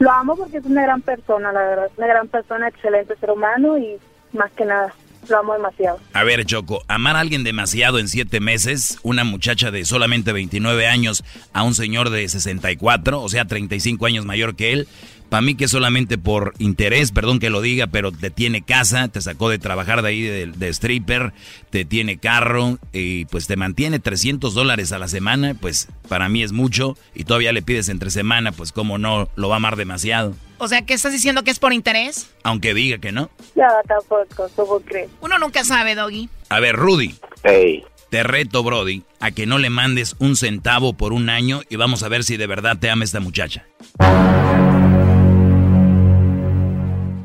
[0.00, 1.90] Lo amo porque es una gran persona, la verdad.
[1.96, 3.96] Una gran persona, excelente ser humano y
[4.32, 4.92] más que nada.
[5.28, 5.98] Lo amo demasiado.
[6.12, 10.86] A ver, Choco, amar a alguien demasiado en siete meses, una muchacha de solamente 29
[10.86, 14.88] años a un señor de 64, o sea, 35 años mayor que él,
[15.28, 19.20] para mí que solamente por interés, perdón que lo diga, pero te tiene casa, te
[19.20, 21.32] sacó de trabajar de ahí de, stripper,
[21.70, 26.42] te tiene carro y pues te mantiene 300 dólares a la semana, pues para mí
[26.42, 29.76] es mucho y todavía le pides entre semana, pues como no, lo va a amar
[29.76, 30.34] demasiado.
[30.58, 32.30] O sea, ¿qué estás diciendo que es por interés?
[32.42, 33.30] Aunque diga que no.
[33.54, 35.10] Ya, tampoco, ¿cómo crees?
[35.20, 36.30] Uno nunca sabe, Doggy.
[36.48, 37.14] A ver, Rudy.
[37.42, 37.84] Hey.
[38.10, 42.02] Te reto, Brody, a que no le mandes un centavo por un año y vamos
[42.02, 43.66] a ver si de verdad te ama esta muchacha.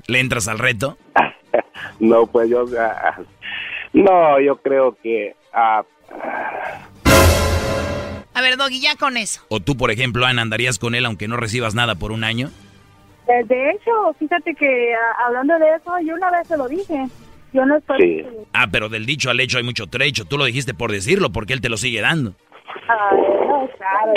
[0.08, 0.98] ¿Le entras al reto?
[2.00, 2.66] no, pues yo...
[3.94, 5.36] no, yo creo que...
[5.54, 5.84] a
[8.42, 9.42] ver, Doggy, ya con eso.
[9.50, 12.50] ¿O tú, por ejemplo, Ana, andarías con él aunque no recibas nada por un año?
[13.28, 14.94] Eh, de hecho, fíjate que
[15.26, 17.08] hablando de eso, yo una vez se lo dije.
[17.54, 18.26] Yo no estoy...
[18.54, 20.26] Ah, pero del dicho al hecho hay mucho trecho.
[20.26, 22.34] Tú lo dijiste por decirlo, porque él te lo sigue dando.
[22.88, 24.14] Ay, no, claro.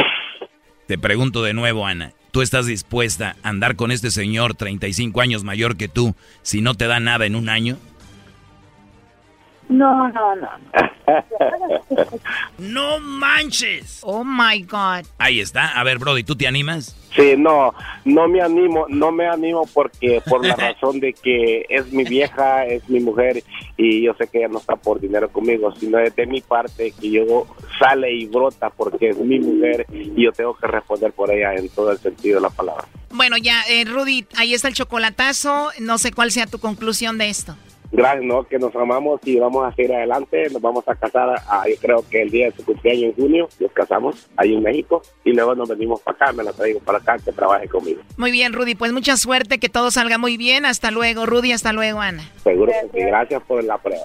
[0.87, 2.13] Te pregunto de nuevo, Ana.
[2.35, 6.75] ¿Tú estás dispuesta a andar con este señor 35 años mayor que tú si no
[6.75, 7.79] te da nada en un año?
[9.69, 10.49] No, no, no.
[12.59, 14.01] no manches.
[14.03, 15.07] Oh my God.
[15.19, 15.69] Ahí está.
[15.79, 16.97] A ver, Brody, ¿tú te animas?
[17.15, 17.73] Sí, no,
[18.05, 22.67] no me animo, no me animo porque por la razón de que es mi vieja,
[22.67, 23.43] es mi mujer
[23.77, 26.93] y yo sé que ella no está por dinero conmigo, sino es de mi parte
[27.01, 27.47] que yo
[27.79, 31.69] sale y brota porque es mi mujer y yo tengo que responder por ella en
[31.69, 32.85] todo el sentido de la palabra.
[33.11, 35.71] Bueno, ya, eh, Rudy, ahí está el chocolatazo.
[35.79, 37.57] No sé cuál sea tu conclusión de esto
[37.95, 38.45] gracias, ¿no?
[38.45, 40.49] Que nos amamos y vamos a seguir adelante.
[40.51, 43.49] Nos vamos a casar, a, yo creo que el día de su cumpleaños en junio,
[43.61, 46.99] nos casamos ahí en México y luego nos venimos para acá, me la traigo para
[46.99, 48.03] acá, que trabaje conmigo.
[48.17, 50.67] Muy bien, Rudy, pues mucha suerte, que todo salga muy bien.
[50.67, 52.23] Hasta luego, Rudy, hasta luego, Ana.
[52.43, 54.05] Seguro que sí, gracias por la prueba.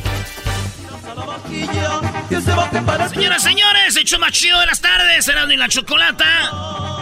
[3.13, 6.51] Señoras, señores, hecho más chido de las tardes, Erasmo y la Chocolata.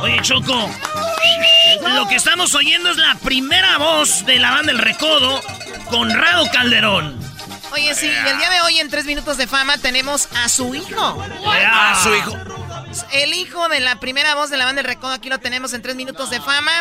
[0.02, 0.70] Oye, Choco,
[1.88, 5.42] lo que estamos oyendo es la primera voz de la banda El Recodo,
[5.90, 7.20] Conrado Calderón.
[7.72, 11.24] Oye, sí, el día de hoy en Tres Minutos de Fama tenemos a su hijo.
[11.46, 12.36] A su hijo.
[13.12, 15.82] El hijo de la primera voz de la banda El Recodo, aquí lo tenemos en
[15.82, 16.72] Tres Minutos de Fama.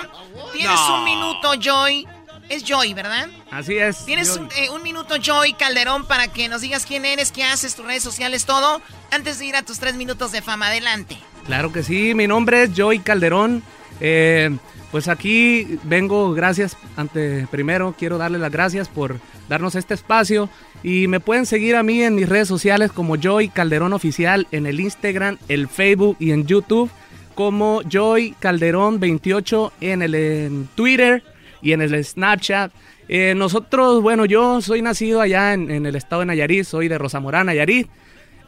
[0.53, 2.07] Tienes un minuto, Joy,
[2.49, 3.28] es Joy, ¿verdad?
[3.51, 4.05] Así es.
[4.05, 7.84] Tienes eh, un, minuto, Joy Calderón, para que nos digas quién eres, qué haces, tus
[7.84, 8.80] redes sociales, todo,
[9.11, 10.68] antes de ir a tus tres minutos de fama.
[10.68, 11.16] Adelante.
[11.46, 13.62] Claro que sí, mi nombre es Joy Calderón.
[14.01, 14.57] Eh,
[14.90, 20.49] pues aquí vengo, gracias, ante primero quiero darle las gracias por darnos este espacio
[20.82, 24.66] y me pueden seguir a mí en mis redes sociales como Joy Calderón Oficial en
[24.66, 26.90] el Instagram, el Facebook y en YouTube
[27.34, 31.22] como Joy Calderón 28 en el en Twitter
[31.62, 32.72] y en el Snapchat.
[33.09, 37.46] Eh, nosotros, bueno, yo soy nacido allá en, el estado de Nayarit, soy de Rosamorán,
[37.46, 37.88] Nayarit.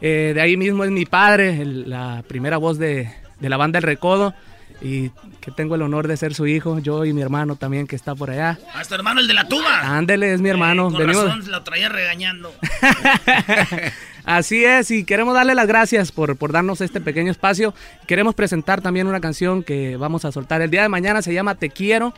[0.01, 4.33] Eh, de ahí mismo es mi padre, la primera voz de, la banda El Recodo.
[4.83, 7.95] Y que tengo el honor de ser su hijo, yo y mi hermano también que
[7.95, 8.57] está por allá.
[8.73, 9.95] Hasta hermano el de la tuba.
[9.95, 10.89] Ándele, es mi hermano.
[10.89, 12.51] Eh, con razón, lo traía regañando.
[14.25, 17.75] Así es, y queremos darle las gracias por, por darnos este pequeño espacio.
[18.07, 21.55] Queremos presentar también una canción que vamos a soltar el día de mañana, se llama
[21.55, 22.13] Te Quiero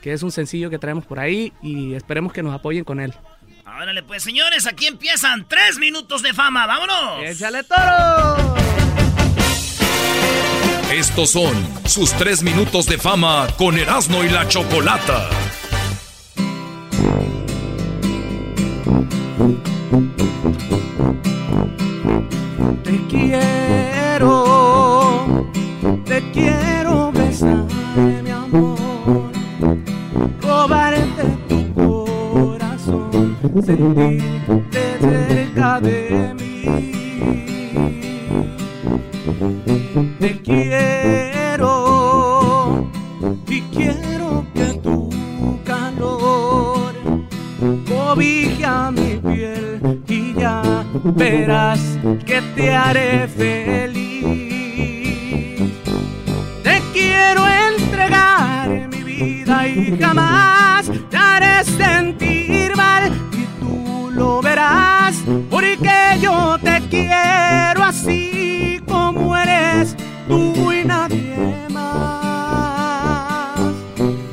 [0.00, 3.14] que es un sencillo que traemos por ahí y esperemos que nos apoyen con él.
[3.66, 7.24] Órale, pues señores, aquí empiezan tres minutos de fama, vámonos.
[7.24, 8.54] ¡Échale toro!
[10.92, 11.52] Estos son
[11.84, 15.28] sus tres minutos de fama con Erasmo y la Chocolata.
[22.84, 24.34] Te quiero,
[26.04, 27.66] te quiero besar,
[28.22, 28.85] mi amor
[33.62, 36.46] sentirte cerca de mí.
[40.20, 41.70] Te quiero
[43.48, 45.08] y quiero que tu
[45.64, 46.92] calor
[47.88, 50.84] cobije a mi piel y ya
[51.14, 51.80] verás
[52.26, 53.96] que te haré feliz.
[56.62, 60.75] Te quiero entregar mi vida y jamás
[70.28, 73.60] tú y nadie más.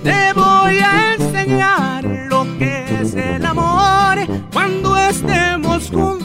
[0.04, 4.18] Te voy a enseñar lo que es el amor
[4.52, 6.24] cuando estemos juntos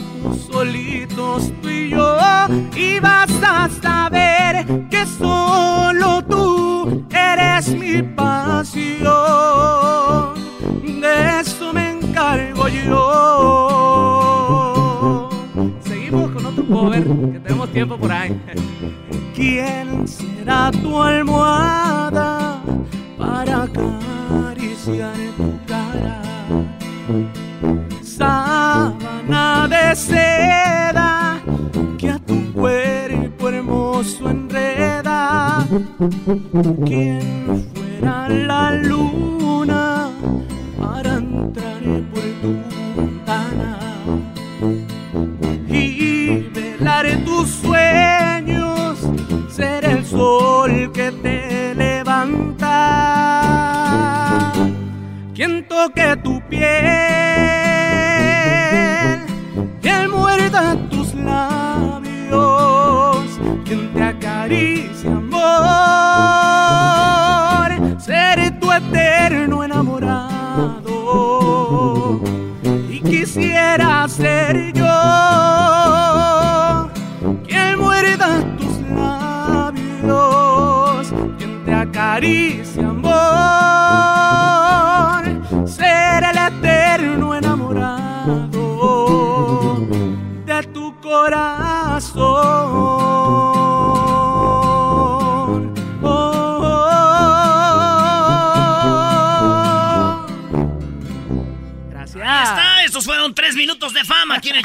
[0.51, 2.17] solitos tú y yo
[2.75, 8.99] y vas a saber que solo tú eres mi pasión.
[11.01, 12.89] De eso me encargo yo.
[15.81, 18.37] Seguimos con otro cover que tenemos tiempo por ahí.
[19.39, 22.61] ¿Quién será tu almohada
[23.17, 26.21] para acariciar tu cara?
[28.03, 31.39] Sábana de seda
[31.97, 35.65] que a tu cuerpo hermoso enreda.
[36.85, 40.08] ¿Quién fuera la luna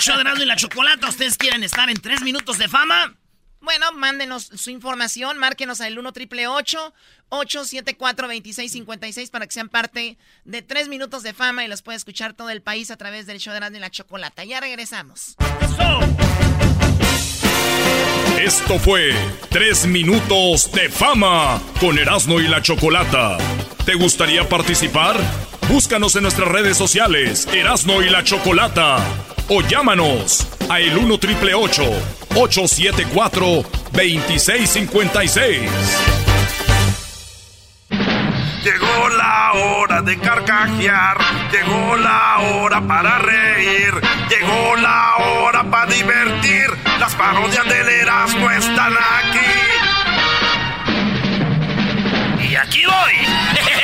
[0.04, 1.08] show de Erasmo y la Chocolata.
[1.08, 3.14] ¿Ustedes quieren estar en tres minutos de fama?
[3.60, 10.60] Bueno, mándenos su información, márquenos al 1 triple 874 2656 para que sean parte de
[10.60, 13.52] tres minutos de fama y los puede escuchar todo el país a través del show
[13.52, 14.44] de Erasmo y la Chocolata.
[14.44, 15.36] Ya regresamos.
[18.38, 19.14] Esto fue
[19.48, 23.38] Tres Minutos de Fama con Erasmo y la Chocolata.
[23.86, 25.16] ¿Te gustaría participar?
[25.66, 29.23] Búscanos en nuestras redes sociales, Erasmo y la Chocolata.
[29.48, 35.70] O llámanos a el 1 triple 874 2656.
[38.64, 41.18] Llegó la hora de carcajear,
[41.52, 43.92] llegó la hora para reír,
[44.30, 46.70] llegó la hora para divertir.
[46.98, 49.40] Las parodias del Erasmo están aquí.
[52.48, 53.12] Y aquí voy.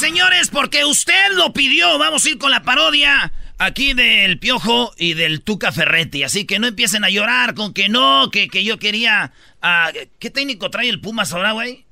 [0.00, 5.12] señores, porque usted lo pidió, vamos a ir con la parodia aquí del Piojo y
[5.12, 6.22] del Tuca Ferretti.
[6.22, 9.32] Así que no empiecen a llorar con que no, que, que yo quería...
[9.60, 11.84] ah, ¿Qué técnico trae el Pumas ahora, güey?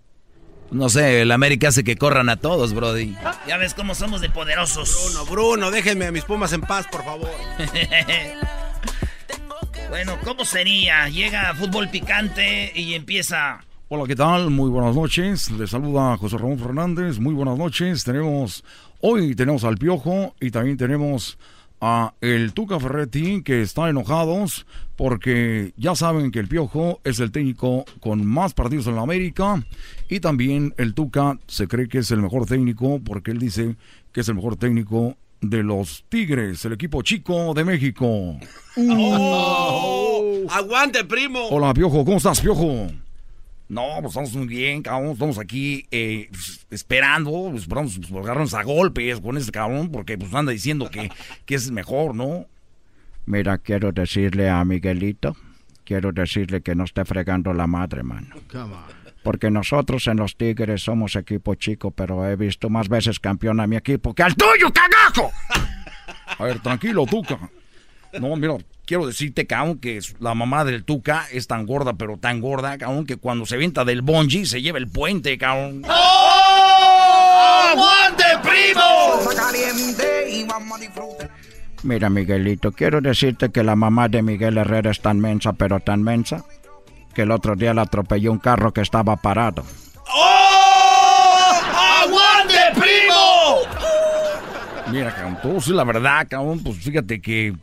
[0.71, 3.15] No sé, el América hace que corran a todos, Brody.
[3.47, 5.13] Ya ves cómo somos de poderosos.
[5.13, 7.31] Bruno, Bruno, déjenme a mis Pumas en paz, por favor.
[9.91, 11.11] bueno, ¿cómo sería?
[11.11, 13.61] Llega fútbol picante y empieza...
[13.91, 14.51] Hola, ¿qué tal?
[14.51, 15.51] Muy buenas noches.
[15.53, 17.19] Les saluda José Ramón Fernández.
[17.19, 18.05] Muy buenas noches.
[18.05, 18.63] Tenemos,
[19.01, 21.39] hoy tenemos al Piojo y también tenemos
[21.81, 27.33] a el Tuca Ferretti que están enojados porque ya saben que el Piojo es el
[27.33, 29.65] técnico con más partidos en la América
[30.11, 33.77] y también el Tuca se cree que es el mejor técnico porque él dice
[34.13, 38.37] que es el mejor técnico de los Tigres, el equipo chico de México.
[38.81, 41.49] Oh, aguante, primo.
[41.49, 42.89] Hola, Piojo, ¿cómo estás, Piojo?
[43.69, 45.13] No, pues estamos muy bien, cabrón.
[45.13, 50.17] Estamos aquí eh, pues, esperando, pues, esperamos pues, agarrarnos a golpes con este cabrón, porque
[50.17, 51.11] pues anda diciendo que,
[51.45, 52.47] que es mejor, ¿no?
[53.27, 55.37] Mira, quiero decirle a Miguelito,
[55.85, 58.35] quiero decirle que no esté fregando la madre, mano.
[59.23, 63.67] Porque nosotros en los Tigres somos equipo chico, pero he visto más veces campeón a
[63.67, 65.31] mi equipo que al tuyo, cagajo.
[66.39, 67.39] A ver, tranquilo, Tuca.
[68.19, 68.57] No, mira,
[68.89, 73.05] quiero decirte, cabrón, que la mamá del Tuca es tan gorda, pero tan gorda, cabrón,
[73.05, 75.83] que cuando se venta del bungee se lleva el puente, cabrón.
[75.87, 77.69] ¡Oh!
[77.71, 78.81] ¡Aguante, primo!
[81.83, 86.03] Mira, Miguelito, quiero decirte que la mamá de Miguel Herrera es tan mensa, pero tan
[86.03, 86.45] mensa,
[87.15, 89.65] que el otro día la atropelló un carro que estaba parado.
[90.11, 91.61] ¡Oh!
[92.03, 93.59] ¡Aguante, primo!
[94.91, 97.55] Mira, cabrón, tú sí, la verdad, cabrón, pues fíjate que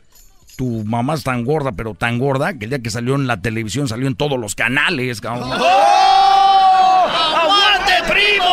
[0.56, 3.42] tu mamá es tan gorda, pero tan gorda, que el día que salió en la
[3.42, 5.50] televisión salió en todos los canales, cabrón.
[5.52, 7.06] ¡Oh!
[7.36, 8.46] ¡Aguante, primo!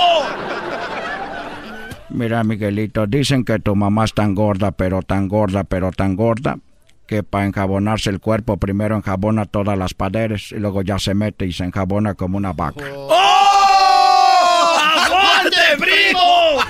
[2.11, 6.59] Mira, Miguelito, dicen que tu mamá es tan gorda, pero tan gorda, pero tan gorda,
[7.07, 11.47] que para enjabonarse el cuerpo primero enjabona todas las paredes y luego ya se mete
[11.47, 12.85] y se enjabona como una vaca.
[12.95, 14.77] ¡Oh!
[14.79, 16.61] ¡Aguante, primo!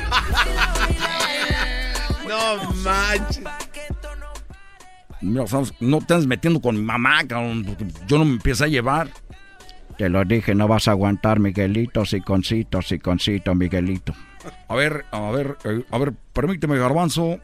[2.28, 3.61] No manches.
[5.22, 5.44] Mira,
[5.80, 9.08] no te andes metiendo con mi mamá, cabrón, porque yo no me empiezo a llevar.
[9.96, 14.14] Te lo dije, no vas a aguantar, Miguelito, siconcito, siconcito, Miguelito.
[14.68, 17.38] A ver, a ver, eh, a ver, permíteme, Garbanzo.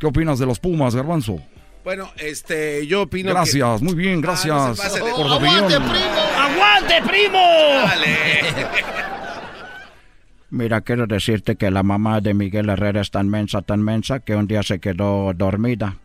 [0.00, 1.38] ¿Qué opinas de los Pumas, Garbanzo?
[1.84, 3.84] Bueno, este, yo opino Gracias, que...
[3.84, 5.82] muy bien, gracias Ah, no se pase de- por tu ¡Aguante, opinión.
[5.82, 6.20] primo!
[6.38, 7.38] ¡Aguante, primo!
[10.50, 14.34] Mira, quiero decirte que la mamá de Miguel Herrera es tan mensa, tan mensa, que
[14.34, 15.96] un día se quedó dormida,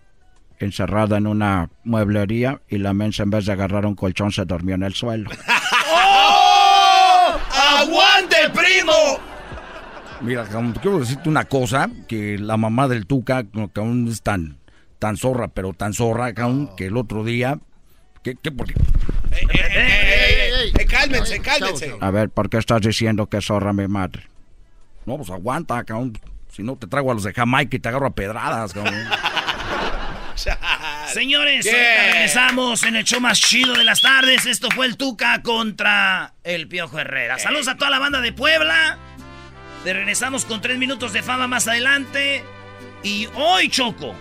[0.64, 4.76] encerrada en una mueblería, y la mensa en vez de agarrar un colchón se durmió
[4.76, 5.30] en el suelo.
[5.93, 7.38] ¡Oh!
[7.80, 8.93] ¡Aguante, primo!
[10.22, 10.45] Mira,
[10.82, 14.57] quiero decirte una cosa, que la mamá del Tuca, no, cabrón, es tan,
[14.99, 17.59] tan zorra, pero tan zorra, cabrón, que el otro día...
[18.24, 18.76] ¿Qué, qué, por qué?
[19.32, 21.93] Eh, cálmense, cálmense.
[21.99, 24.24] A ver, ¿por qué estás diciendo que zorra mi madre?
[25.05, 26.14] No, pues aguanta, cabrón.
[26.49, 28.93] Si no, te traigo a los de Jamaica y te agarro a pedradas, cabrón.
[31.14, 32.12] Señores, Yeah.
[32.12, 34.46] regresamos en el show más chido de las tardes.
[34.46, 37.39] Esto fue el Tuca contra el Piojo Herrera.
[37.39, 38.98] Saludos a toda la banda de Puebla.
[39.84, 42.44] Te regresamos con tres minutos de fama más adelante.
[43.04, 44.16] Y hoy, Choco.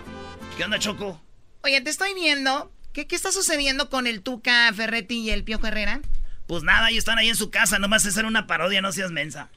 [0.57, 1.21] ¿Qué onda, Choco?
[1.63, 2.71] Oye, te estoy viendo.
[2.93, 5.99] ¿Qué, qué está sucediendo con el Tuca Ferretti y el Piojo Herrera?
[6.47, 7.79] Pues nada, ellos están ahí en su casa.
[7.79, 9.49] Nomás es hacer una parodia, no seas mensa.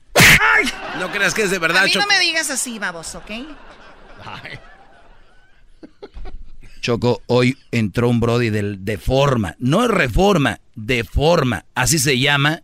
[0.99, 2.13] No creas que es de verdad, A mí no Choco.
[2.13, 3.31] me digas así, babos, ¿ok?
[6.87, 12.17] Choco, hoy entró un Brody del, de forma, no es reforma, de forma, así se
[12.21, 12.63] llama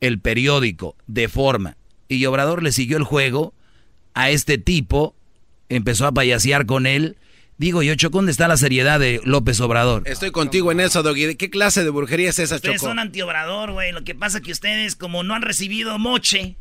[0.00, 1.76] el periódico, de forma.
[2.08, 3.54] Y Obrador le siguió el juego
[4.14, 5.14] a este tipo,
[5.68, 7.16] empezó a payasear con él.
[7.56, 10.02] Digo yo, Choco, ¿dónde está la seriedad de López Obrador?
[10.06, 11.36] Estoy contigo en eso, Doggy.
[11.36, 12.88] ¿Qué clase de brujería es esa, Ustedes Choco?
[12.88, 13.92] son antiobrador, güey.
[13.92, 16.56] Lo que pasa es que ustedes, como no han recibido moche,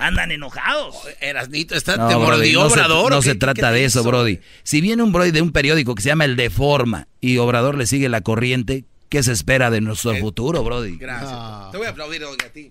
[0.00, 0.96] andan enojados.
[1.20, 3.10] Erasnito, está, No, te Brody, mordió, no se- Obrador.
[3.12, 4.08] no ¿o se trata de eso, hizo?
[4.08, 4.40] Brody.
[4.62, 7.86] Si viene un Brody de un periódico que se llama El Deforma y Obrador le
[7.86, 10.96] sigue la corriente, ¿qué se espera de nuestro futuro, Brody?
[10.96, 11.70] Gracias.
[11.70, 12.68] Te voy a aplaudir, Doggy, a ti.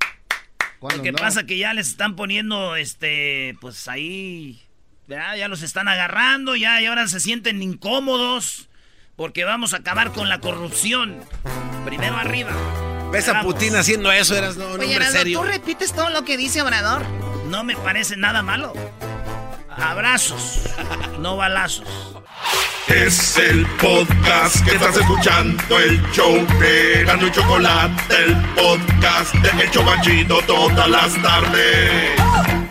[0.82, 4.62] Lo que pasa que ya les están poniendo, este, pues ahí,
[5.08, 5.36] ¿verdad?
[5.36, 8.70] ya los están agarrando, ya y ahora se sienten incómodos
[9.18, 11.18] porque vamos a acabar con la corrupción.
[11.86, 12.52] Primero arriba.
[13.12, 13.41] ¿Ves a.
[13.41, 14.36] Putin haciendo eso?
[14.36, 15.39] Eras no, un Oye, hombre serio.
[15.39, 17.03] ¿tú repites todo lo que dice Obrador?
[17.47, 18.74] No me parece nada malo.
[19.70, 20.62] Abrazos,
[21.20, 21.88] no balazos.
[22.88, 29.64] Es el podcast que estás escuchando, el show de Gano y Chocolate, el podcast de
[29.64, 32.68] El Chobachito todas las tardes.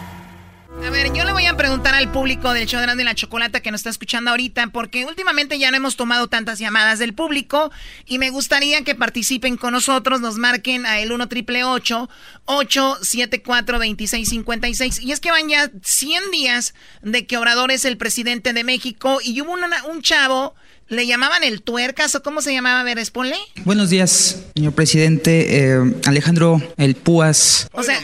[0.86, 3.60] A ver, yo le voy a preguntar al público del show de y la Chocolata
[3.60, 7.70] que nos está escuchando ahorita, porque últimamente ya no hemos tomado tantas llamadas del público
[8.06, 15.00] y me gustaría que participen con nosotros, nos marquen a el 1 triple 874 2656
[15.00, 19.18] Y es que van ya 100 días de que Obrador es el presidente de México
[19.22, 20.54] y hubo una- un chavo,
[20.88, 23.36] le llamaban el tuercas o cómo se llamaba, a ver, ponle.
[23.64, 25.58] Buenos días, señor presidente.
[25.74, 27.68] Eh, Alejandro El Púas.
[27.72, 28.00] O sea,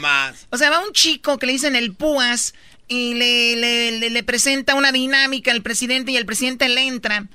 [0.51, 2.53] o sea, va un chico que le dicen el Púas
[2.87, 7.27] y le, le, le- le presenta una dinámica al presidente y el presidente le entra.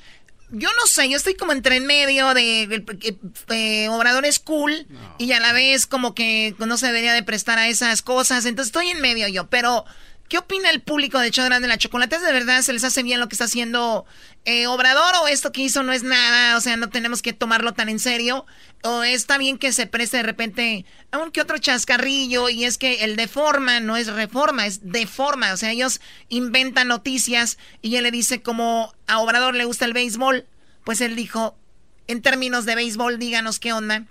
[0.52, 3.16] Yo no sé, yo estoy como entre en medio de, de- de-
[3.48, 4.86] de Obrador es cool
[5.18, 8.46] y a la vez como que no se debería de prestar a esas cosas.
[8.46, 9.84] Entonces estoy en medio yo, pero
[10.30, 12.16] ¿qué opina el público de Chodrán de la Chocolate?
[12.16, 14.06] ¿Es de verdad se les hace bien lo que está haciendo
[14.44, 16.56] eh, Obrador o esto que hizo no es nada?
[16.56, 18.46] O sea, no tenemos que tomarlo tan en serio.
[18.82, 22.48] ¿O está bien que se preste de repente a un que otro chascarrillo?
[22.48, 25.52] Y es que el deforma no es reforma, es deforma.
[25.52, 29.92] O sea, ellos inventan noticias y él le dice como a Obrador le gusta el
[29.92, 30.46] béisbol.
[30.84, 31.58] Pues él dijo,
[32.06, 34.04] en términos de béisbol, díganos qué onda.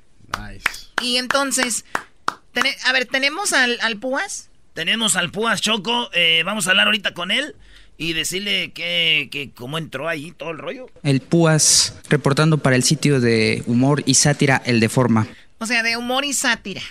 [1.01, 1.86] Y entonces,
[2.86, 4.48] a ver, ¿tenemos al, al Púas?
[4.80, 7.53] Tenemos al Púas Choco, eh, vamos a hablar ahorita con él
[7.97, 10.89] y decirle que, que cómo entró ahí todo el rollo.
[11.03, 15.27] El Púas reportando para el sitio de humor y sátira El Deforma.
[15.57, 16.82] O sea, de humor y sátira.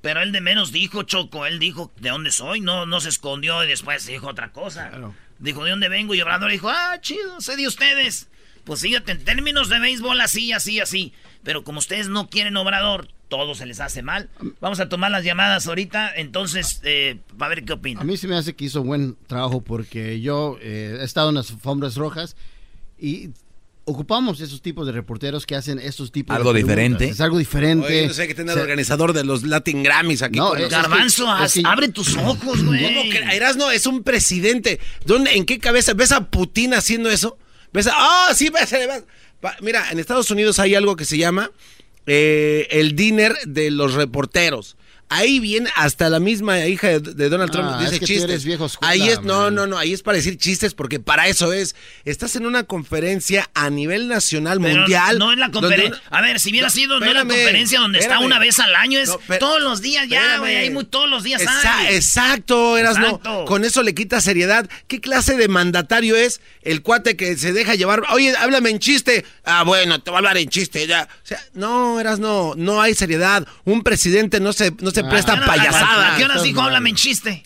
[0.00, 3.62] Pero él de menos dijo, Choco, él dijo de dónde soy, no, no se escondió
[3.62, 4.90] y después dijo otra cosa.
[5.38, 6.14] Dijo, ¿de dónde vengo?
[6.14, 8.28] Y Obrador dijo, ah, chido, sé de ustedes.
[8.64, 11.12] Pues fíjate, en términos de béisbol, así, así, así.
[11.44, 14.28] Pero como ustedes no quieren Obrador, todo se les hace mal.
[14.60, 18.02] Vamos a tomar las llamadas ahorita, entonces, eh, a ver qué opinan.
[18.02, 21.36] A mí se me hace que hizo buen trabajo porque yo eh, he estado en
[21.36, 22.36] las alfombras rojas
[22.98, 23.30] y
[23.86, 27.08] ocupamos esos tipos de reporteros que hacen esos tipos algo de diferente.
[27.08, 27.86] Es algo diferente.
[27.86, 30.38] Oye, no sé que tener organizador de los Latin Grammys aquí.
[30.38, 30.68] No, con.
[30.68, 32.82] Garbanzo, es que- abre tus ojos, güey.
[32.82, 34.78] ¿Cómo que- Erasno es un presidente.
[35.06, 35.94] ¿Dónde, ¿En qué cabeza?
[35.94, 37.38] ¿Ves a Putin haciendo eso?
[37.72, 37.92] ¿Ves a.?
[37.96, 38.50] ¡Ah, sí!
[38.50, 39.04] ves, ves.
[39.40, 41.50] Pa- Mira, en Estados Unidos hay algo que se llama
[42.12, 44.76] eh, el dinner de los reporteros.
[45.12, 47.68] Ahí viene hasta la misma hija de, de Donald Trump.
[47.72, 48.24] Ah, dice es que tú chistes.
[48.30, 49.54] eres viejo escuela, ahí es, no, man.
[49.56, 49.76] no, no.
[49.76, 51.74] Ahí es para decir chistes porque para eso es.
[52.04, 55.18] Estás en una conferencia a nivel nacional, Pero mundial.
[55.18, 56.00] No en la conferencia.
[56.10, 58.74] A ver, si hubiera No, sido no en la conferencia donde está una vez al
[58.74, 60.56] año, es No, pero- todos los días ya, güey.
[60.56, 61.94] Hay muy, todos los días Exa- hay.
[61.96, 63.20] Exacto, eras Exacto.
[63.24, 63.44] no.
[63.46, 64.68] Con eso le quita seriedad.
[64.86, 68.02] ¿Qué clase de mandatario es el cuate que se deja llevar?
[68.12, 69.24] Oye, háblame en chiste.
[69.44, 71.08] Ah, bueno, te voy a hablar en chiste ya.
[71.24, 73.46] O sea, no, eras no, no hay seriedad.
[73.64, 76.14] Un presidente no se, no se presta ¿A qué hora- payasadas.
[76.14, 77.42] ¿A qué dijo háblame en chiste?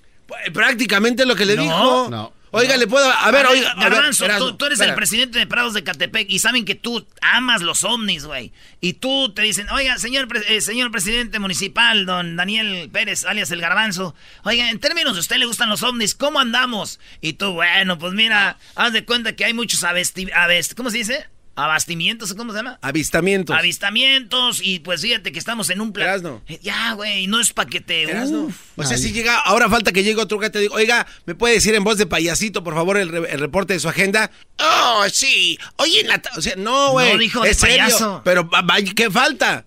[0.52, 1.62] Prácticamente lo que le No.
[1.62, 2.08] dijo.
[2.10, 2.32] No.
[2.56, 3.10] Oiga, le puedo.
[3.10, 3.72] A ver, oiga.
[3.72, 6.76] a ver, Garbanzo, tú, tú eres el presidente de Prados de Catepec y saben que
[6.76, 8.52] tú amas los ovnis, güey.
[8.80, 13.60] Y tú te dicen, oiga, señor, eh, señor presidente municipal, don Daniel Pérez, alias el
[13.60, 17.00] Garbanzo, oiga, en términos de usted le gustan los ovnis, ¿cómo andamos?
[17.20, 20.98] Y tú, bueno, pues mira, haz de cuenta que hay muchos avesti, avest- ¿cómo se
[20.98, 21.26] dice?
[21.56, 22.78] Abastimientos, ¿cómo se llama?
[22.82, 23.56] Avistamientos.
[23.56, 26.40] Avistamientos y pues fíjate que estamos en un plan.
[26.48, 28.02] Eh, Ya, güey, no es pa' que te...
[28.04, 28.42] Erasno.
[28.44, 28.56] Uf.
[28.76, 31.54] O sea, si llega, ahora falta que llegue otro que te diga, oiga, ¿me puede
[31.54, 34.30] decir en voz de payasito, por favor, el, re- el reporte de su agenda?
[34.58, 35.58] Oh, sí.
[35.76, 37.12] Oye, en la o sea, no, güey.
[37.12, 37.76] No dijo de es serio.
[37.84, 38.22] payaso.
[38.24, 38.48] Pero,
[38.96, 39.64] ¿qué falta?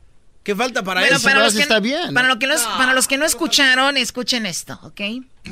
[0.48, 1.26] ¿Qué falta para Bueno, eso?
[1.26, 5.02] para los, que, para, lo que no, para los que no escucharon, escuchen esto, ¿ok?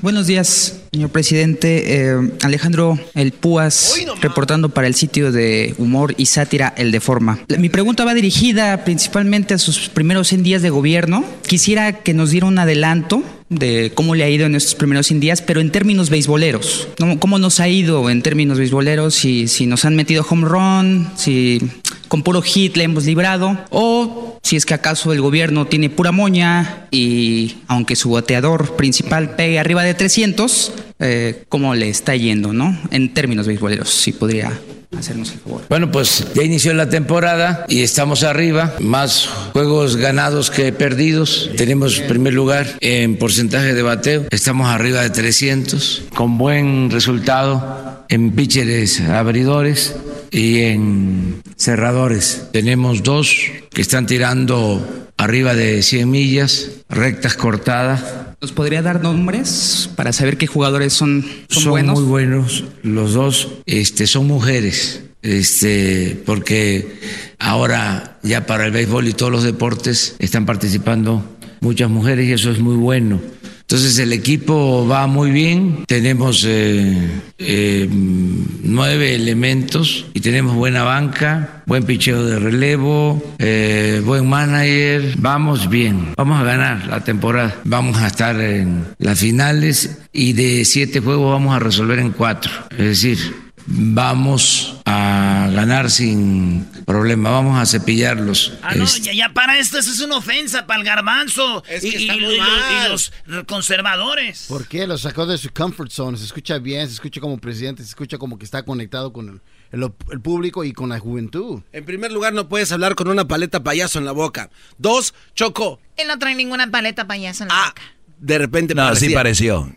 [0.02, 2.12] Buenos días, señor presidente.
[2.12, 7.40] Eh, Alejandro El Púas, reportando para el sitio de humor y sátira El Deforma.
[7.58, 11.26] Mi pregunta va dirigida principalmente a sus primeros 100 días de gobierno.
[11.46, 15.20] Quisiera que nos diera un adelanto de cómo le ha ido en estos primeros 100
[15.20, 16.88] días, pero en términos beisboleros.
[16.98, 19.14] ¿Cómo, cómo nos ha ido en términos beisboleros?
[19.14, 21.60] Si, si nos han metido home run, si
[22.08, 26.12] con puro hit le hemos librado, o si es que acaso el gobierno tiene pura
[26.12, 32.54] moña y aunque su bateador principal pegue arriba de 300, eh, ¿cómo le está yendo,
[32.54, 32.78] no?
[32.92, 34.60] En términos beisboleros, si podría
[34.98, 35.62] hacernos el favor.
[35.70, 41.50] Bueno, pues ya inició la temporada y estamos arriba, más juegos ganados que perdidos.
[41.58, 48.32] Tenemos primer lugar en porcentaje de bateo, estamos arriba de 300, con buen resultado en
[48.32, 49.96] pitchers abridores
[50.36, 52.50] y en cerradores.
[52.52, 53.34] Tenemos dos
[53.72, 58.04] que están tirando arriba de 100 millas, rectas cortadas.
[58.42, 62.00] ¿Nos podría dar nombres para saber qué jugadores son, son, son buenos?
[62.00, 67.00] muy buenos los dos este son mujeres este porque
[67.40, 71.26] ahora ya para el béisbol y todos los deportes están participando
[71.62, 73.22] muchas mujeres y eso es muy bueno
[73.68, 76.96] entonces el equipo va muy bien, tenemos eh,
[77.40, 85.68] eh, nueve elementos y tenemos buena banca, buen picheo de relevo, eh, buen manager, vamos
[85.68, 91.00] bien, vamos a ganar la temporada, vamos a estar en las finales y de siete
[91.00, 97.66] juegos vamos a resolver en cuatro, es decir, vamos a ganar sin problema, vamos a
[97.66, 98.54] cepillarlos.
[98.62, 101.90] Ah, no, Este, ya, ya para esto, eso es una ofensa para el garbanzo y,
[101.92, 103.12] que y- y- muy y- los
[103.48, 104.46] conservadores.
[104.48, 104.86] ¿Por qué?
[104.88, 106.18] Lo sacó de su comfort zone.
[106.18, 109.42] Se escucha bien, se escucha como presidente, se escucha como que está conectado con el,
[109.82, 111.62] el- el público y con la juventud.
[111.72, 114.50] En primer lugar, no puedes hablar con una paleta payaso en la boca.
[114.78, 117.82] Dos, Choco, Él no trae ninguna paleta payaso en Ah, la boca.
[118.20, 119.54] De repente No, sí parecía.
[119.56, 119.70] pareció.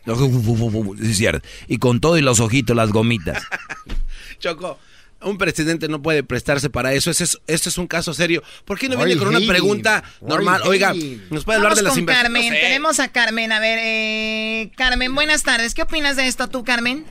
[0.96, 1.46] Sí, es cierto.
[1.66, 3.42] Y con todo y los ojitos, las gomitas.
[4.38, 4.78] Choco,
[5.22, 7.10] un presidente no puede prestarse para eso.
[7.10, 8.42] Ese es, este es un caso serio.
[8.64, 10.62] ¿Por qué no viene con una pregunta normal?
[10.64, 10.92] Oiga?
[11.30, 12.32] ¿nos puede hablar Vamos de las inversiones?
[12.42, 13.50] Carmen, tenemos a Carmen.
[13.52, 15.74] A ver, eh, Carmen, buenas tardes.
[15.74, 17.04] ¿Qué opinas de esto tú, Carmen?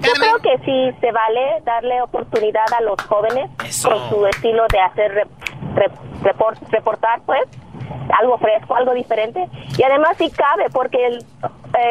[0.00, 3.50] Yo creo que sí se vale darle oportunidad a los jóvenes
[3.82, 7.40] con su estilo de hacer rep- rep- report- reportar, pues,
[8.18, 9.46] algo fresco, algo diferente.
[9.76, 11.24] Y además sí cabe porque el,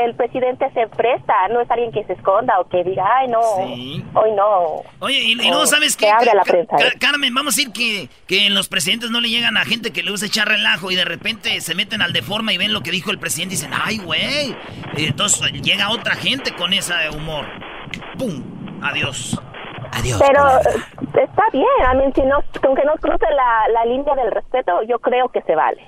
[0.04, 3.40] el presidente se presta, no es alguien que se esconda o que diga, ay, no,
[3.40, 4.82] hoy no.
[5.00, 6.30] Oye, y, y O luego, ¿sabes que qué?
[6.30, 6.76] a la prensa.
[6.78, 10.04] Ca- Carmen, vamos a decir que, que los presidentes no le llegan a gente que
[10.04, 12.82] le gusta echar relajo y de repente se meten al de forma y ven lo
[12.82, 14.56] que dijo el presidente y dicen, ay, güey.
[14.96, 17.46] Entonces llega otra gente con ese humor.
[18.18, 18.44] ¡Pum!
[18.84, 19.40] Adiós.
[19.92, 20.22] Adiós.
[20.26, 24.32] Pero eh, está bien, a mí, si no, aunque no cruce la, la línea del
[24.32, 25.82] respeto, yo creo que se vale.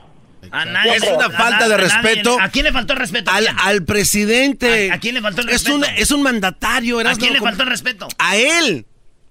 [0.52, 2.38] A nadie, es una falta de respeto.
[2.40, 3.32] ¿A quién le faltó el respeto?
[3.32, 4.92] Al, al presidente.
[4.92, 5.76] ¿A, quién le faltó el es respeto?
[5.78, 7.00] Un, es un mandatario.
[7.00, 8.08] ¿A quién le faltó el respeto?
[8.18, 8.86] A él.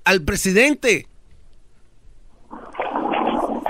[0.05, 1.07] Al presidente.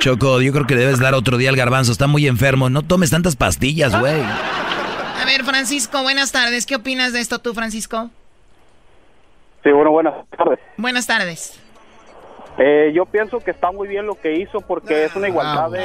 [0.01, 1.93] Choco, yo creo que debes dar otro día al garbanzo.
[1.93, 2.71] Está muy enfermo.
[2.71, 4.21] No tomes tantas pastillas, güey.
[4.21, 6.67] A ver, Francisco, buenas tardes.
[6.67, 8.11] ¿Qué opinas de esto tú, Francisco?
[9.63, 10.59] Sí, bueno, buenas tardes.
[10.77, 11.65] Buenas tardes.
[12.59, 15.85] Eh, yo pienso que está muy bien lo que hizo porque es una igualdad de,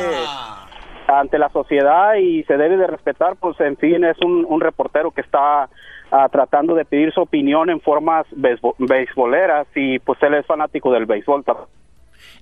[1.08, 5.12] ante la sociedad y se debe de respetar, pues en fin, es un, un reportero
[5.12, 5.70] que está
[6.12, 10.92] ah, tratando de pedir su opinión en formas beisbo- beisboleras y pues él es fanático
[10.92, 11.44] del béisbol.
[11.46, 11.68] tam-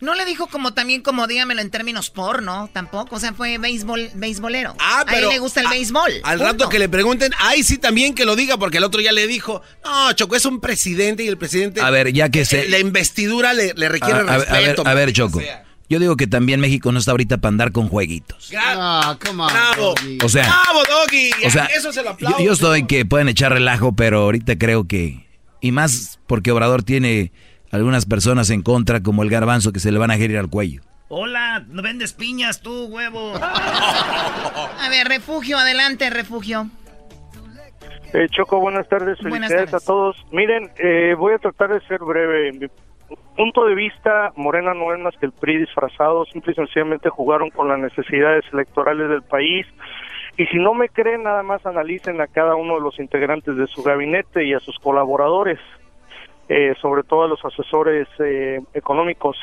[0.02, 4.10] No le dijo como también como dígamelo en términos porno, tampoco, o sea, fue béisbol,
[4.16, 4.76] beisbolero.
[4.80, 6.12] Ah, A pero él le gusta el a- béisbol.
[6.24, 6.52] Al punto.
[6.54, 9.28] rato que le pregunten, ay, sí, también que lo diga, porque el otro ya le
[9.28, 11.82] dijo, no, Choco, es un presidente y el presidente.
[11.82, 14.82] A ver, ya que se- La investidura le, le requiere a, a ver, respeto.
[14.82, 15.40] a ver, a ver, Choco.
[15.40, 15.66] sea.
[15.88, 18.50] Yo digo que también México no está ahorita para andar con jueguitos.
[18.58, 19.52] Ah, come on.
[19.52, 19.94] Bravo.
[20.24, 21.32] O sea, Bravo, Doggy.
[21.46, 22.40] o sea, Eso se lo yo, aplaudo.
[22.44, 25.28] yo estoy que pueden echar relajo, pero ahorita creo que...
[25.60, 27.34] Y más porque Obrador tiene
[27.72, 30.82] algunas personas en contra, como el garbanzo, que se le van a girar al cuello.
[31.10, 33.34] Hola, no vendes piñas tú, huevo.
[33.36, 36.68] A ver, refugio, adelante, refugio.
[38.14, 39.84] Eh, Choco, buenas tardes, Buenas felicidades tardes.
[39.84, 40.26] a todos.
[40.32, 42.50] Miren, eh, voy a tratar de ser breve.
[42.50, 42.68] En mi
[43.38, 47.50] punto de vista, Morena no es más que el PRI disfrazado, simple y sencillamente jugaron
[47.50, 49.66] con las necesidades electorales del país.
[50.38, 53.68] Y si no me creen, nada más analicen a cada uno de los integrantes de
[53.68, 55.60] su gabinete y a sus colaboradores,
[56.54, 59.38] eh, sobre todo a los asesores eh, económicos,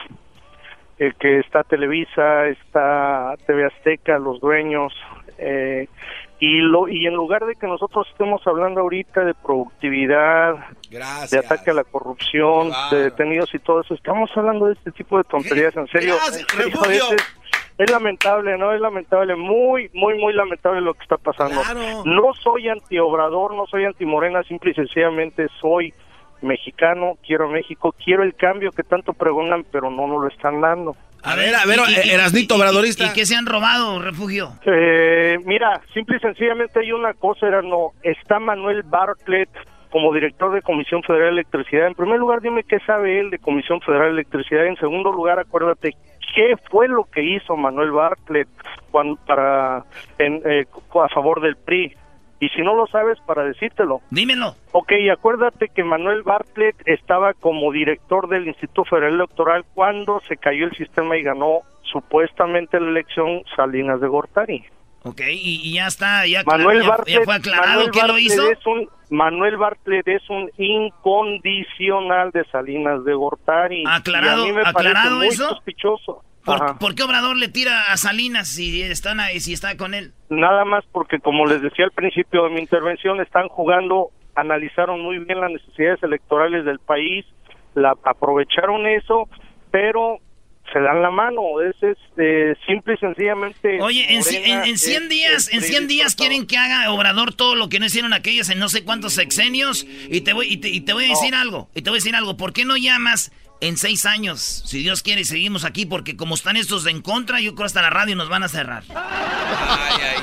[0.98, 4.92] eh, que está Televisa, está TV Azteca, los dueños,
[5.38, 5.88] eh,
[6.38, 10.56] y lo y en lugar de que nosotros estemos hablando ahorita de productividad,
[10.90, 11.30] Gracias.
[11.30, 15.16] de ataque a la corrupción, de detenidos y todo eso, estamos hablando de este tipo
[15.16, 16.46] de tonterías, en serio, Gracias,
[17.78, 18.74] es, lamentable, ¿no?
[18.74, 21.62] Es lamentable, muy, muy, muy lamentable lo que está pasando.
[21.62, 22.02] Claro.
[22.04, 25.94] No soy anti-obrador, no soy anti-morena, simple y sencillamente soy
[26.42, 30.96] mexicano, quiero México, quiero el cambio que tanto pregonan, pero no nos lo están dando.
[31.22, 33.06] A ver, a ver, Y- Erasnito y- y- Obradorista.
[33.06, 34.50] ¿Y qué se han robado, refugio?
[34.64, 39.48] Eh, mira, simple y sencillamente hay una cosa, era no, está Manuel Bartlett
[39.90, 41.86] como director de Comisión Federal de Electricidad.
[41.88, 44.66] En primer lugar, dime qué sabe él de Comisión Federal de Electricidad.
[44.66, 45.94] En segundo lugar, acuérdate
[46.34, 48.48] qué fue lo que hizo Manuel Bartlett
[48.90, 49.84] cuando, para
[50.18, 50.66] en, eh,
[51.02, 51.94] a favor del PRI.
[52.40, 54.00] Y si no lo sabes, para decírtelo.
[54.10, 54.54] Dímelo.
[54.72, 60.66] Ok, acuérdate que Manuel Bartlett estaba como director del Instituto Federal Electoral cuando se cayó
[60.66, 64.64] el sistema y ganó supuestamente la elección Salinas de Gortari.
[65.04, 68.18] Ok, y, y ya está, ya, Manuel ya- ya Bartlett, fue aclarado Manuel que lo
[68.18, 68.50] hizo.
[68.50, 73.84] Es un, Manuel Bartlett es un incondicional de Salinas de Gortari.
[73.86, 75.48] Aclarado- y a mí me aclarado parece muy eso.
[75.48, 76.22] sospechoso.
[76.78, 80.12] ¿Por, qué Obrador le tira a Salinas si, están ahí, si está con él?
[80.28, 85.18] Nada más porque, como les decía al principio de mi intervención, están jugando, analizaron muy
[85.18, 87.24] bien las necesidades electorales del país,
[87.74, 89.28] la aprovecharon eso,
[89.70, 90.20] pero
[90.72, 91.60] se dan la mano.
[91.60, 93.80] Es, es eh, simple y sencillamente.
[93.80, 97.54] Oye, en, en, en 100 es días, en 100 días quieren que haga Obrador todo
[97.54, 99.86] lo que no hicieron aquellos en no sé cuántos sexenios.
[100.10, 102.00] Y te voy, y te, y te voy a decir algo, y te voy a
[102.00, 102.36] decir algo.
[102.36, 104.40] ¿Por qué no llamas en seis años?
[104.66, 107.90] Si Dios quiere, seguimos aquí, porque como están estos en contra, yo creo hasta la
[107.90, 108.84] radio nos van a cerrar.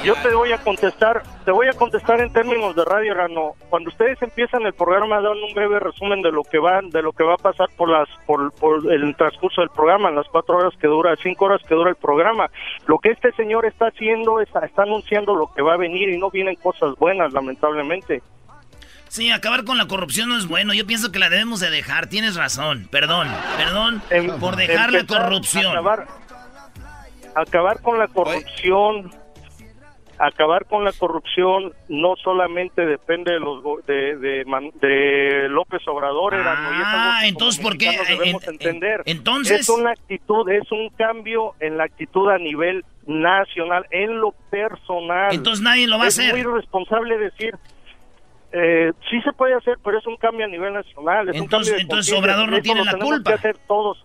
[0.03, 3.53] Yo te voy a contestar, te voy a contestar en términos de radio, Rano.
[3.69, 7.11] Cuando ustedes empiezan el programa dan un breve resumen de lo que va, de lo
[7.11, 10.57] que va a pasar por las, por, por el transcurso del programa, en las cuatro
[10.57, 12.51] horas que dura, cinco horas que dura el programa.
[12.85, 16.17] Lo que este señor está haciendo es, está anunciando lo que va a venir y
[16.17, 18.21] no vienen cosas buenas, lamentablemente.
[19.15, 20.73] Sí, acabar con la corrupción no es bueno.
[20.73, 22.07] Yo pienso que la debemos de dejar.
[22.07, 22.89] Tienes razón.
[22.91, 24.01] Perdón, perdón
[24.41, 25.67] por dejar la corrupción.
[25.67, 26.05] Acabar,
[27.33, 29.09] acabar con la corrupción,
[30.19, 34.43] acabar con la corrupción no solamente depende de los de, de,
[34.81, 37.85] de López Obrador, es Ah, entonces, ¿por qué?
[37.91, 39.01] mexicanos debemos En- en- entender.
[39.05, 44.33] entonces- es una actitud, es un cambio en la actitud a nivel nacional, en lo
[44.51, 45.33] personal.
[45.33, 46.31] Entonces nadie lo va a es hacer.
[46.31, 47.55] muy irresponsable decir
[48.55, 51.29] eh, sí se puede hacer, pero es un cambio a nivel nacional.
[51.29, 52.13] Es un Entonces- cambio de entonces.
[52.13, 53.31] Obrador no tiene la culpa.
[53.31, 53.97] que hacer todos.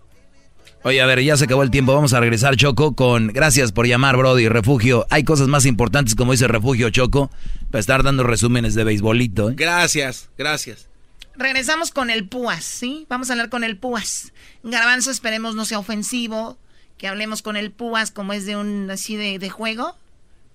[0.83, 1.93] Oye, a ver, ya se acabó el tiempo.
[1.93, 3.27] Vamos a regresar, Choco, con...
[3.27, 4.47] Gracias por llamar, Brody.
[4.49, 5.05] Refugio.
[5.11, 7.29] Hay cosas más importantes, como dice Refugio Choco,
[7.69, 9.51] para estar dando resúmenes de beisbolito.
[9.51, 9.53] ¿eh?
[9.55, 10.89] Gracias, gracias.
[11.35, 13.05] Regresamos con el Púas, ¿sí?
[13.09, 14.33] Vamos a hablar con el Púas.
[14.63, 16.57] Garbanzo, esperemos no sea ofensivo,
[16.97, 19.95] que hablemos con el Púas como es de un así de, de juego.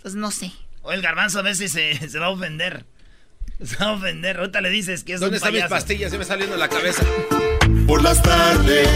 [0.03, 0.53] Pues no sé.
[0.83, 2.85] O el garbanzo a veces se, se va a ofender.
[3.65, 4.39] Se va a ofender.
[4.39, 6.11] Ahorita le dices que es ¿Dónde un están mis pastillas?
[6.11, 7.03] Se me está saliendo la cabeza.
[7.87, 8.89] Por las tardes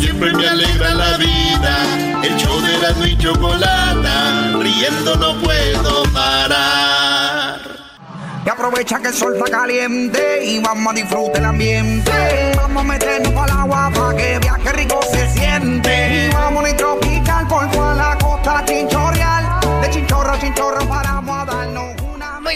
[0.00, 2.22] siempre me alegra la vida.
[2.22, 7.60] El show de Erasmo y Chocolata, riendo no puedo parar.
[8.44, 12.12] Y aprovecha que el sol está caliente y vamos a disfrutar el ambiente.
[12.56, 16.28] Vamos a meternos para el agua para que vea qué rico se siente.
[16.30, 19.60] Y vamos a tropical por toda la costa chinchorreal.
[19.82, 21.95] De chinchorro a chinchorro paramos a darnos.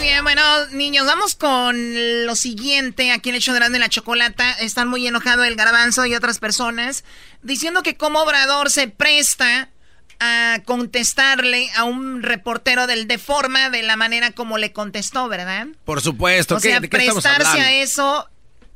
[0.00, 1.76] Muy bien, bueno, niños, vamos con
[2.24, 3.12] lo siguiente.
[3.12, 7.04] Aquí en el show de la chocolata están muy enojados el garbanzo y otras personas
[7.42, 9.68] diciendo que como Obrador se presta
[10.18, 15.66] a contestarle a un reportero del Deforma de la manera como le contestó, ¿verdad?
[15.84, 16.56] Por supuesto.
[16.56, 18.26] O ¿qué- sea, de qué estamos prestarse a eso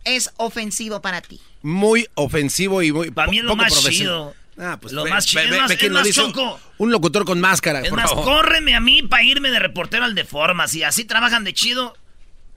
[0.04, 1.40] es ofensivo para ti.
[1.62, 3.96] Muy ofensivo y muy Para mí es lo poco más profesional.
[4.34, 4.34] chido.
[4.58, 5.42] Ah, pues lo ve- más chido.
[5.42, 6.20] ve- Es ve- más, ve quién es lo más, dice.
[6.20, 6.60] Choco.
[6.78, 8.24] Un locutor con máscara, Es por más, favor.
[8.24, 10.68] córreme a mí para irme de reportero al Deforma.
[10.68, 11.94] Si así trabajan de chido,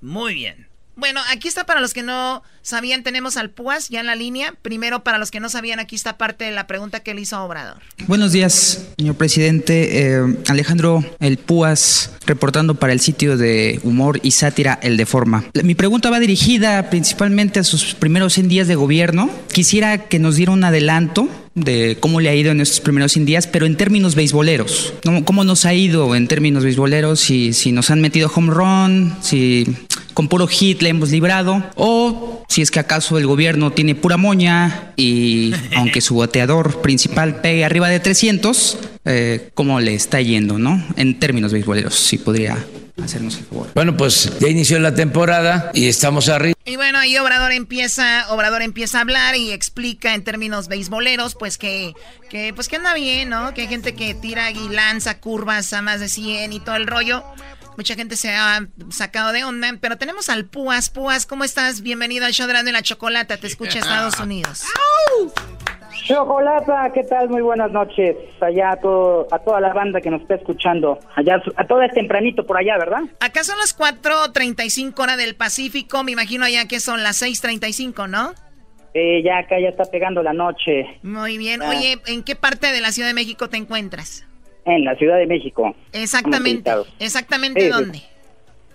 [0.01, 0.67] muy bien.
[0.95, 4.55] Bueno, aquí está para los que no sabían, tenemos al Púas ya en la línea.
[4.63, 7.35] Primero, para los que no sabían, aquí está parte de la pregunta que le hizo
[7.35, 7.77] a Obrador.
[8.07, 10.15] Buenos días, señor presidente.
[10.17, 15.45] Eh, Alejandro El Púas, reportando para el sitio de humor y sátira El Deforma.
[15.63, 19.29] Mi pregunta va dirigida principalmente a sus primeros 100 días de gobierno.
[19.53, 23.25] Quisiera que nos diera un adelanto de cómo le ha ido en estos primeros 100
[23.25, 24.93] días, pero en términos beisboleros.
[25.03, 27.19] ¿Cómo, cómo nos ha ido en términos beisboleros?
[27.19, 29.65] Si, si nos han metido home run, si
[30.13, 34.17] con puro hit le hemos librado, o si es que acaso el gobierno tiene pura
[34.17, 40.59] moña y aunque su bateador principal pegue arriba de 300, eh, ¿cómo le está yendo,
[40.59, 40.83] no?
[40.95, 42.57] En términos beisboleros, si podría
[43.03, 43.69] hacernos el favor.
[43.73, 46.55] Bueno, pues ya inició la temporada y estamos arriba.
[46.65, 51.57] Y bueno, ahí Obrador empieza, Obrador empieza a hablar y explica en términos beisboleros, pues
[51.57, 51.93] que,
[52.29, 53.53] que, pues que anda bien, ¿no?
[53.53, 56.87] Que hay gente que tira y lanza curvas a más de 100 y todo el
[56.87, 57.23] rollo.
[57.77, 60.89] Mucha gente se ha sacado de onda, pero tenemos al Púas.
[60.89, 61.81] Púas, ¿cómo estás?
[61.81, 63.37] Bienvenido al show de la Chocolata.
[63.37, 64.63] Te escucha Estados Unidos.
[66.03, 67.29] Chocolata, ¿qué tal?
[67.29, 68.15] Muy buenas noches.
[68.41, 70.99] Allá a, todo, a toda la banda que nos está escuchando.
[71.15, 73.01] Allá, a todo es tempranito por allá, ¿verdad?
[73.19, 76.03] Acá son las 4.35 hora del Pacífico.
[76.03, 78.33] Me imagino allá que son las 6.35, ¿no?
[78.93, 80.99] Eh, ya acá ya está pegando la noche.
[81.03, 81.61] Muy bien.
[81.61, 81.69] Ah.
[81.69, 84.25] Oye, ¿en qué parte de la Ciudad de México te encuentras?
[84.65, 85.75] En la Ciudad de México.
[85.93, 86.71] Exactamente.
[86.99, 88.03] ¿Exactamente Sí, sí.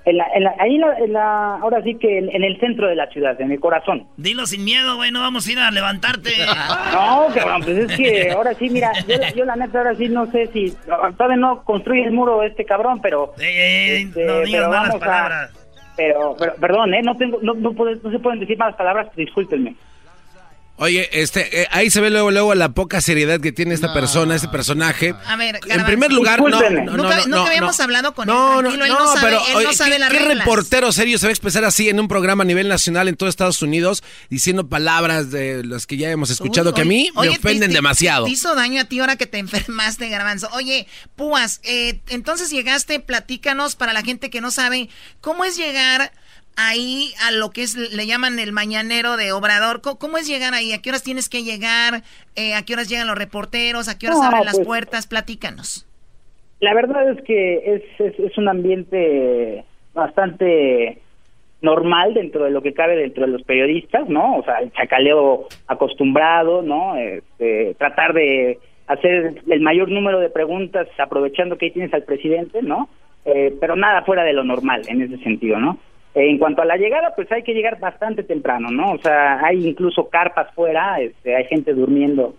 [0.04, 2.58] En la, en la- ahí en la, en la- ahora sí que en, en el
[2.58, 4.06] centro de la ciudad, en el corazón.
[4.16, 5.12] Dilo sin miedo, güey.
[5.12, 6.30] No vamos a ir a levantarte.
[6.92, 10.08] No, cabrón, pues es que ahora sí, mira, yo, la- yo la neta ahora sí
[10.08, 10.74] no sé si
[11.16, 14.98] todavía no construye el muro este cabrón, pero este, no digas pero malas vamos a-
[15.06, 15.50] palabras.
[15.96, 19.74] pero, pero perdón, eh, no tengo no, no, no se pueden decir malas palabras, discúlpenme.
[20.82, 24.34] Oye, este, eh, ahí se ve luego, luego la poca seriedad que tiene esta persona,
[24.34, 25.14] este personaje.
[25.26, 27.84] A ver, En primer lugar, no, no, no, Nunca, no, nunca no, habíamos no.
[27.84, 28.64] hablado con No, él.
[28.64, 30.90] no, Tranquilo, él no, no sabe, pero él oye, no sabe ¿qué, las qué reportero
[30.90, 33.62] serio se va a expresar así en un programa a nivel nacional en todo Estados
[33.62, 37.30] Unidos diciendo palabras de las que ya hemos escuchado Uy, que a mí me oye,
[37.38, 38.24] ofenden te- demasiado?
[38.24, 40.48] Te hizo daño a ti ahora que te enfermaste, Garbanzo.
[40.52, 44.88] Oye, Púas, eh, entonces llegaste, platícanos para la gente que no sabe,
[45.20, 46.12] ¿cómo es llegar
[46.56, 49.80] ahí a lo que es, le llaman el mañanero de Obrador?
[49.80, 50.72] ¿Cómo, cómo es llegar ahí?
[50.72, 52.02] ¿A qué horas tienes que llegar?
[52.36, 53.88] Eh, ¿A qué horas llegan los reporteros?
[53.88, 55.06] ¿A qué horas No, abren las pues- puertas?
[55.06, 55.86] Platícanos.
[56.60, 59.64] La verdad es que es, es, es un ambiente
[59.94, 60.98] bastante
[61.60, 64.36] normal dentro de lo que cabe dentro de los periodistas, ¿no?
[64.36, 66.96] O sea, el chacaleo acostumbrado, ¿no?
[66.96, 72.62] Este, tratar de hacer el mayor número de preguntas aprovechando que ahí tienes al presidente,
[72.62, 72.88] ¿no?
[73.24, 75.78] Eh, pero nada fuera de lo normal en ese sentido, ¿no?
[76.14, 78.92] En cuanto a la llegada, pues hay que llegar bastante temprano, ¿no?
[78.92, 82.34] O sea, hay incluso carpas fuera, este, hay gente durmiendo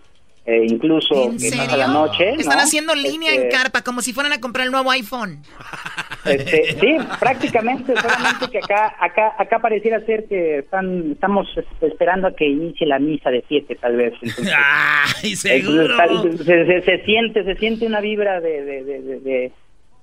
[0.46, 1.64] eh, incluso ¿En que serio?
[1.64, 2.32] pasa la noche.
[2.34, 2.40] ¿no?
[2.40, 5.38] Están haciendo línea en Este, carpa, como si fueran a comprar el nuevo iPhone.
[6.26, 11.48] este, sí, prácticamente, solamente que acá, acá, acá pareciera ser que están, estamos
[11.80, 14.12] esperando a que inicie la misa de siete, tal vez.
[14.22, 14.54] Entonces,
[15.24, 15.96] Ay, seguro.
[16.00, 19.52] entonces, se, se- se siente, se siente una vibra de, de, de, de-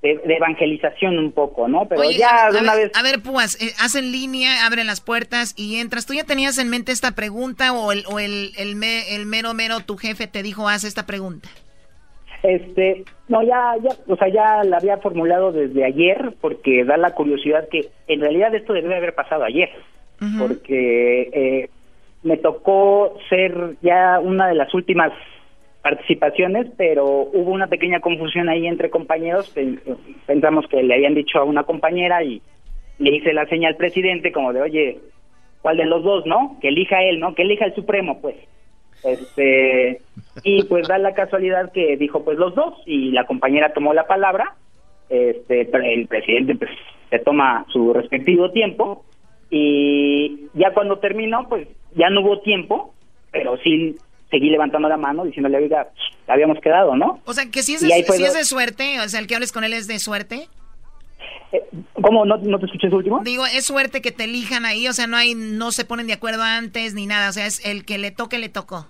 [0.02, 1.88] de- evangelización un poco, ¿no?
[1.88, 2.98] Pero Oye, ya a, de una ver, vez.
[2.98, 6.06] a ver, Púas, eh, hacen línea, abren las puertas y entras.
[6.06, 9.54] ¿Tú ya tenías en mente esta pregunta o el, o el, el, me- el mero
[9.54, 11.50] mero tu jefe te dijo haz esta pregunta?
[12.44, 17.12] Este, no, ya, ya, o sea, ya la había formulado desde ayer porque da la
[17.14, 19.70] curiosidad que en realidad esto debe haber pasado ayer,
[20.40, 21.70] porque eh,
[22.24, 25.12] me tocó ser ya una de las últimas
[25.82, 29.50] participaciones, pero hubo una pequeña confusión ahí entre compañeros.
[29.50, 29.82] Pen-
[30.26, 32.42] Pensamos que le habían dicho a una compañera y
[33.00, 35.00] le hice la señal al presidente como de, oye,
[35.62, 36.58] ¿cuál de los dos, no?
[36.62, 37.34] Que elija él, ¿no?
[37.34, 38.36] Que elija el Supremo, pues.
[39.04, 40.02] Este,
[40.44, 44.06] y pues da la casualidad que dijo pues los dos y la compañera tomó la
[44.06, 44.56] palabra,
[45.10, 46.70] este, el presidente pues
[47.10, 49.04] se toma su respectivo tiempo
[49.50, 52.94] y ya cuando terminó pues ya no hubo tiempo,
[53.32, 53.96] pero sí
[54.32, 55.90] seguí levantando la mano diciéndole, oiga,
[56.28, 57.20] habíamos quedado, ¿no?
[57.26, 59.52] O sea, que si es, de, si es de suerte, o sea, el que hables
[59.52, 60.48] con él es de suerte.
[61.52, 61.62] Eh,
[62.02, 62.26] ¿Cómo?
[62.26, 63.22] ¿No, ¿No te escuché su último?
[63.24, 66.14] Digo, es suerte que te elijan ahí, o sea, no hay, no se ponen de
[66.14, 68.88] acuerdo antes ni nada, o sea, es el que le toque, le tocó.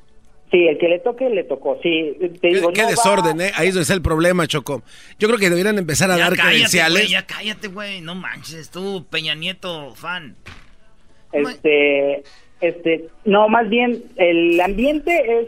[0.52, 2.14] Sí, el que le toque, le tocó, sí.
[2.42, 3.52] Te digo, qué, desorden, ¿eh?
[3.56, 4.84] Ahí es el problema, Choco.
[5.18, 7.10] Yo creo que deberían empezar a dar credenciales.
[7.10, 10.36] ya cállate, güey, no manches, tú, Peña Nieto, fan.
[11.32, 12.24] Este,
[12.62, 15.48] este, no, más bien, el ambiente es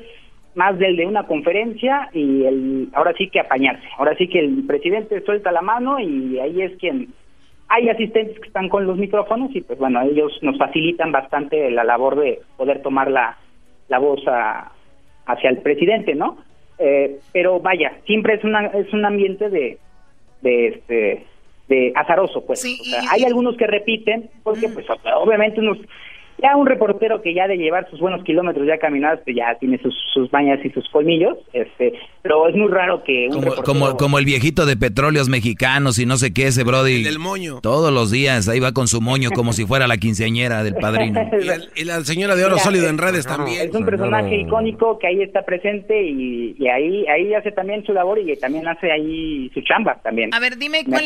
[0.55, 3.87] más del de una conferencia y el ahora sí que apañarse.
[3.97, 7.09] Ahora sí que el presidente suelta la mano y ahí es quien
[7.69, 11.83] hay asistentes que están con los micrófonos y pues bueno, ellos nos facilitan bastante la
[11.83, 13.37] labor de poder tomar la,
[13.87, 14.21] la voz
[15.25, 16.37] hacia el presidente, ¿no?
[16.77, 19.77] Eh, pero vaya, siempre es una es un ambiente de
[20.41, 21.25] de este
[21.67, 22.63] de azaroso, pues.
[23.09, 24.85] hay algunos que repiten porque pues
[25.15, 25.79] obviamente unos
[26.43, 29.79] ya un reportero que ya de llevar sus buenos kilómetros ya caminados, pues ya tiene
[29.81, 33.97] sus, sus bañas y sus colmillos, este, pero es muy raro que un como, como,
[33.97, 37.05] como, el viejito de petróleos mexicanos y no sé qué, ese Brody.
[37.07, 37.61] El moño.
[37.61, 41.21] Todos los días ahí va con su moño como si fuera la quinceañera del padrino.
[41.75, 43.69] y, la señora de oro sólido en redes también.
[43.69, 47.93] Es un personaje icónico que ahí está presente y, y, ahí ahí hace también su
[47.93, 50.33] labor y también hace ahí su chamba también.
[50.33, 51.05] A ver, dime cuál,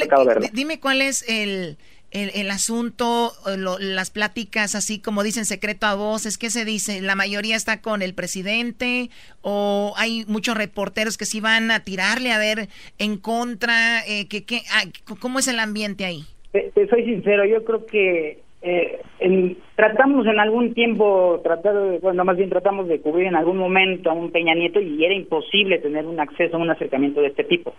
[0.51, 1.77] dime cuál es el
[2.17, 3.31] el, asunto,
[3.79, 7.01] las pláticas así como dicen secreto a voces, ¿qué se dice?
[7.01, 9.09] ¿La mayoría está con el presidente
[9.41, 12.67] o hay muchos reporteros que sí van a tirarle a ver
[12.97, 13.99] en contra?
[14.07, 14.83] Eh, que, ah,
[15.19, 16.21] ¿Cómo es el ambiente ahí?
[16.51, 22.49] Te, soy sincero, yo creo que eh, tratamos en algún tiempo, tratar bueno, más bien
[22.49, 26.19] tratamos de cubrir en algún momento a un Peña Nieto y era imposible tener un
[26.19, 27.73] acceso a un acercamiento de este tipo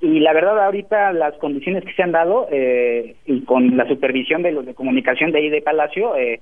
[0.00, 4.42] y la verdad ahorita las condiciones que se han dado eh, y con la supervisión
[4.42, 6.40] de los de comunicación de ahí de Palacio eh,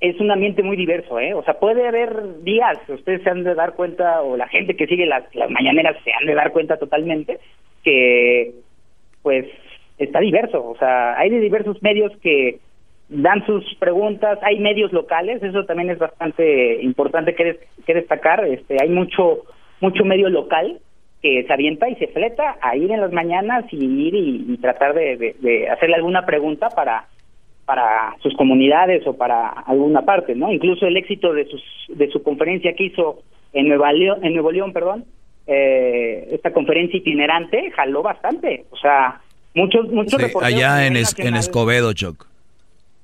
[0.00, 1.32] es un ambiente muy diverso, ¿eh?
[1.32, 4.88] O sea, puede haber días, ustedes se han de dar cuenta, o la gente que
[4.88, 7.38] sigue las, las mañaneras se han de dar cuenta totalmente,
[7.84, 8.52] que
[9.22, 9.46] pues
[9.98, 12.58] está diverso, o sea, hay de diversos medios que
[13.08, 18.78] dan sus preguntas, hay medios locales, eso también es bastante importante que, que destacar, este,
[18.82, 19.42] hay mucho,
[19.80, 20.80] mucho medio local
[21.22, 24.92] que se avienta y se fleta a ir en las mañanas y ir y, tratar
[24.92, 27.06] de, hacerle alguna pregunta para
[27.64, 30.52] para sus comunidades o para alguna parte, ¿no?
[30.52, 33.22] Incluso el éxito de sus de su conferencia que hizo
[33.52, 35.04] en Nueva León, en Nuevo León, perdón,
[35.46, 39.20] eh, esta conferencia itinerante jaló bastante, o sea,
[39.54, 42.26] muchos muchos reporteros allá en, en Escobedo, Choc.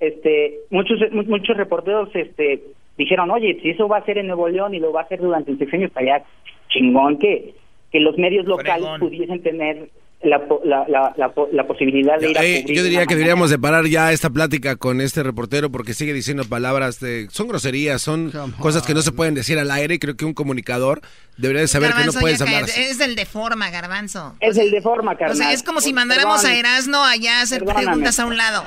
[0.01, 2.61] Este, muchos muchos reporteros este
[2.97, 5.21] dijeron, "Oye, si eso va a ser en Nuevo León y lo va a hacer
[5.21, 6.25] durante el sexenio, estaría
[6.69, 7.55] chingón que
[7.91, 9.91] que los medios locales pudiesen tener
[10.23, 11.15] la, la,
[11.53, 14.75] la, posibilidad de ir a eh, Yo diría que deberíamos de parar ya esta plática
[14.75, 17.29] con este reportero porque sigue diciendo palabras de...
[17.31, 19.99] Son groserías, son cosas que no se pueden decir al aire.
[20.01, 21.03] Creo que un comunicador
[21.39, 24.37] debería de saber que no puedes hablar Es el de forma, Garbanzo.
[24.41, 25.33] Es el de forma, carnal.
[25.33, 28.65] O sea, es como si mandáramos a Erasno allá a hacer preguntas a un lado.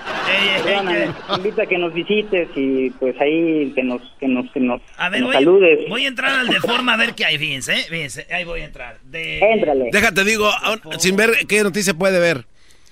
[1.36, 5.10] invita a que nos visites y pues ahí que nos, que nos, que nos, a
[5.10, 5.90] ver, voy, saludes.
[5.90, 7.86] Voy a entrar al de forma a ver qué hay, fíjense, ¿eh?
[7.90, 8.98] fíjense, ahí voy a entrar.
[9.04, 9.40] De...
[9.40, 9.90] Éntrale.
[9.92, 10.50] Déjate, digo,
[10.98, 12.46] sin ver qué noticia puede ver.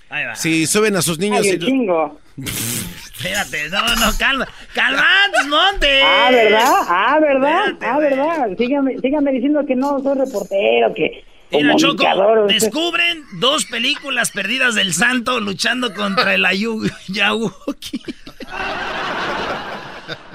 [0.09, 0.35] Ahí va.
[0.35, 1.41] Si suben a sus niños.
[1.43, 1.59] Ay, y...
[1.59, 2.19] chingo.
[3.19, 5.03] Espérate, no, no, calma, calma,
[5.49, 6.01] Monte.
[6.03, 6.73] Ah, ¿verdad?
[6.87, 7.75] Ah, ¿verdad?
[7.81, 8.57] ah, ¿verdad?
[8.57, 11.25] Síganme, síganme diciendo que no soy reportero, que...
[11.51, 12.05] Mira, Choco,
[12.47, 18.03] descubren dos películas perdidas del santo luchando contra el Ayuwoki.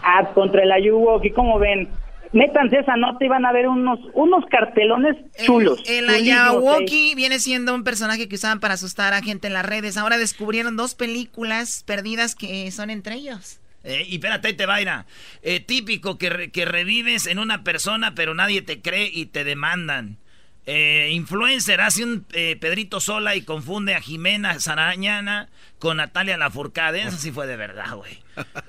[0.03, 1.89] ah, contra el Ayuwoki, ¿cómo ven?
[2.35, 5.17] Métanse esa nota y van a ver unos, unos cartelones
[5.47, 5.81] chulos.
[5.87, 9.97] El, el viene siendo un personaje que usaban para asustar a gente en las redes.
[9.97, 13.61] Ahora descubrieron dos películas perdidas que son entre ellos.
[13.85, 15.07] Eh, y espérate, ahí te va,
[15.43, 20.19] eh, típico que, que revives en una persona, pero nadie te cree y te demandan.
[20.67, 27.03] Eh, influencer hace un eh, Pedrito Sola y confunde a Jimena Sarañana con Natalia Lafourcade.
[27.03, 28.19] Eso sí fue de verdad, güey.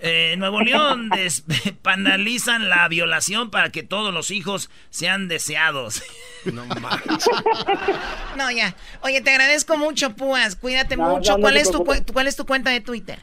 [0.02, 1.10] Eh, Nuevo León
[1.82, 6.04] panalizan la violación para que todos los hijos sean deseados.
[6.46, 6.64] No
[8.38, 8.76] No, ya.
[9.02, 10.56] Oye, te agradezco mucho, Púas.
[10.56, 11.38] Cuídate mucho.
[11.40, 13.18] ¿Cuál, es tu, ¿Cuál es tu cuenta de Twitter?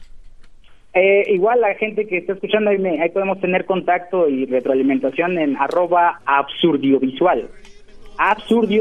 [0.93, 5.55] Eh, igual la gente que está escuchando ahí, ahí podemos tener contacto y retroalimentación en
[5.55, 7.49] arroba absurdiovisual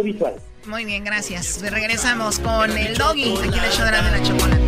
[0.03, 0.35] visual.
[0.67, 1.61] Muy bien, gracias.
[1.61, 4.61] Regresamos con el doggy aquí en el show de la, de la chocolate.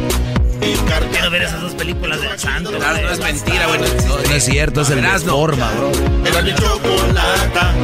[1.12, 2.72] Quiero ver esas dos películas del santo.
[2.72, 3.84] No, no es mentira, bueno.
[4.08, 5.92] No, no es cierto, es el de forma, bro.
[6.24, 7.74] Era mi chocolata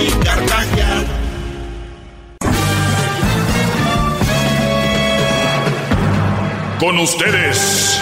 [0.00, 1.04] y carcajea.
[6.78, 8.00] Con ustedes.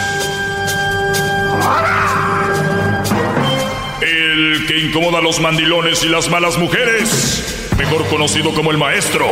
[4.67, 8.79] El que que incomoda a los mandilones y las malas mujeres, mejor conocido como el
[8.79, 9.27] maestro.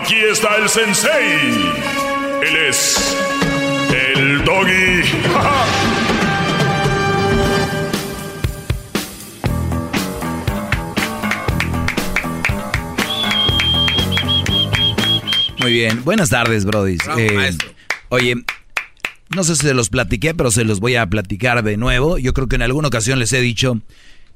[0.00, 1.72] Aquí está el sensei.
[2.42, 3.16] Él es
[3.92, 5.02] el doggy.
[15.58, 16.04] Muy bien.
[16.04, 16.98] Buenas tardes, Brody.
[17.18, 17.50] Eh,
[18.10, 18.36] oye,
[19.34, 22.18] no sé si se los platiqué, pero se los voy a platicar de nuevo.
[22.18, 23.80] Yo creo que en alguna ocasión les he dicho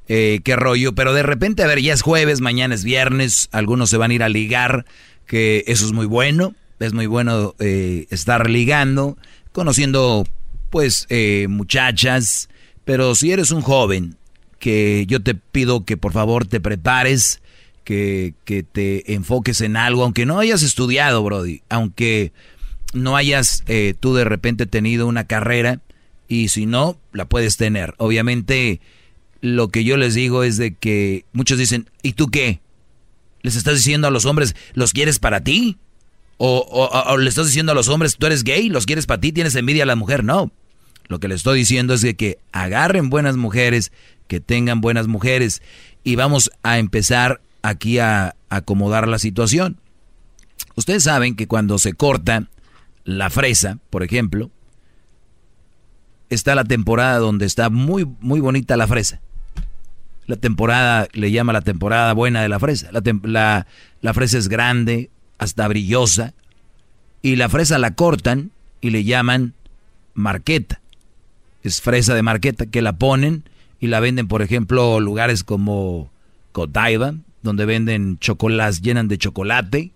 [0.07, 3.89] eh, qué rollo, pero de repente, a ver, ya es jueves, mañana es viernes, algunos
[3.89, 4.85] se van a ir a ligar,
[5.25, 6.55] que eso es muy bueno.
[6.79, 9.15] Es muy bueno eh, estar ligando,
[9.51, 10.25] conociendo,
[10.71, 11.07] pues,
[11.47, 12.49] muchachas.
[12.85, 14.17] Pero si eres un joven,
[14.61, 17.41] que yo te pido que por favor te prepares
[17.83, 18.33] que,
[18.71, 22.31] te enfoques en algo, aunque no hayas estudiado, Brody, aunque
[22.93, 25.79] no hayas eh, tú de repente tenido una carrera
[26.27, 27.93] y si no, la puedes tener.
[27.97, 28.79] Obviamente,
[29.41, 32.61] lo que yo les digo es de que muchos dicen, ¿y tú qué?
[33.41, 35.77] ¿Les estás diciendo a los hombres, los quieres para ti?
[36.37, 39.31] O, o, le estás diciendo a los hombres, tú eres gay, los quieres para ti,
[39.31, 40.23] tienes envidia a la mujer.
[40.23, 40.51] No.
[41.07, 43.91] Lo que le estoy diciendo es de que agarren buenas mujeres,
[44.27, 45.61] que tengan buenas mujeres.
[46.03, 49.77] Y vamos a empezar aquí a, acomodar la situación.
[50.75, 52.49] Ustedes saben que cuando se corta
[53.03, 54.51] la fresa, por ejemplo,
[56.29, 59.21] está la temporada donde está muy, muy bonita la fresa.
[60.27, 62.89] La temporada, le llama la temporada buena de la fresa.
[62.91, 63.67] La,
[64.01, 66.33] la, fresa es grande, hasta brillosa.
[67.21, 69.53] Y la fresa la cortan y le llaman
[70.13, 70.79] marqueta.
[71.63, 73.43] Es fresa de marqueta que la ponen
[73.79, 76.11] y la venden, por ejemplo, lugares como
[76.51, 79.91] Cotaiba, donde venden chocolates, llenan de chocolate.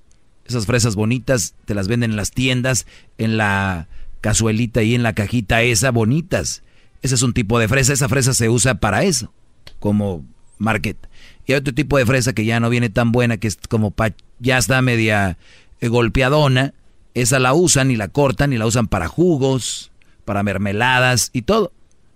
[0.45, 2.85] Esas fresas bonitas te las venden en las tiendas,
[3.17, 3.87] en la
[4.21, 6.63] cazuelita y en la cajita esa, bonitas.
[7.01, 9.31] Ese es un tipo de fresa, esa fresa se usa para eso,
[9.79, 10.25] como
[10.57, 10.97] market.
[11.45, 13.93] Y hay otro tipo de fresa que ya no viene tan buena, que es como
[14.39, 15.37] ya está media
[15.79, 16.73] eh, golpeadona.
[17.13, 19.91] Esa la usan y la cortan y la usan para jugos,
[20.25, 21.71] para mermeladas y todo.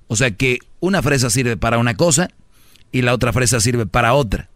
[0.07, 2.29] O sea que una fresa sirve para una cosa
[2.91, 4.49] y la otra fresa sirve para otra.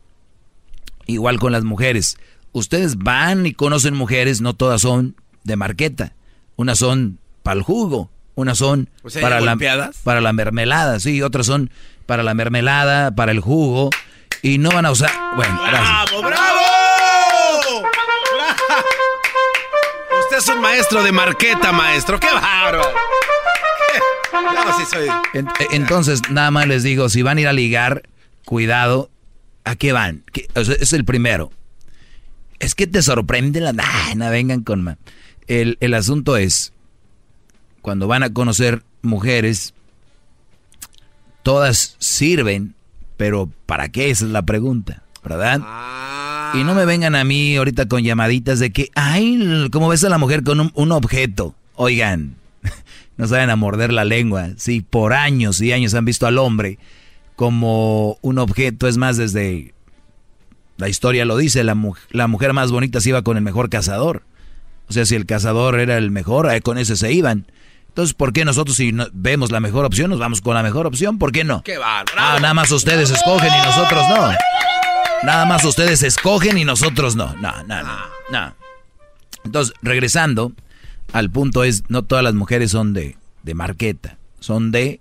[1.06, 2.18] Igual con las mujeres.
[2.54, 6.14] Ustedes van y conocen mujeres, no todas son de marqueta.
[6.56, 8.90] Unas son para el jugo, unas son
[9.22, 9.58] para, la,
[10.04, 11.72] para la mermelada, sí, otras son
[12.06, 13.90] para la mermelada, para el jugo.
[14.42, 15.12] Y no van a usar...
[15.36, 16.60] Bueno, ¡Bravo, bravo!
[20.24, 22.20] Usted es un maestro de marqueta, maestro.
[22.20, 22.84] ¡Qué bárbaro!
[25.72, 28.04] Entonces, nada más les digo, si van a ir a ligar,
[28.46, 29.10] cuidado,
[29.66, 30.24] ¿A qué van?
[30.56, 31.52] es el primero.
[32.64, 33.74] Es que te sorprende la...
[34.16, 34.98] no vengan con...
[35.48, 36.72] El, el asunto es,
[37.82, 39.74] cuando van a conocer mujeres,
[41.44, 42.76] todas sirven,
[43.18, 44.10] pero ¿para qué?
[44.10, 45.60] Esa es la pregunta, ¿verdad?
[46.54, 50.10] Y no me vengan a mí ahorita con llamaditas de que, ay, ¿cómo ves a
[50.10, 51.56] la mujer con un, un objeto?
[51.76, 52.36] Oigan,
[53.18, 54.52] no saben a morder la lengua.
[54.56, 56.80] Sí, por años y años han visto al hombre
[57.36, 59.74] como un objeto, es más, desde
[60.84, 61.78] la historia lo dice, la,
[62.10, 64.24] la mujer más bonita se iba con el mejor cazador.
[64.90, 67.48] O sea, si el cazador era el mejor, con ese se iban.
[67.88, 71.20] Entonces, ¿por qué nosotros si vemos la mejor opción, nos vamos con la mejor opción?
[71.20, 71.64] ¿Por qué no?
[71.64, 72.04] ¡Qué ah,
[72.42, 74.34] nada más ustedes escogen y nosotros no.
[75.24, 77.34] Nada más ustedes escogen y nosotros no.
[77.36, 77.98] No, no, no.
[78.30, 78.56] no.
[79.46, 80.52] Entonces, regresando
[81.14, 84.18] al punto es, no todas las mujeres son de, de marqueta.
[84.42, 85.00] Son de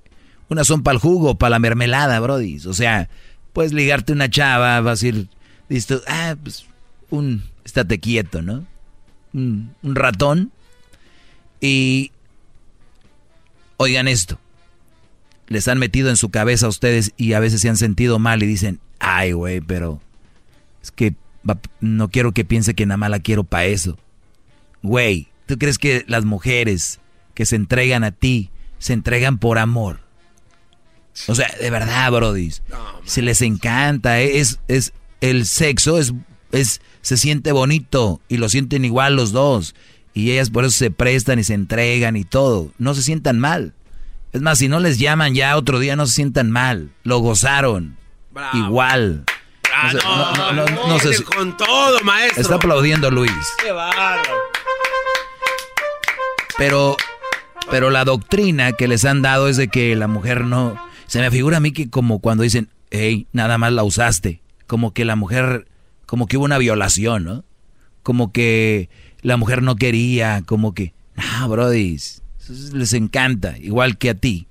[0.48, 2.60] unas son para el jugo, para la mermelada, Brody.
[2.68, 3.08] O sea,
[3.52, 5.28] puedes ligarte una chava, vas a ir,
[5.72, 6.66] listo, ah, pues,
[7.10, 8.66] un, estate quieto, ¿no?
[9.32, 10.52] Un, un ratón.
[11.60, 12.12] Y,
[13.78, 14.38] oigan esto,
[15.48, 18.42] les han metido en su cabeza a ustedes y a veces se han sentido mal
[18.42, 20.00] y dicen, ay, güey, pero
[20.82, 21.14] es que
[21.80, 23.98] no quiero que piense que nada más la quiero para eso.
[24.82, 27.00] Güey, ¿tú crees que las mujeres
[27.34, 30.00] que se entregan a ti se entregan por amor?
[31.28, 32.52] O sea, de verdad, Brody.
[33.04, 34.20] se les encanta.
[34.20, 34.92] Es, es,
[35.22, 36.12] el sexo es,
[36.50, 39.74] es, se siente bonito y lo sienten igual los dos.
[40.12, 42.70] Y ellas por eso se prestan y se entregan y todo.
[42.76, 43.72] No se sientan mal.
[44.32, 46.90] Es más, si no les llaman ya otro día, no se sientan mal.
[47.04, 47.96] Lo gozaron.
[48.52, 49.24] Igual.
[50.04, 52.42] no, no, no, con todo, maestro.
[52.42, 53.32] Está aplaudiendo Luis.
[53.62, 54.22] Qué bárbaro.
[56.58, 56.96] Pero,
[57.70, 60.76] pero la doctrina que les han dado es de que la mujer no
[61.06, 64.92] se me figura a mí que como cuando dicen, hey, nada más la usaste, como
[64.92, 65.68] que la mujer,
[66.06, 67.44] como que hubo una violación, ¿no?
[68.02, 68.88] Como que
[69.20, 71.98] la mujer no quería, como que, no, brody,
[72.72, 74.48] les encanta, igual que a ti.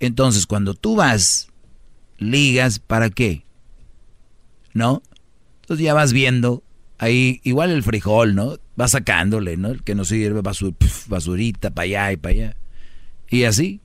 [0.00, 1.48] Entonces, cuando tú vas
[2.18, 3.44] ligas, ¿para qué?
[4.72, 5.02] ¿No?
[5.60, 6.62] Entonces ya vas viendo
[6.98, 8.58] ahí, igual el frijol, ¿no?
[8.76, 9.70] Vas sacándole, ¿no?
[9.70, 10.42] El que no sirve,
[11.08, 12.56] basurita, para allá y para allá.
[13.28, 13.80] Y así.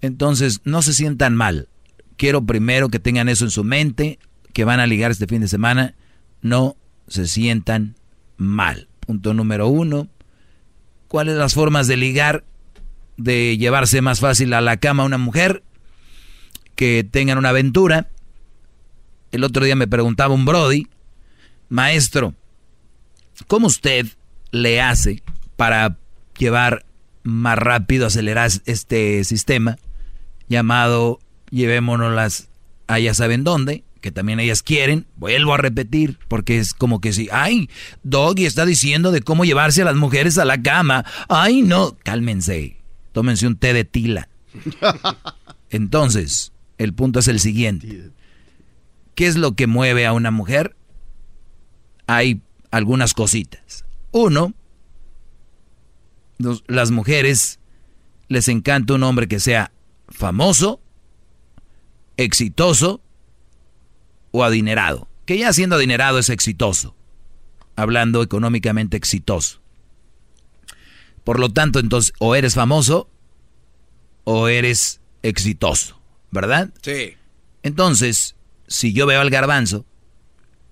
[0.00, 1.68] Entonces, no se sientan mal.
[2.16, 4.18] Quiero primero que tengan eso en su mente,
[4.52, 5.94] que van a ligar este fin de semana.
[6.42, 6.76] No
[7.08, 7.96] se sientan
[8.36, 8.88] mal.
[9.00, 10.08] Punto número uno.
[11.08, 12.44] ¿Cuáles las formas de ligar?
[13.16, 15.62] De llevarse más fácil a la cama a una mujer.
[16.74, 18.08] Que tengan una aventura.
[19.32, 20.88] El otro día me preguntaba un Brody,
[21.68, 22.34] maestro,
[23.46, 24.06] ¿cómo usted
[24.50, 25.22] le hace
[25.56, 25.96] para
[26.36, 26.84] llevar
[27.22, 29.78] más rápido, acelerar este sistema
[30.48, 31.20] llamado
[31.50, 32.48] llevémonos las
[32.88, 33.84] a ya saben dónde?
[34.00, 37.68] Que también ellas quieren, vuelvo a repetir, porque es como que si, ay,
[38.02, 41.04] Doggy está diciendo de cómo llevarse a las mujeres a la cama.
[41.28, 42.78] Ay, no, cálmense,
[43.12, 44.28] tómense un té de tila.
[45.70, 48.10] Entonces, el punto es el siguiente.
[49.14, 50.76] ¿Qué es lo que mueve a una mujer?
[52.06, 52.40] Hay
[52.70, 53.84] algunas cositas.
[54.12, 54.54] Uno,
[56.66, 57.60] las mujeres
[58.28, 59.72] les encanta un hombre que sea
[60.08, 60.80] famoso,
[62.16, 63.02] exitoso,
[64.30, 65.08] o adinerado.
[65.26, 66.94] Que ya siendo adinerado es exitoso.
[67.76, 69.60] Hablando económicamente exitoso.
[71.24, 73.08] Por lo tanto, entonces, o eres famoso
[74.24, 76.00] o eres exitoso,
[76.30, 76.70] ¿verdad?
[76.82, 77.14] Sí.
[77.62, 78.36] Entonces,
[78.66, 79.84] si yo veo al garbanzo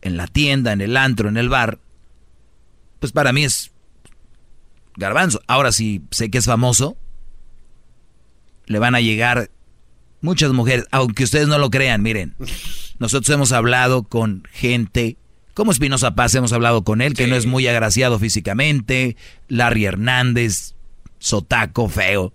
[0.00, 1.78] en la tienda, en el antro, en el bar,
[3.00, 3.72] pues para mí es
[4.96, 5.40] garbanzo.
[5.46, 6.96] Ahora, si sé que es famoso,
[8.66, 9.50] le van a llegar
[10.20, 12.34] muchas mujeres, aunque ustedes no lo crean, miren.
[12.98, 15.16] Nosotros hemos hablado con gente,
[15.54, 19.16] como Espinosa Paz, hemos hablado con él, que no es muy agraciado físicamente,
[19.48, 20.74] Larry Hernández,
[21.18, 22.32] Sotaco, feo,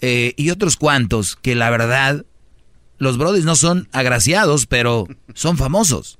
[0.00, 2.24] eh, y otros cuantos que la verdad,
[2.98, 6.18] los brodis no son agraciados, pero son famosos.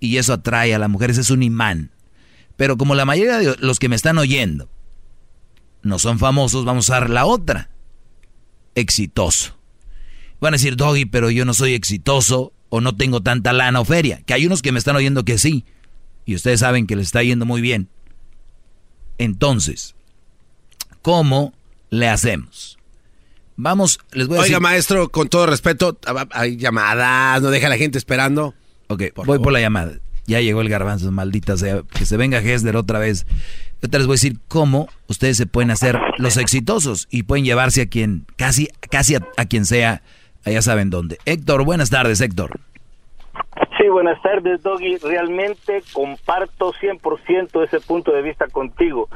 [0.00, 1.90] Y eso atrae a las mujeres, es un imán.
[2.56, 4.68] Pero como la mayoría de los que me están oyendo
[5.82, 7.70] no son famosos, vamos a dar la otra.
[8.74, 9.57] Exitoso.
[10.40, 13.84] Van a decir, Doggy, pero yo no soy exitoso o no tengo tanta lana o
[13.84, 14.22] feria.
[14.24, 15.64] Que hay unos que me están oyendo que sí.
[16.24, 17.88] Y ustedes saben que les está yendo muy bien.
[19.18, 19.94] Entonces,
[21.02, 21.54] ¿cómo
[21.90, 22.78] le hacemos?
[23.56, 25.98] Vamos, les voy a Oiga, maestro, con todo respeto,
[26.30, 28.54] hay llamadas, no deja a la gente esperando.
[28.86, 29.98] Ok, voy por la llamada.
[30.26, 31.82] Ya llegó el garbanzo, maldita sea.
[31.82, 33.26] Que se venga Hesler otra vez.
[33.82, 37.82] Yo les voy a decir cómo ustedes se pueden hacer los exitosos y pueden llevarse
[37.82, 40.02] a quien, casi, casi a quien sea
[40.44, 41.18] ya saben dónde.
[41.26, 42.60] Héctor, buenas tardes, Héctor.
[43.78, 44.96] Sí, buenas tardes, Doggy.
[44.98, 49.08] Realmente comparto 100% ese punto de vista contigo.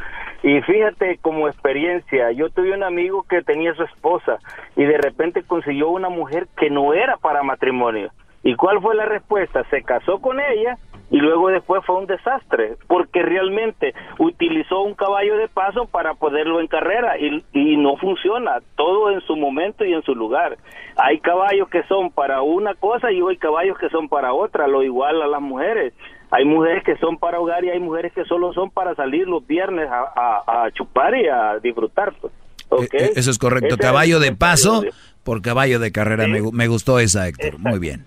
[0.45, 4.39] Y fíjate como experiencia, yo tuve un amigo que tenía su esposa
[4.77, 8.11] y de repente consiguió una mujer que no era para matrimonio.
[8.45, 9.65] ¿Y cuál fue la respuesta?
[9.71, 10.79] Se casó con ella
[11.13, 16.59] y luego después fue un desastre, porque realmente utilizó un caballo de paso para poderlo
[16.59, 20.57] en carrera y, y, no funciona, todo en su momento y en su lugar.
[20.97, 24.83] Hay caballos que son para una cosa y hay caballos que son para otra, lo
[24.83, 25.93] igual a las mujeres.
[26.31, 29.47] Hay mujeres que son para hogar y hay mujeres que solo son para salir los
[29.47, 32.15] viernes a, a, chupar y a disfrutar.
[32.19, 32.33] Pues.
[32.91, 34.83] E, e, eso es correcto, caballo de paso
[35.25, 36.27] por caballo de carrera.
[36.27, 37.59] Me, gustó esa, Héctor.
[37.59, 38.05] Muy bien.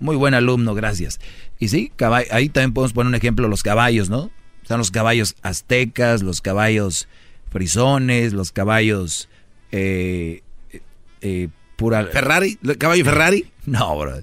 [0.00, 1.20] Muy buen alumno, gracias.
[1.58, 1.92] Y sí,
[2.30, 4.30] ahí también podemos poner un ejemplo, los caballos, ¿no?
[4.62, 7.08] Están los caballos aztecas, los caballos
[7.50, 9.28] frisones, los caballos
[9.72, 10.42] eh,
[11.20, 12.04] eh, pura...
[12.06, 12.58] ¿Ferrari?
[12.78, 13.46] ¿Caballo Ferrari?
[13.66, 14.22] No, bro.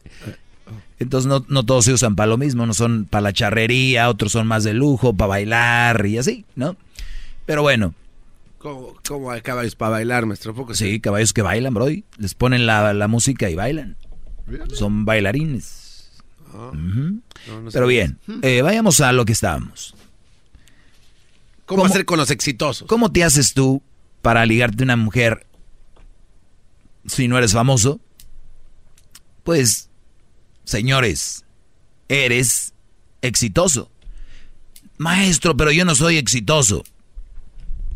[0.99, 4.31] Entonces no, no todos se usan para lo mismo, no son para la charrería, otros
[4.31, 6.77] son más de lujo, para bailar y así, ¿no?
[7.45, 7.93] Pero bueno,
[9.07, 10.55] ¿Cómo, hay caballos para bailar, maestro?
[10.73, 11.85] sí, caballos que bailan, bro.
[12.17, 13.95] Les ponen la, música y bailan.
[14.73, 16.09] Son bailarines.
[16.51, 16.71] Ah.
[17.71, 19.93] Pero bien, eh, vayamos a lo que estábamos.
[21.67, 22.87] ¿Cómo, hacer con los exitosos?
[22.87, 23.83] ¿Cómo te haces tú
[24.23, 25.45] para ligarte a una mujer
[27.05, 27.99] si no eres famoso?
[29.43, 29.89] Pues,
[30.63, 31.45] señores,
[32.09, 32.73] eres
[33.21, 33.91] exitoso.
[34.97, 36.83] Maestro, pero yo no soy exitoso.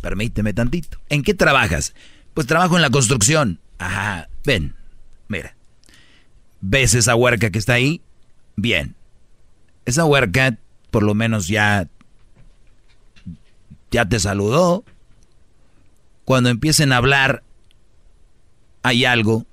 [0.01, 0.99] Permíteme tantito.
[1.09, 1.93] ¿En qué trabajas?
[2.33, 3.59] Pues trabajo en la construcción.
[3.77, 4.75] Ajá, ven,
[5.27, 5.55] mira.
[6.61, 8.01] ¿Ves esa huerca que está ahí?
[8.55, 8.95] Bien.
[9.85, 10.57] Esa huerca,
[10.91, 11.87] por lo menos ya,
[13.91, 14.83] ya te saludó.
[16.25, 17.43] Cuando empiecen a hablar,
[18.83, 19.45] hay algo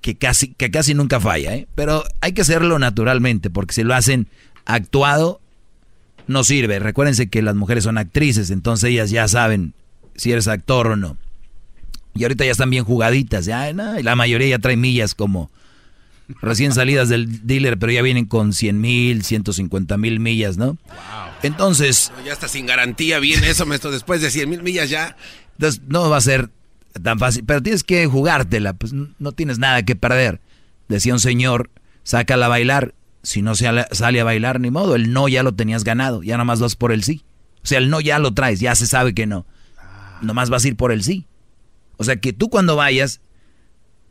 [0.00, 1.68] que casi, que casi nunca falla, ¿eh?
[1.74, 4.28] Pero hay que hacerlo naturalmente, porque si lo hacen
[4.64, 5.40] actuado,
[6.26, 6.78] no sirve.
[6.78, 9.74] Recuérdense que las mujeres son actrices, entonces ellas ya saben
[10.16, 11.16] si eres actor o no.
[12.14, 15.50] Y ahorita ya están bien jugaditas, ya, y la mayoría ya trae millas como,
[16.40, 20.76] recién salidas del dealer, pero ya vienen con 100 mil, 150 mil millas, ¿no?
[21.42, 22.12] Entonces...
[22.24, 25.16] ya está sin garantía, bien eso, maestro, después de 100 mil millas ya.
[25.52, 26.50] Entonces no va a ser
[27.02, 30.40] tan fácil, pero tienes que jugártela, pues no tienes nada que perder.
[30.88, 31.70] Decía un señor,
[32.02, 35.54] sácala a bailar, si no sale, sale a bailar, ni modo, el no ya lo
[35.54, 37.24] tenías ganado, ya nada más vas por el sí.
[37.62, 39.46] O sea, el no ya lo traes, ya se sabe que no.
[40.22, 41.26] Nomás vas a ir por el sí.
[41.96, 43.20] O sea que tú cuando vayas,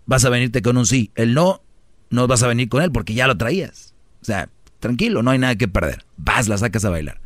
[0.06, 1.12] vas a venirte con un sí.
[1.16, 1.62] El no,
[2.10, 3.94] no vas a venir con él porque ya lo traías.
[4.22, 4.50] O sea,
[4.80, 6.06] tranquilo, no hay nada que perder.
[6.18, 7.20] Vas, la sacas a bailar.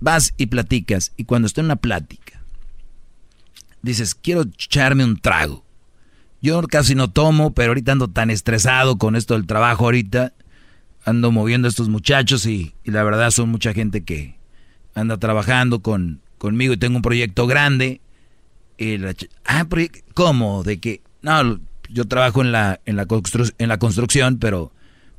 [0.00, 1.12] Vas y platicas.
[1.16, 2.42] Y cuando estoy en una plática,
[3.82, 5.64] dices, quiero echarme un trago.
[6.42, 10.32] Yo casi no tomo, pero ahorita ando tan estresado con esto del trabajo ahorita.
[11.06, 14.36] Ando moviendo a estos muchachos y, la verdad son mucha gente que
[14.94, 18.02] anda trabajando con, conmigo y tengo un proyecto grande.
[18.76, 18.98] Y
[19.46, 19.66] ah,
[20.12, 20.62] ¿cómo?
[20.62, 23.06] De que, no, yo trabajo en la, en la,
[23.58, 24.72] en la construcción, pero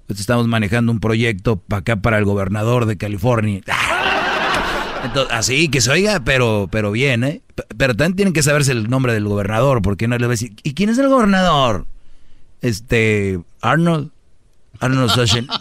[0.07, 3.61] pues estamos manejando un proyecto para acá para el gobernador de California.
[5.31, 7.41] así que se oiga, pero, pero bien, ¿eh?
[7.77, 10.53] Pero también tienen que saberse el nombre del gobernador, porque no le va a decir,
[10.63, 11.85] ¿y quién es el gobernador?
[12.61, 14.11] Este, Arnold.
[14.79, 15.59] Arnold Schwarzenegger.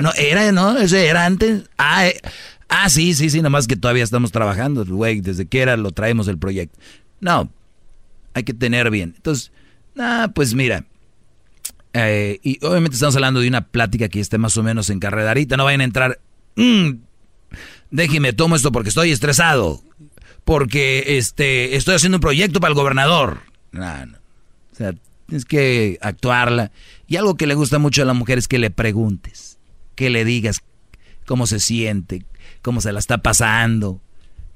[0.00, 0.76] No, era, ¿no?
[0.78, 1.64] Ese era antes.
[1.78, 2.20] Ah, eh,
[2.68, 6.28] ah, sí, sí, sí, nomás que todavía estamos trabajando, güey, desde que era lo traemos
[6.28, 6.78] el proyecto.
[7.20, 7.50] No,
[8.34, 9.14] hay que tener bien.
[9.16, 9.52] Entonces,
[9.98, 10.84] ah, pues mira,
[11.94, 15.64] eh, y obviamente estamos hablando de una plática que esté más o menos encarredarita, no
[15.64, 16.20] vayan a entrar,
[16.56, 16.90] mm,
[17.90, 19.80] déjeme, tomo esto porque estoy estresado,
[20.44, 23.42] porque este, estoy haciendo un proyecto para el gobernador.
[23.70, 24.18] No, no.
[24.72, 24.92] O sea,
[25.26, 26.72] tienes que actuarla.
[27.06, 29.58] Y algo que le gusta mucho a la mujer es que le preguntes,
[29.94, 30.60] que le digas
[31.26, 32.24] cómo se siente,
[32.62, 34.00] cómo se la está pasando,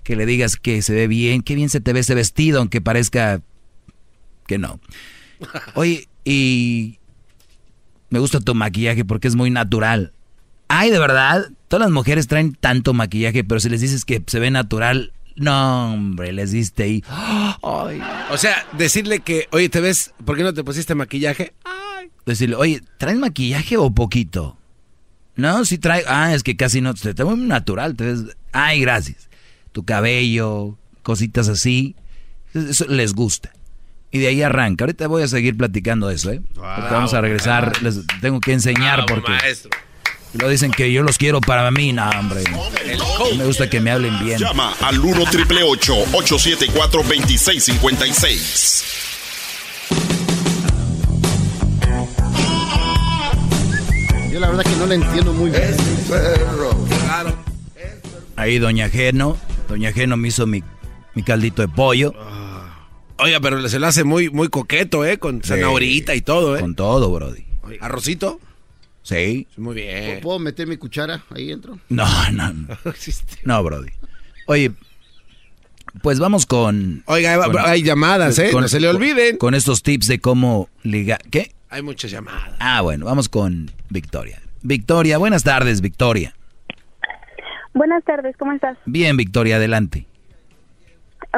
[0.03, 2.81] que le digas que se ve bien, qué bien se te ve ese vestido, aunque
[2.81, 3.43] parezca
[4.47, 4.81] que no.
[5.75, 6.99] Oye, y
[8.11, 10.12] me gusta tu maquillaje porque es muy natural.
[10.69, 14.39] Ay, de verdad, todas las mujeres traen tanto maquillaje, pero si les dices que se
[14.39, 17.05] ve natural, no, hombre, les diste ahí.
[17.62, 20.12] O sea, decirle que, oye, ¿te ves?
[20.24, 21.55] ¿Por qué no te pusiste maquillaje?
[22.27, 24.59] Decirle, oye, ¿traes maquillaje o poquito?
[25.36, 26.02] No, sí trae.
[26.09, 26.93] Ah, es que casi no.
[26.94, 27.94] Te, muy natural.
[27.94, 28.36] Te ves.
[28.52, 29.31] Ay, gracias.
[29.70, 31.94] Tu cabello, cositas así.
[32.52, 33.52] Eso les gusta.
[34.10, 34.85] Y de ahí arranca.
[34.85, 36.43] Ahorita voy a seguir platicando eso, ¿eh?
[36.56, 37.81] vamos a regresar.
[37.82, 39.31] Les tengo que enseñar porque.
[39.31, 39.70] Maestro.
[40.34, 42.44] Lo dicen que yo los quiero para mí, no, hombre.
[43.36, 44.38] Me gusta que me hablen bien.
[44.38, 48.84] Llama al 1 triple 874 2656.
[54.30, 55.74] Yo la verdad que no le entiendo muy bien.
[58.36, 59.38] Ahí Doña Geno,
[59.68, 60.62] Doña Geno me hizo mi,
[61.14, 62.12] mi caldito de pollo.
[63.18, 65.18] Oiga, pero se lo hace muy, muy coqueto, ¿eh?
[65.18, 66.60] Con zanahorita y todo, ¿eh?
[66.60, 67.44] Con todo, Brody.
[67.80, 68.38] ¿Arrocito?
[69.09, 69.47] Sí.
[69.56, 70.20] Muy bien.
[70.20, 71.78] ¿Puedo meter mi cuchara ahí dentro?
[71.89, 72.76] No, no, no.
[73.44, 73.89] no, Brody.
[74.47, 74.72] Oye,
[76.02, 77.02] pues vamos con...
[77.06, 78.51] Oiga, hay llamadas, ¿eh?
[78.52, 79.39] no se le olviden.
[79.39, 81.20] Con, estos tips de cómo ligar...
[81.30, 81.52] ¿Qué?
[81.70, 82.55] Hay muchas llamadas.
[82.60, 84.43] Ah, bueno, vamos con Victoria.
[84.62, 86.35] Victoria, buenas tardes, Victoria.
[87.72, 88.76] Buenas tardes, ¿cómo estás?
[88.85, 90.05] Bien, Victoria, adelante.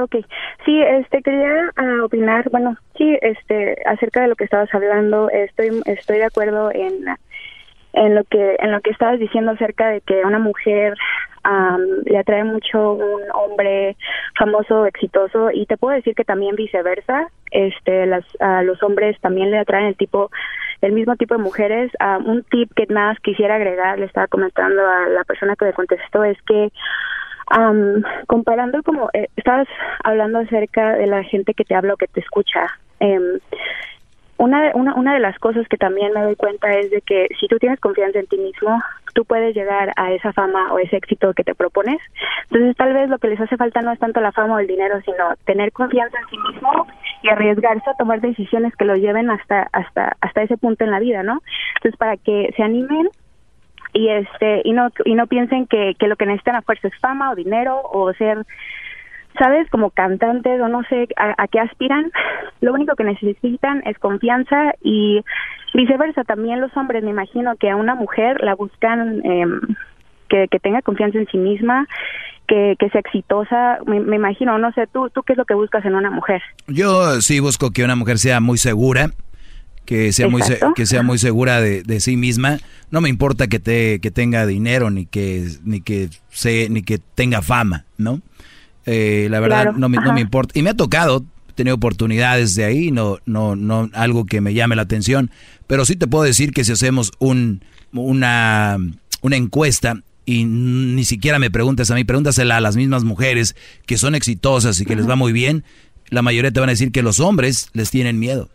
[0.00, 0.16] Ok,
[0.64, 5.82] sí, este quería ah, opinar, bueno, sí, este acerca de lo que estabas hablando, estoy
[5.86, 7.06] estoy de acuerdo en
[7.92, 10.94] en lo que en lo que estabas diciendo acerca de que a una mujer
[12.04, 13.96] le atrae mucho un hombre
[14.38, 19.50] famoso, exitoso y te puedo decir que también viceversa, este las a los hombres también
[19.50, 20.30] le atraen el tipo
[20.82, 21.92] el mismo tipo de mujeres.
[22.24, 26.24] un tip que más quisiera agregar, le estaba comentando a la persona que me contestó
[26.24, 26.70] es que
[28.26, 29.66] comparando como eh, estabas
[30.04, 32.66] hablando acerca de la gente que te habla o que te escucha,
[33.00, 33.18] eh,
[34.40, 37.46] una, una, una de las cosas que también me doy cuenta es de que si
[37.46, 41.34] tú tienes confianza en ti mismo, tú puedes llegar a esa fama o ese éxito
[41.34, 41.98] que te propones.
[42.44, 44.66] Entonces, tal vez lo que les hace falta no es tanto la fama o el
[44.66, 46.86] dinero, sino tener confianza en sí mismo
[47.22, 51.00] y arriesgarse a tomar decisiones que lo lleven hasta hasta hasta ese punto en la
[51.00, 51.42] vida, ¿no?
[51.76, 53.10] Entonces, para que se animen
[53.92, 56.98] y este y no y no piensen que, que lo que necesitan a fuerza es
[56.98, 58.46] fama o dinero o ser
[59.38, 62.10] sabes como cantantes o no sé a, qué aspiran.
[62.60, 65.22] Lo único que necesitan es confianza y
[65.74, 66.24] viceversa.
[66.24, 69.60] También los hombres me imagino que a una mujer la buscan em,
[70.28, 71.86] que, que tenga confianza en sí misma
[72.46, 73.78] que, que sea exitosa.
[73.86, 76.42] Me, me, imagino no sé tú tú qué es lo que buscas en una mujer.
[76.66, 79.10] Yo sí busco que una mujer sea muy segura
[79.86, 80.42] que sea muy
[80.76, 82.58] que sea muy segura de, de, sí misma.
[82.90, 86.98] No me importa que te que tenga dinero ni que ni que se ni que
[86.98, 88.20] tenga fama no
[88.86, 90.58] eh, la verdad no, me, no me importa.
[90.58, 94.54] Y me ha tocado, he tenido oportunidades de ahí, no, no, no algo que me
[94.54, 95.30] llame la atención,
[95.66, 97.62] Pero sí te puedo decir que si hacemos un,
[97.92, 98.78] una,
[99.22, 103.98] una encuesta y ni siquiera me preguntas a mí, pregúntasela a las mismas mujeres que
[103.98, 105.64] son exitosas y que les va muy bien,
[106.08, 108.48] la mayoría te van a decir que los hombres les tienen miedo.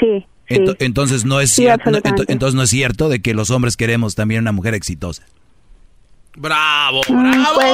[0.00, 0.24] Sí.
[0.48, 1.90] entonces no es cierto,
[2.28, 5.24] entonces no es cierto de que los hombres queremos también una mujer exitosa.
[6.38, 7.54] Bravo, Mm, bravo.
[7.54, 7.72] pues,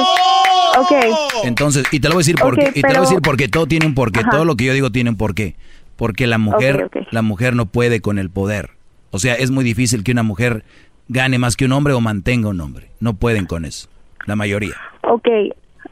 [0.77, 1.45] ok.
[1.45, 3.47] Entonces, y te lo voy a decir porque, y te lo voy a decir porque
[3.47, 4.29] todo tiene un porqué, Ajá.
[4.31, 5.55] todo lo que yo digo tiene un porqué.
[5.95, 8.71] Porque la mujer, la mujer no puede con el poder.
[9.11, 10.65] O sea, es muy difícil que una mujer
[11.07, 12.89] gane más que un hombre o mantenga un hombre.
[12.99, 13.87] No pueden con eso.
[14.25, 14.73] La mayoría.
[15.03, 15.27] Ok,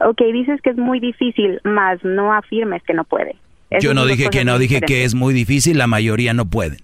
[0.00, 3.36] ok, dices que es muy difícil, más no afirmes que no puede.
[3.80, 6.78] Yo no dije que no, dije que es muy difícil, la mayoría no pueden.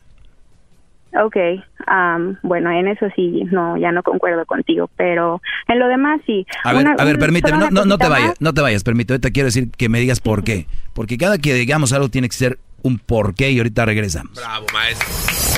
[1.13, 1.37] Ok,
[1.87, 6.47] am, bueno, en eso sí, no, ya no concuerdo contigo, pero en lo demás sí.
[6.63, 9.19] A ver, Una- a ver, permíteme, no, no, no te vayas, no te vayas, permíteme,
[9.19, 10.67] te quiero decir que me digas por qué.
[10.95, 14.35] Porque cada que digamos algo tiene que ser un porqué y ahorita regresamos.
[14.37, 15.09] Bravo, maestro.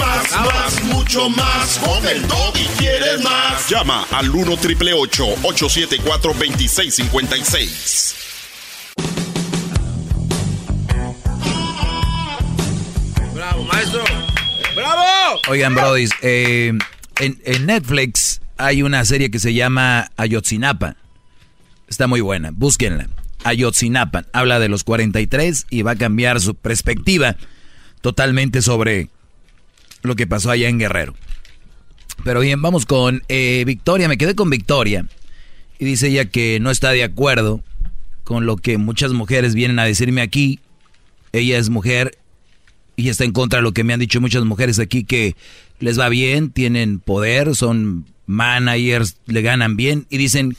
[0.00, 1.78] Más, más, mucho más.
[1.84, 2.22] Con el
[2.58, 3.68] y quieres más.
[3.68, 8.16] Llama al 1 triple 874 2656.
[13.34, 14.02] Bravo, maestro.
[14.74, 15.40] ¡Bravo!
[15.48, 16.72] Oigan, Brody, eh,
[17.20, 20.96] en, Netflix hay una serie que se llama Ayotzinapa.
[21.88, 23.08] Está muy buena, búsquenla.
[23.44, 27.36] Ayotzinapa habla de los 43 y va a cambiar su perspectiva
[28.00, 29.08] totalmente sobre
[30.02, 31.14] lo que pasó allá en Guerrero.
[32.24, 34.08] Pero bien, vamos con eh, Victoria.
[34.08, 35.06] Me quedé con Victoria.
[35.78, 37.62] Y dice ella que no está de acuerdo
[38.24, 40.60] con lo que muchas mujeres vienen a decirme aquí.
[41.32, 42.18] Ella es mujer
[42.96, 45.34] y está en contra de lo que me han dicho muchas mujeres aquí que
[45.80, 50.54] les va bien, tienen poder, son managers, le ganan bien y dicen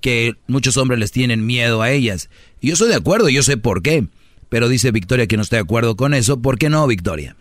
[0.00, 2.28] que muchos hombres les tienen miedo a ellas.
[2.60, 4.04] Y yo estoy de acuerdo, yo sé por qué.
[4.48, 6.40] Pero dice Victoria que no está de acuerdo con eso.
[6.40, 7.34] ¿Por qué no, Victoria?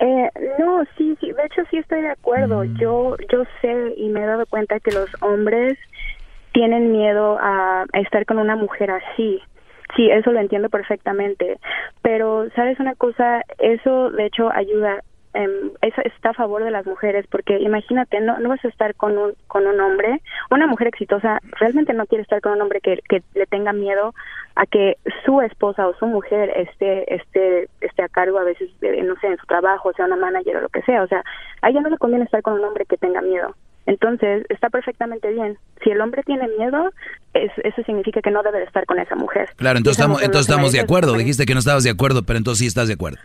[0.00, 2.64] Eh, no, sí, sí, de hecho sí estoy de acuerdo.
[2.64, 2.78] Mm.
[2.78, 5.78] Yo, yo sé y me he dado cuenta que los hombres
[6.52, 9.40] tienen miedo a, a estar con una mujer así.
[9.96, 11.58] Sí, eso lo entiendo perfectamente.
[12.02, 13.42] Pero, ¿sabes una cosa?
[13.58, 15.00] Eso, de hecho, ayuda.
[15.32, 18.96] em, eso está a favor de las mujeres porque imagínate no no vas a estar
[18.96, 22.80] con un con un hombre una mujer exitosa realmente no quiere estar con un hombre
[22.80, 24.12] que, que le tenga miedo
[24.56, 29.00] a que su esposa o su mujer esté esté esté a cargo a veces de,
[29.02, 31.22] no sé en su trabajo sea una manager o lo que sea o sea
[31.62, 33.54] a ella no le conviene estar con un hombre que tenga miedo
[33.86, 36.90] entonces está perfectamente bien si el hombre tiene miedo
[37.34, 40.62] es- eso significa que no debe de estar con esa mujer Claro, entonces esa estamos,
[40.66, 41.12] no de acuerdo.
[41.14, 43.18] Dijiste que no estabas de acuerdo, pero entonces sí estás de acuerdo.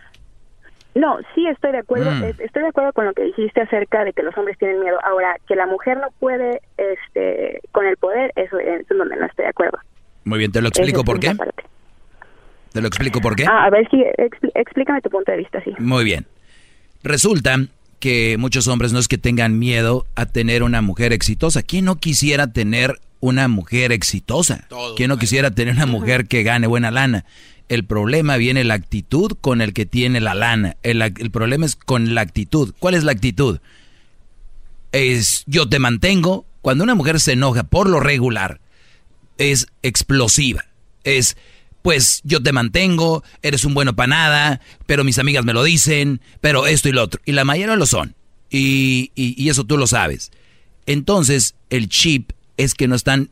[0.94, 2.10] no, sí estoy de acuerdo.
[2.10, 2.24] Mm.
[2.24, 4.96] es- Estoy de acuerdo con lo que dijiste acerca de que los hombres tienen miedo.
[5.04, 9.44] Ahora, que la mujer no puede, este, con el poder, eso, es donde no estoy
[9.44, 9.78] de acuerdo.
[10.24, 11.34] Muy bien, te lo explico Esa por es qué.
[11.36, 11.62] parte.
[12.72, 13.44] Te lo explico por qué.
[13.46, 15.72] Ah, a ver si expl- explícame tu punto de vista, sí.
[15.78, 16.26] Muy bien.
[17.02, 17.56] Resulta
[18.00, 21.62] que muchos hombres no es que tengan miedo a tener una mujer exitosa.
[21.62, 24.66] ¿Quién no quisiera tener una mujer exitosa?
[24.96, 27.24] ¿Quién no quisiera tener una mujer que gane buena lana?
[27.68, 30.76] El problema viene la actitud con el que tiene la lana.
[30.82, 32.72] El, el problema es con la actitud.
[32.78, 33.58] ¿Cuál es la actitud?
[34.92, 36.46] Es yo te mantengo.
[36.62, 38.60] Cuando una mujer se enoja por lo regular,
[39.38, 40.64] es explosiva.
[41.04, 41.36] Es,
[41.82, 46.20] pues yo te mantengo, eres un bueno para nada, pero mis amigas me lo dicen,
[46.40, 47.20] pero esto y lo otro.
[47.24, 48.14] Y la mayoría lo son.
[48.50, 50.32] Y, y- y eso tú lo sabes.
[50.86, 53.30] Entonces, el chip es que no están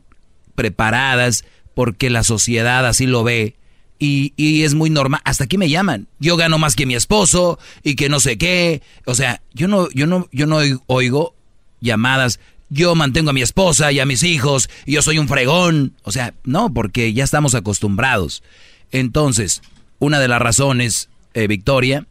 [0.55, 3.55] preparadas porque la sociedad así lo ve.
[3.97, 5.21] Y, y es muy normal.
[5.23, 6.07] Hasta aquí me llaman.
[6.19, 8.81] Yo gano más que mi esposo y que no sé qué.
[9.05, 11.35] O sea, yo no, yo no, yo no oigo
[11.79, 12.39] llamadas.
[12.69, 15.93] Yo mantengo a mi esposa y a mis hijos y yo soy un fregón.
[16.03, 18.43] O sea, no, porque ya estamos acostumbrados.
[18.91, 19.61] Entonces,
[19.99, 22.05] una de las razones, eh, Victoria,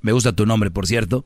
[0.00, 1.24] me gusta tu nombre, por cierto,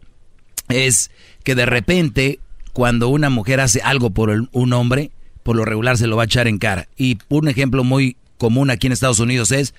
[0.69, 1.11] es
[1.43, 2.41] que de repente,
[2.73, 5.11] cuando una mujer hace algo por un hombre,
[5.47, 6.89] por lo regular se lo va a echar en cara.
[6.97, 9.75] Y un ejemplo muy común aquí en Estados Unidos es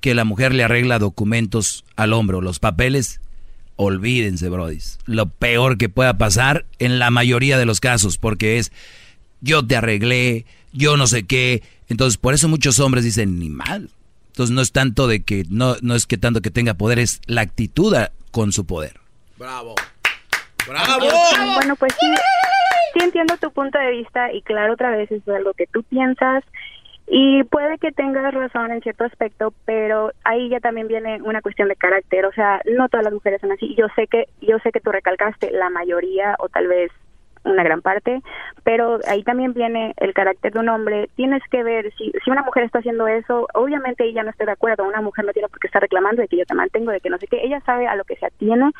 [0.00, 3.20] que la mujer le arregla documentos al hombre o los papeles.
[3.76, 4.98] Olvídense, brodis.
[5.04, 8.72] Lo peor que pueda pasar en la mayoría de los casos, porque es
[9.42, 11.62] yo te arreglé, yo no sé qué.
[11.88, 13.90] Entonces, por eso muchos hombres dicen ni mal.
[14.28, 17.20] Entonces, no es tanto de que no, no es que tanto que tenga poder, es
[17.26, 18.98] la actitud a- con su poder.
[19.36, 19.74] Bravo.
[21.56, 22.06] Bueno, pues sí,
[22.92, 26.44] sí entiendo tu punto de vista y claro, otra vez es algo que tú piensas
[27.06, 31.68] y puede que tengas razón en cierto aspecto, pero ahí ya también viene una cuestión
[31.68, 33.74] de carácter, o sea, no todas las mujeres son así.
[33.74, 36.90] Yo sé que yo sé que tú recalcaste la mayoría o tal vez
[37.44, 38.22] una gran parte,
[38.62, 41.08] pero ahí también viene el carácter de un hombre.
[41.16, 44.52] Tienes que ver si, si una mujer está haciendo eso, obviamente ella no está de
[44.52, 47.00] acuerdo, una mujer no tiene por qué estar reclamando de que yo te mantengo, de
[47.00, 48.70] que no sé qué, ella sabe a lo que se atiene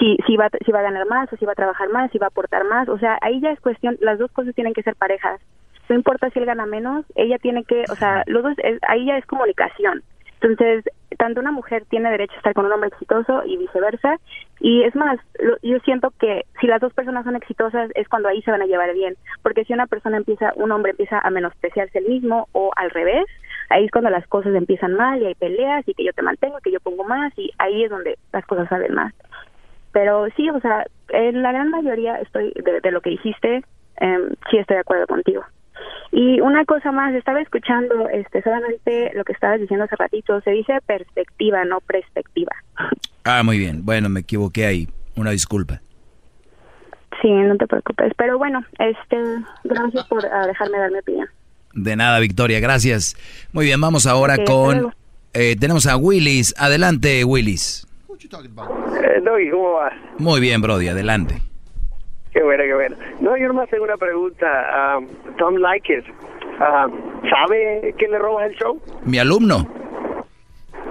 [0.00, 2.18] si, si, va, si va a ganar más o si va a trabajar más, si
[2.18, 2.88] va a aportar más.
[2.88, 5.40] O sea, ahí ya es cuestión, las dos cosas tienen que ser parejas.
[5.88, 8.54] No importa si él gana menos, ella tiene que, o sea, los dos,
[8.88, 10.02] ahí ya es comunicación.
[10.40, 10.84] Entonces,
[11.18, 14.16] tanto una mujer tiene derecho a estar con un hombre exitoso y viceversa.
[14.58, 15.18] Y es más,
[15.62, 18.66] yo siento que si las dos personas son exitosas es cuando ahí se van a
[18.66, 19.16] llevar bien.
[19.42, 23.26] Porque si una persona empieza, un hombre empieza a menospreciarse el mismo o al revés,
[23.68, 26.58] ahí es cuando las cosas empiezan mal y hay peleas y que yo te mantengo,
[26.62, 29.12] que yo pongo más y ahí es donde las cosas salen más.
[29.92, 32.52] Pero sí, o sea, en la gran mayoría estoy
[32.82, 33.64] de, lo que dijiste,
[34.00, 34.18] eh,
[34.50, 35.42] sí estoy de acuerdo contigo.
[36.12, 40.50] Y una cosa más, estaba escuchando este solamente lo que estabas diciendo hace ratito, se
[40.50, 42.52] dice perspectiva, no perspectiva.
[43.24, 43.84] Ah, muy bien.
[43.84, 44.88] Bueno, me equivoqué ahí.
[45.16, 45.80] Una disculpa.
[47.22, 48.12] Sí, no te preocupes.
[48.16, 49.16] Pero bueno, este,
[49.64, 51.28] gracias por ah, dejarme dar mi opinión.
[51.74, 53.16] De nada, Victoria, gracias.
[53.52, 54.92] Muy bien, vamos ahora con...
[55.32, 56.54] Eh, tenemos a Willis.
[56.58, 57.86] Adelante, Willis.
[58.22, 59.94] Eh, ¿cómo vas?
[60.18, 61.40] Muy bien, Brody, adelante.
[62.32, 62.96] Qué bueno, qué bueno.
[63.20, 64.98] No, yo nomás tengo una pregunta.
[64.98, 66.04] Um, Tom Likes,
[66.60, 66.92] um,
[67.28, 68.80] ¿sabe quién le roba el show?
[69.04, 69.66] Mi alumno.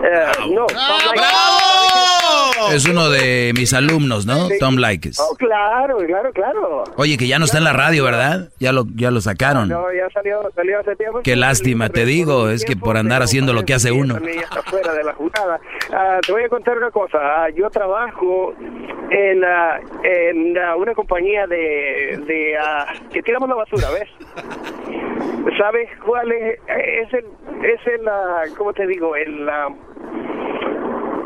[0.02, 2.72] Uh, no, Tom ¡Bravo!
[2.74, 4.48] Es uno de mis alumnos, ¿no?
[4.60, 5.12] Tom Likes.
[5.20, 6.84] Oh, claro, claro, claro.
[6.98, 8.50] Oye, que ya no está en la radio, ¿verdad?
[8.60, 9.70] Ya lo, ya lo sacaron.
[9.70, 11.22] No, ya salió, salió hace tiempo.
[11.24, 14.18] Qué lástima, te digo, es que por andar haciendo lo que hace uno.
[14.66, 15.60] Fuera de la jugada.
[15.92, 17.18] Ah, te voy a contar una cosa.
[17.20, 18.54] Ah, yo trabajo
[19.10, 19.44] en,
[20.04, 22.58] en una compañía de, de
[23.12, 24.10] que tiramos la basura, ¿ves?
[25.58, 26.60] ¿Sabes cuál es?
[26.68, 27.26] Es el,
[27.64, 29.16] es el, ¿cómo te digo?
[29.16, 29.50] El,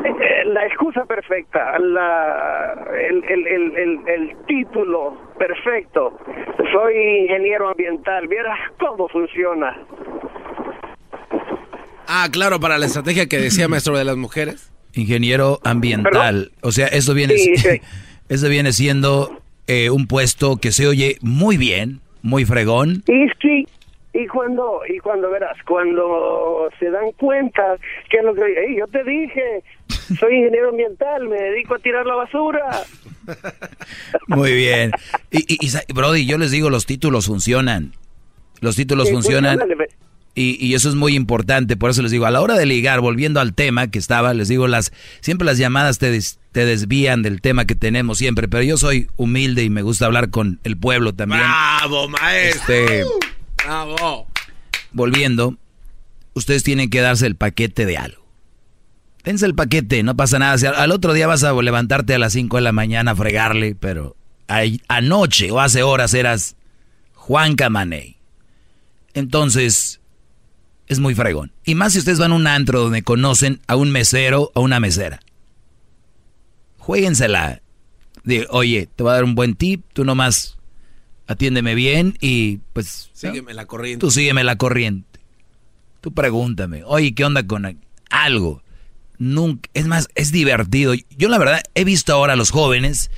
[0.46, 6.18] la excusa perfecta, la, el, el, el, el, título perfecto.
[6.72, 8.28] Soy ingeniero ambiental.
[8.28, 9.76] Vieras cómo funciona.
[12.06, 14.72] Ah, claro, para la estrategia que decía maestro de las mujeres.
[14.92, 16.52] Ingeniero ambiental.
[16.60, 17.34] O sea, eso viene,
[18.28, 23.02] eso viene siendo eh, un puesto que se oye muy bien, muy fregón.
[23.08, 23.66] Y sí,
[24.14, 27.76] y cuando, y cuando verás, cuando se dan cuenta
[28.08, 29.64] que lo que yo te dije,
[30.20, 32.82] soy ingeniero ambiental, me dedico a tirar la basura.
[34.26, 34.90] Muy bien.
[35.30, 37.92] Y, y, Brody, yo les digo, los títulos funcionan.
[38.60, 39.58] Los títulos funcionan.
[40.34, 43.00] Y, y, eso es muy importante, por eso les digo, a la hora de ligar,
[43.00, 46.18] volviendo al tema que estaba, les digo, las siempre las llamadas te,
[46.50, 50.30] te desvían del tema que tenemos siempre, pero yo soy humilde y me gusta hablar
[50.30, 51.40] con el pueblo también.
[51.40, 52.74] ¡Bravo, maestro!
[52.74, 53.04] Este,
[54.92, 55.56] Volviendo,
[56.34, 58.23] ustedes tienen que darse el paquete de algo.
[59.24, 60.70] Dense el paquete, no pasa nada.
[60.76, 64.16] al otro día vas a levantarte a las 5 de la mañana a fregarle, pero
[64.88, 66.56] anoche o hace horas eras
[67.14, 68.18] Juan Camaney.
[69.14, 70.00] Entonces,
[70.86, 71.52] es muy fregón.
[71.64, 74.78] Y más si ustedes van a un antro donde conocen a un mesero o una
[74.78, 75.20] mesera.
[76.78, 77.62] Jueguensela.
[78.50, 80.58] oye, te voy a dar un buen tip, tú nomás
[81.26, 83.08] atiéndeme bien y pues...
[83.14, 84.00] Sígueme la corriente.
[84.00, 85.20] Tú sígueme la corriente.
[86.02, 87.80] Tú pregúntame, oye, ¿qué onda con
[88.10, 88.63] algo?
[89.18, 90.94] Nunca, es más, es divertido.
[91.16, 93.10] Yo la verdad he visto ahora a los jóvenes,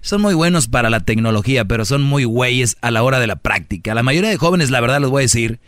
[0.00, 3.36] son muy buenos para la tecnología, pero son muy güeyes a la hora de la
[3.36, 3.94] práctica.
[3.94, 5.60] La mayoría de jóvenes, la verdad les voy a decir,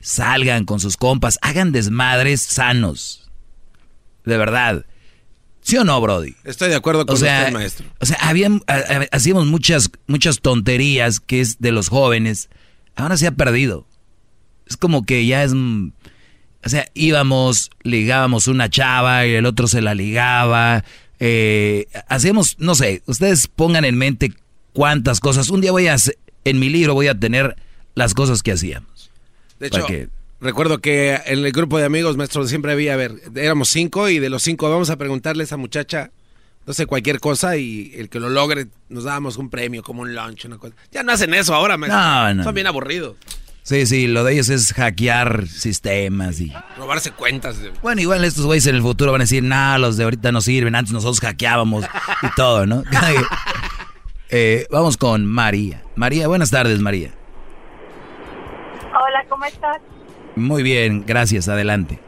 [0.00, 3.30] salgan con sus compas, hagan desmadres sanos.
[4.24, 4.84] De verdad.
[5.60, 6.34] ¿Sí o no, Brody?
[6.44, 7.86] Estoy de acuerdo con usted, maestro.
[8.00, 8.18] O sea,
[9.12, 12.50] hacíamos muchas, muchas tonterías que es de los jóvenes.
[12.96, 13.86] Ahora se ha perdido.
[14.66, 15.52] Es como que ya es...
[16.64, 20.84] O sea, íbamos, ligábamos una chava y el otro se la ligaba.
[21.20, 24.32] Eh, hacíamos, no sé, ustedes pongan en mente
[24.72, 25.50] cuántas cosas.
[25.50, 25.96] Un día voy a,
[26.44, 27.56] en mi libro voy a tener
[27.94, 29.10] las cosas que hacíamos.
[29.58, 29.86] De hecho,
[30.40, 34.18] Recuerdo que en el grupo de amigos, maestro, siempre había, a ver, éramos cinco y
[34.18, 36.10] de los cinco vamos a preguntarle a esa muchacha,
[36.66, 40.14] no sé, cualquier cosa y el que lo logre nos dábamos un premio, como un
[40.14, 40.74] lunch, una cosa.
[40.92, 41.98] Ya no hacen eso ahora, maestro.
[41.98, 42.44] No, no.
[42.44, 43.16] Son bien aburridos.
[43.64, 46.52] Sí, sí, lo de ellos es hackear sistemas y...
[46.76, 47.58] Robarse cuentas.
[47.80, 50.42] Bueno, igual estos güeyes en el futuro van a decir, nah, los de ahorita no
[50.42, 51.86] sirven, antes nosotros hackeábamos
[52.22, 52.82] y todo, ¿no?
[54.30, 55.82] eh, vamos con María.
[55.96, 57.12] María, buenas tardes, María.
[58.90, 59.78] Hola, ¿cómo estás?
[60.36, 61.98] Muy bien, gracias, adelante.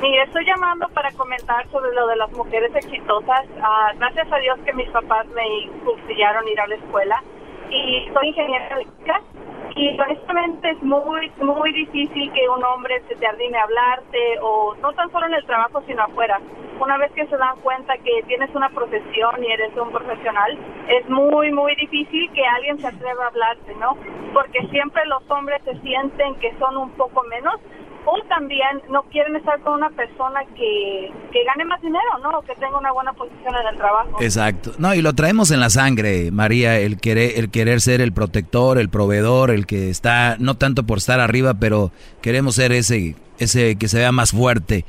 [0.00, 3.44] Mire, estoy llamando para comentar sobre lo de las mujeres exitosas.
[3.60, 7.24] Ah, gracias a Dios que mis papás me subsidiaron ir a la escuela
[7.70, 9.20] y soy ingeniera eléctrica
[9.74, 14.74] Y honestamente es muy, muy difícil que un hombre se te arrime a hablarte, o
[14.82, 16.40] no tan solo en el trabajo, sino afuera.
[16.78, 20.58] Una vez que se dan cuenta que tienes una profesión y eres un profesional,
[20.88, 23.96] es muy, muy difícil que alguien se atreva a hablarte, ¿no?
[24.32, 27.60] Porque siempre los hombres se sienten que son un poco menos
[28.04, 32.38] o también no quieren estar con una persona que, que gane más dinero, ¿no?
[32.38, 34.16] O que tenga una buena posición en el trabajo.
[34.20, 34.72] Exacto.
[34.78, 38.78] No, y lo traemos en la sangre, María, el querer, el querer ser el protector,
[38.78, 43.76] el proveedor, el que está, no tanto por estar arriba, pero queremos ser ese, ese
[43.76, 44.84] que se vea más fuerte.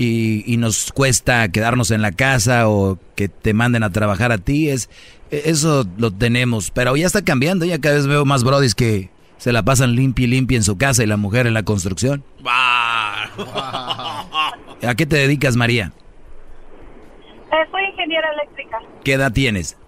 [0.00, 4.38] Y, y nos cuesta quedarnos en la casa o que te manden a trabajar a
[4.38, 4.88] ti, es
[5.30, 9.52] eso lo tenemos, pero ya está cambiando, ya cada vez veo más brodis que se
[9.52, 12.24] la pasan limpia y limpia en su casa y la mujer en la construcción.
[12.46, 13.34] ¿A
[14.96, 15.92] qué te dedicas, María?
[17.50, 18.78] Eh, soy ingeniera eléctrica.
[19.04, 19.78] ¿Qué edad tienes?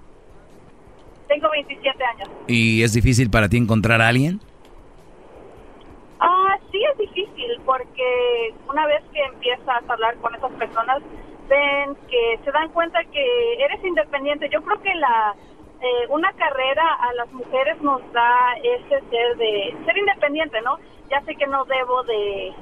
[1.28, 2.28] Tengo 27 años.
[2.48, 4.40] ¿Y es difícil para ti encontrar a alguien?
[6.20, 10.98] Ah, sí es difícil porque una vez que empiezas a hablar con esas personas,
[11.48, 14.48] ven que se dan cuenta que eres independiente.
[14.50, 15.34] Yo creo que la
[15.82, 20.78] eh, una carrera a las mujeres nos da ese ser de ser independiente, ¿no?
[21.08, 22.52] Ya sé que no debo de,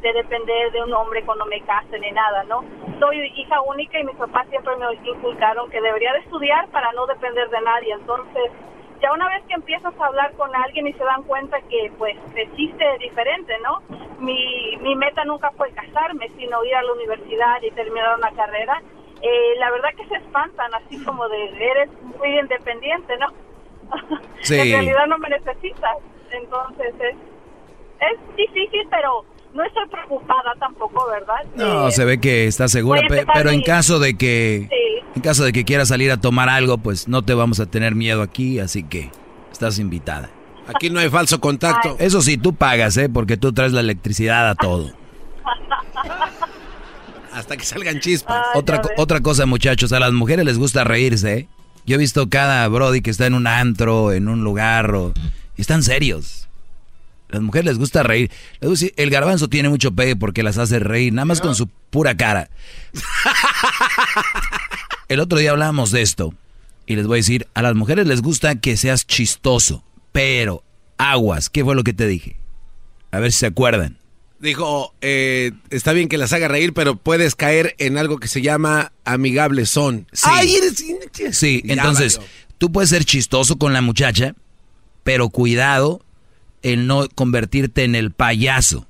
[0.00, 2.64] de depender de un hombre cuando me case ni nada, ¿no?
[2.98, 7.06] Soy hija única y mis papás siempre me inculcaron que debería de estudiar para no
[7.06, 7.92] depender de nadie.
[7.92, 8.50] Entonces,
[9.02, 12.16] ya una vez que empiezas a hablar con alguien y se dan cuenta que pues
[12.34, 13.82] existe diferente, ¿no?
[14.18, 18.80] Mi, mi meta nunca fue casarme, sino ir a la universidad y terminar una carrera
[19.22, 23.28] eh, la verdad que se espantan, así como de, eres muy independiente, ¿no?
[24.42, 24.58] Sí.
[24.58, 25.96] en realidad no me necesitas.
[26.32, 27.16] Entonces es,
[28.00, 29.24] es difícil, pero
[29.54, 31.44] no estoy preocupada tampoco, ¿verdad?
[31.54, 33.02] No, Eh, se ve que estás segura,
[33.34, 35.04] pero en caso de que Sí.
[35.14, 37.94] en caso de que quieras salir a tomar algo, pues no te vamos a tener
[37.94, 39.10] miedo aquí, así que
[39.52, 40.30] estás invitada.
[40.74, 41.96] Aquí no hay falso contacto.
[41.98, 43.08] Eso sí, tú pagas, ¿eh?
[43.08, 44.90] Porque tú traes la electricidad a todo.
[47.32, 48.44] Hasta que salgan chispas.
[48.54, 51.48] Otra, otra cosa, muchachos, a las mujeres les gusta reírse, ¿eh?
[51.86, 55.12] Yo he visto cada brody que está en un antro, en un lugar, o,
[55.56, 56.48] y están serios.
[57.28, 58.30] Las mujeres les gusta reír.
[58.60, 62.50] El garbanzo tiene mucho pegue porque las hace reír, nada más con su pura cara.
[65.08, 66.34] El otro día hablábamos de esto,
[66.86, 69.82] y les voy a decir, a las mujeres les gusta que seas chistoso,
[70.12, 70.62] pero
[70.98, 72.36] aguas, ¿qué fue lo que te dije?
[73.10, 73.98] A ver si se acuerdan.
[74.42, 78.42] Dijo, eh, está bien que las haga reír, pero puedes caer en algo que se
[78.42, 80.08] llama amigable son.
[80.12, 80.28] Sí.
[80.28, 80.84] Ay, eres...
[81.36, 82.30] Sí, entonces, valió.
[82.58, 84.34] tú puedes ser chistoso con la muchacha,
[85.04, 86.04] pero cuidado
[86.62, 88.88] en no convertirte en el payaso.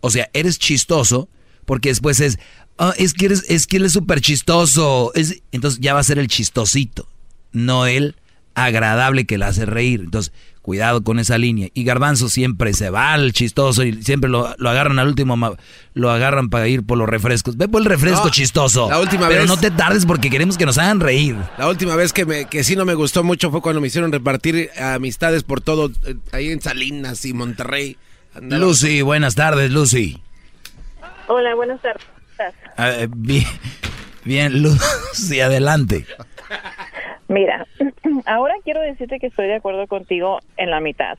[0.00, 1.28] O sea, eres chistoso
[1.64, 2.38] porque después es,
[2.78, 5.10] "Ah, es que eres, es que él es súper chistoso.
[5.16, 7.08] Es, entonces ya va a ser el chistosito,
[7.50, 8.14] no el
[8.54, 10.00] agradable que le hace reír.
[10.04, 10.32] Entonces,
[10.62, 11.68] cuidado con esa línea.
[11.74, 15.56] Y Garbanzo siempre se va al chistoso y siempre lo, lo agarran al último,
[15.94, 17.56] lo agarran para ir por los refrescos.
[17.56, 18.88] Ve por el refresco No, chistoso.
[18.88, 21.36] la última pero vez- no te tardes porque queremos que nos hagan reír.
[21.58, 24.12] La última vez que, me, que sí no me gustó mucho fue cuando me hicieron
[24.12, 27.96] repartir amistades por todo, eh, ahí en Salinas y Monterrey.
[28.34, 30.22] Andaba- Lucy, buenas tardes, Lucy.
[31.28, 32.02] Hola, buenas tardes.
[32.76, 33.44] Ah, eh, bien,
[34.24, 36.06] bien, Lucy, adelante.
[37.32, 37.66] Mira,
[38.26, 41.16] ahora quiero decirte que estoy de acuerdo contigo en la mitad.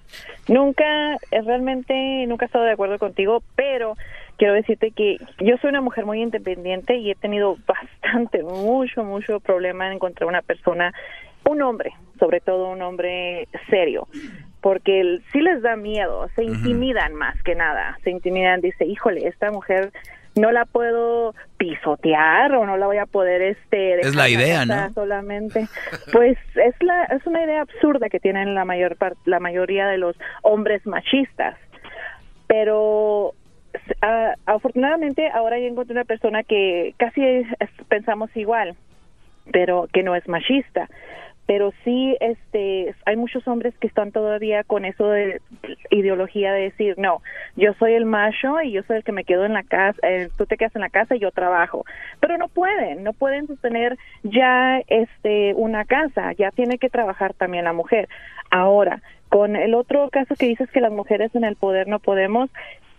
[0.47, 3.95] Nunca, eh, realmente, nunca he estado de acuerdo contigo, pero
[4.37, 9.39] quiero decirte que yo soy una mujer muy independiente y he tenido bastante, mucho, mucho
[9.39, 10.93] problema en encontrar una persona,
[11.49, 14.07] un hombre, sobre todo un hombre serio,
[14.61, 19.49] porque sí les da miedo, se intimidan más que nada, se intimidan, dice, híjole, esta
[19.49, 19.91] mujer
[20.35, 24.91] no la puedo pisotear o no la voy a poder este Es la idea, ¿no?
[24.93, 25.67] solamente.
[26.11, 30.15] Pues es la es una idea absurda que tienen la mayor la mayoría de los
[30.41, 31.55] hombres machistas.
[32.47, 33.33] Pero
[34.01, 37.47] ah, afortunadamente ahora ya encontré una persona que casi es-
[37.87, 38.75] pensamos igual
[39.51, 40.87] pero que no es machista
[41.45, 45.41] pero sí este hay muchos hombres que están todavía con eso de
[45.89, 47.21] ideología de decir no
[47.55, 50.29] yo soy el macho y yo soy el que me quedo en la casa eh,
[50.37, 51.85] tú te quedas en la casa y yo trabajo
[52.19, 57.65] pero no pueden no pueden sostener ya este una casa ya tiene que trabajar también
[57.65, 58.07] la mujer.
[58.49, 62.49] Ahora con el otro caso que dices que las mujeres en el poder no podemos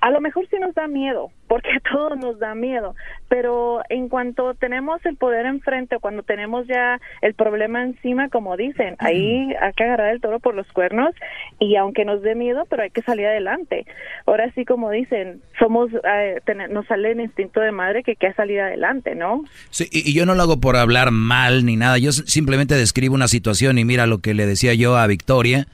[0.05, 2.95] a lo mejor sí nos da miedo, porque a todos nos da miedo,
[3.31, 8.55] pero en cuanto tenemos el poder enfrente o cuando tenemos ya el problema encima, como
[8.59, 11.15] dicen, ahí hay que agarrar el toro por los cuernos
[11.59, 13.87] y aunque nos dé miedo, pero hay que salir adelante.
[14.27, 18.17] Ahora sí, como dicen, somos, eh, ten- nos sale el instinto de madre que hay
[18.17, 19.43] que salir adelante, ¿no?
[19.71, 23.15] Sí, y, y yo no lo hago por hablar mal ni nada, yo simplemente describo
[23.15, 25.67] una situación y mira lo que le decía yo a Victoria,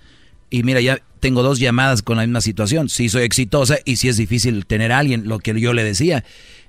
[0.51, 2.89] y mira, ya tengo dos llamadas con la misma situación.
[2.89, 6.25] Sí soy exitosa y sí es difícil tener a alguien, lo que yo le decía.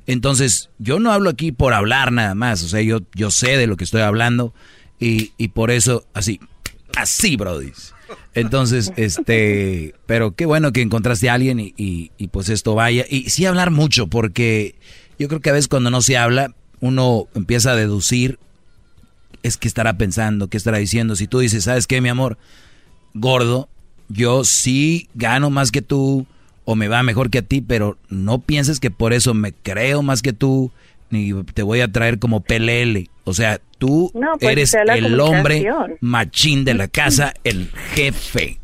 [0.07, 2.64] Entonces, yo no hablo aquí por hablar nada más.
[2.64, 4.53] O sea, yo, yo sé de lo que estoy hablando
[4.99, 6.40] y, y por eso, así,
[6.95, 7.72] así, Brody.
[8.34, 13.06] Entonces, este, pero qué bueno que encontraste a alguien y, y, y, pues esto vaya.
[13.10, 14.76] Y sí hablar mucho, porque
[15.18, 18.40] yo creo que a veces cuando no se habla, uno empieza a deducir,
[19.44, 21.15] es que estará pensando, qué estará diciendo.
[21.15, 22.38] Si tú dices, ¿sabes qué, mi amor?
[23.14, 23.69] Gordo,
[24.11, 26.25] yo sí gano más que tú
[26.65, 30.01] o me va mejor que a ti, pero no pienses que por eso me creo
[30.01, 30.71] más que tú
[31.09, 33.09] ni te voy a traer como pelele.
[33.25, 35.67] O sea, tú No, pues, eres el hombre
[35.99, 38.57] machín de la casa, el jefe.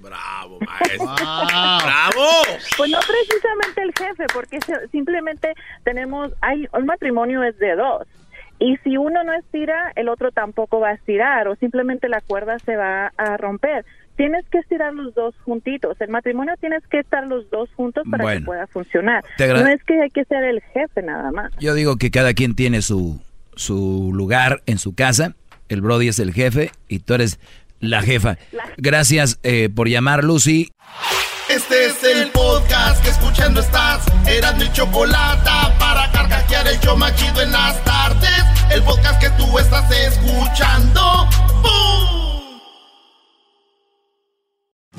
[0.00, 1.14] Bravo, maestro.
[1.14, 2.28] ¡Bravo!
[2.76, 4.58] Pues no precisamente el jefe, porque
[4.90, 5.52] simplemente
[5.84, 8.06] tenemos, hay un matrimonio es de dos.
[8.58, 12.58] Y si uno no estira, el otro tampoco va a estirar, o simplemente la cuerda
[12.60, 13.84] se va a romper.
[14.22, 16.00] Tienes que estirar los dos juntitos.
[16.00, 18.38] El matrimonio tienes que estar los dos juntos para Bueno.
[18.38, 19.24] que pueda funcionar.
[19.36, 21.50] No es que hay que ser el jefe nada más.
[21.58, 23.20] Yo digo que cada quien tiene su,
[23.56, 25.34] su lugar en su casa.
[25.68, 27.40] El Brody es el jefe y tú eres
[27.80, 28.38] la jefa.
[28.76, 30.70] Gracias eh, por llamar, Lucy.
[31.50, 34.06] Este es el podcast que escuchando estás.
[34.28, 35.50] Eran mi chocolate
[35.80, 38.44] para carcajear el yo machido en las tardes.
[38.72, 41.26] El podcast que tú estás escuchando.
[41.60, 42.21] ¡Bum!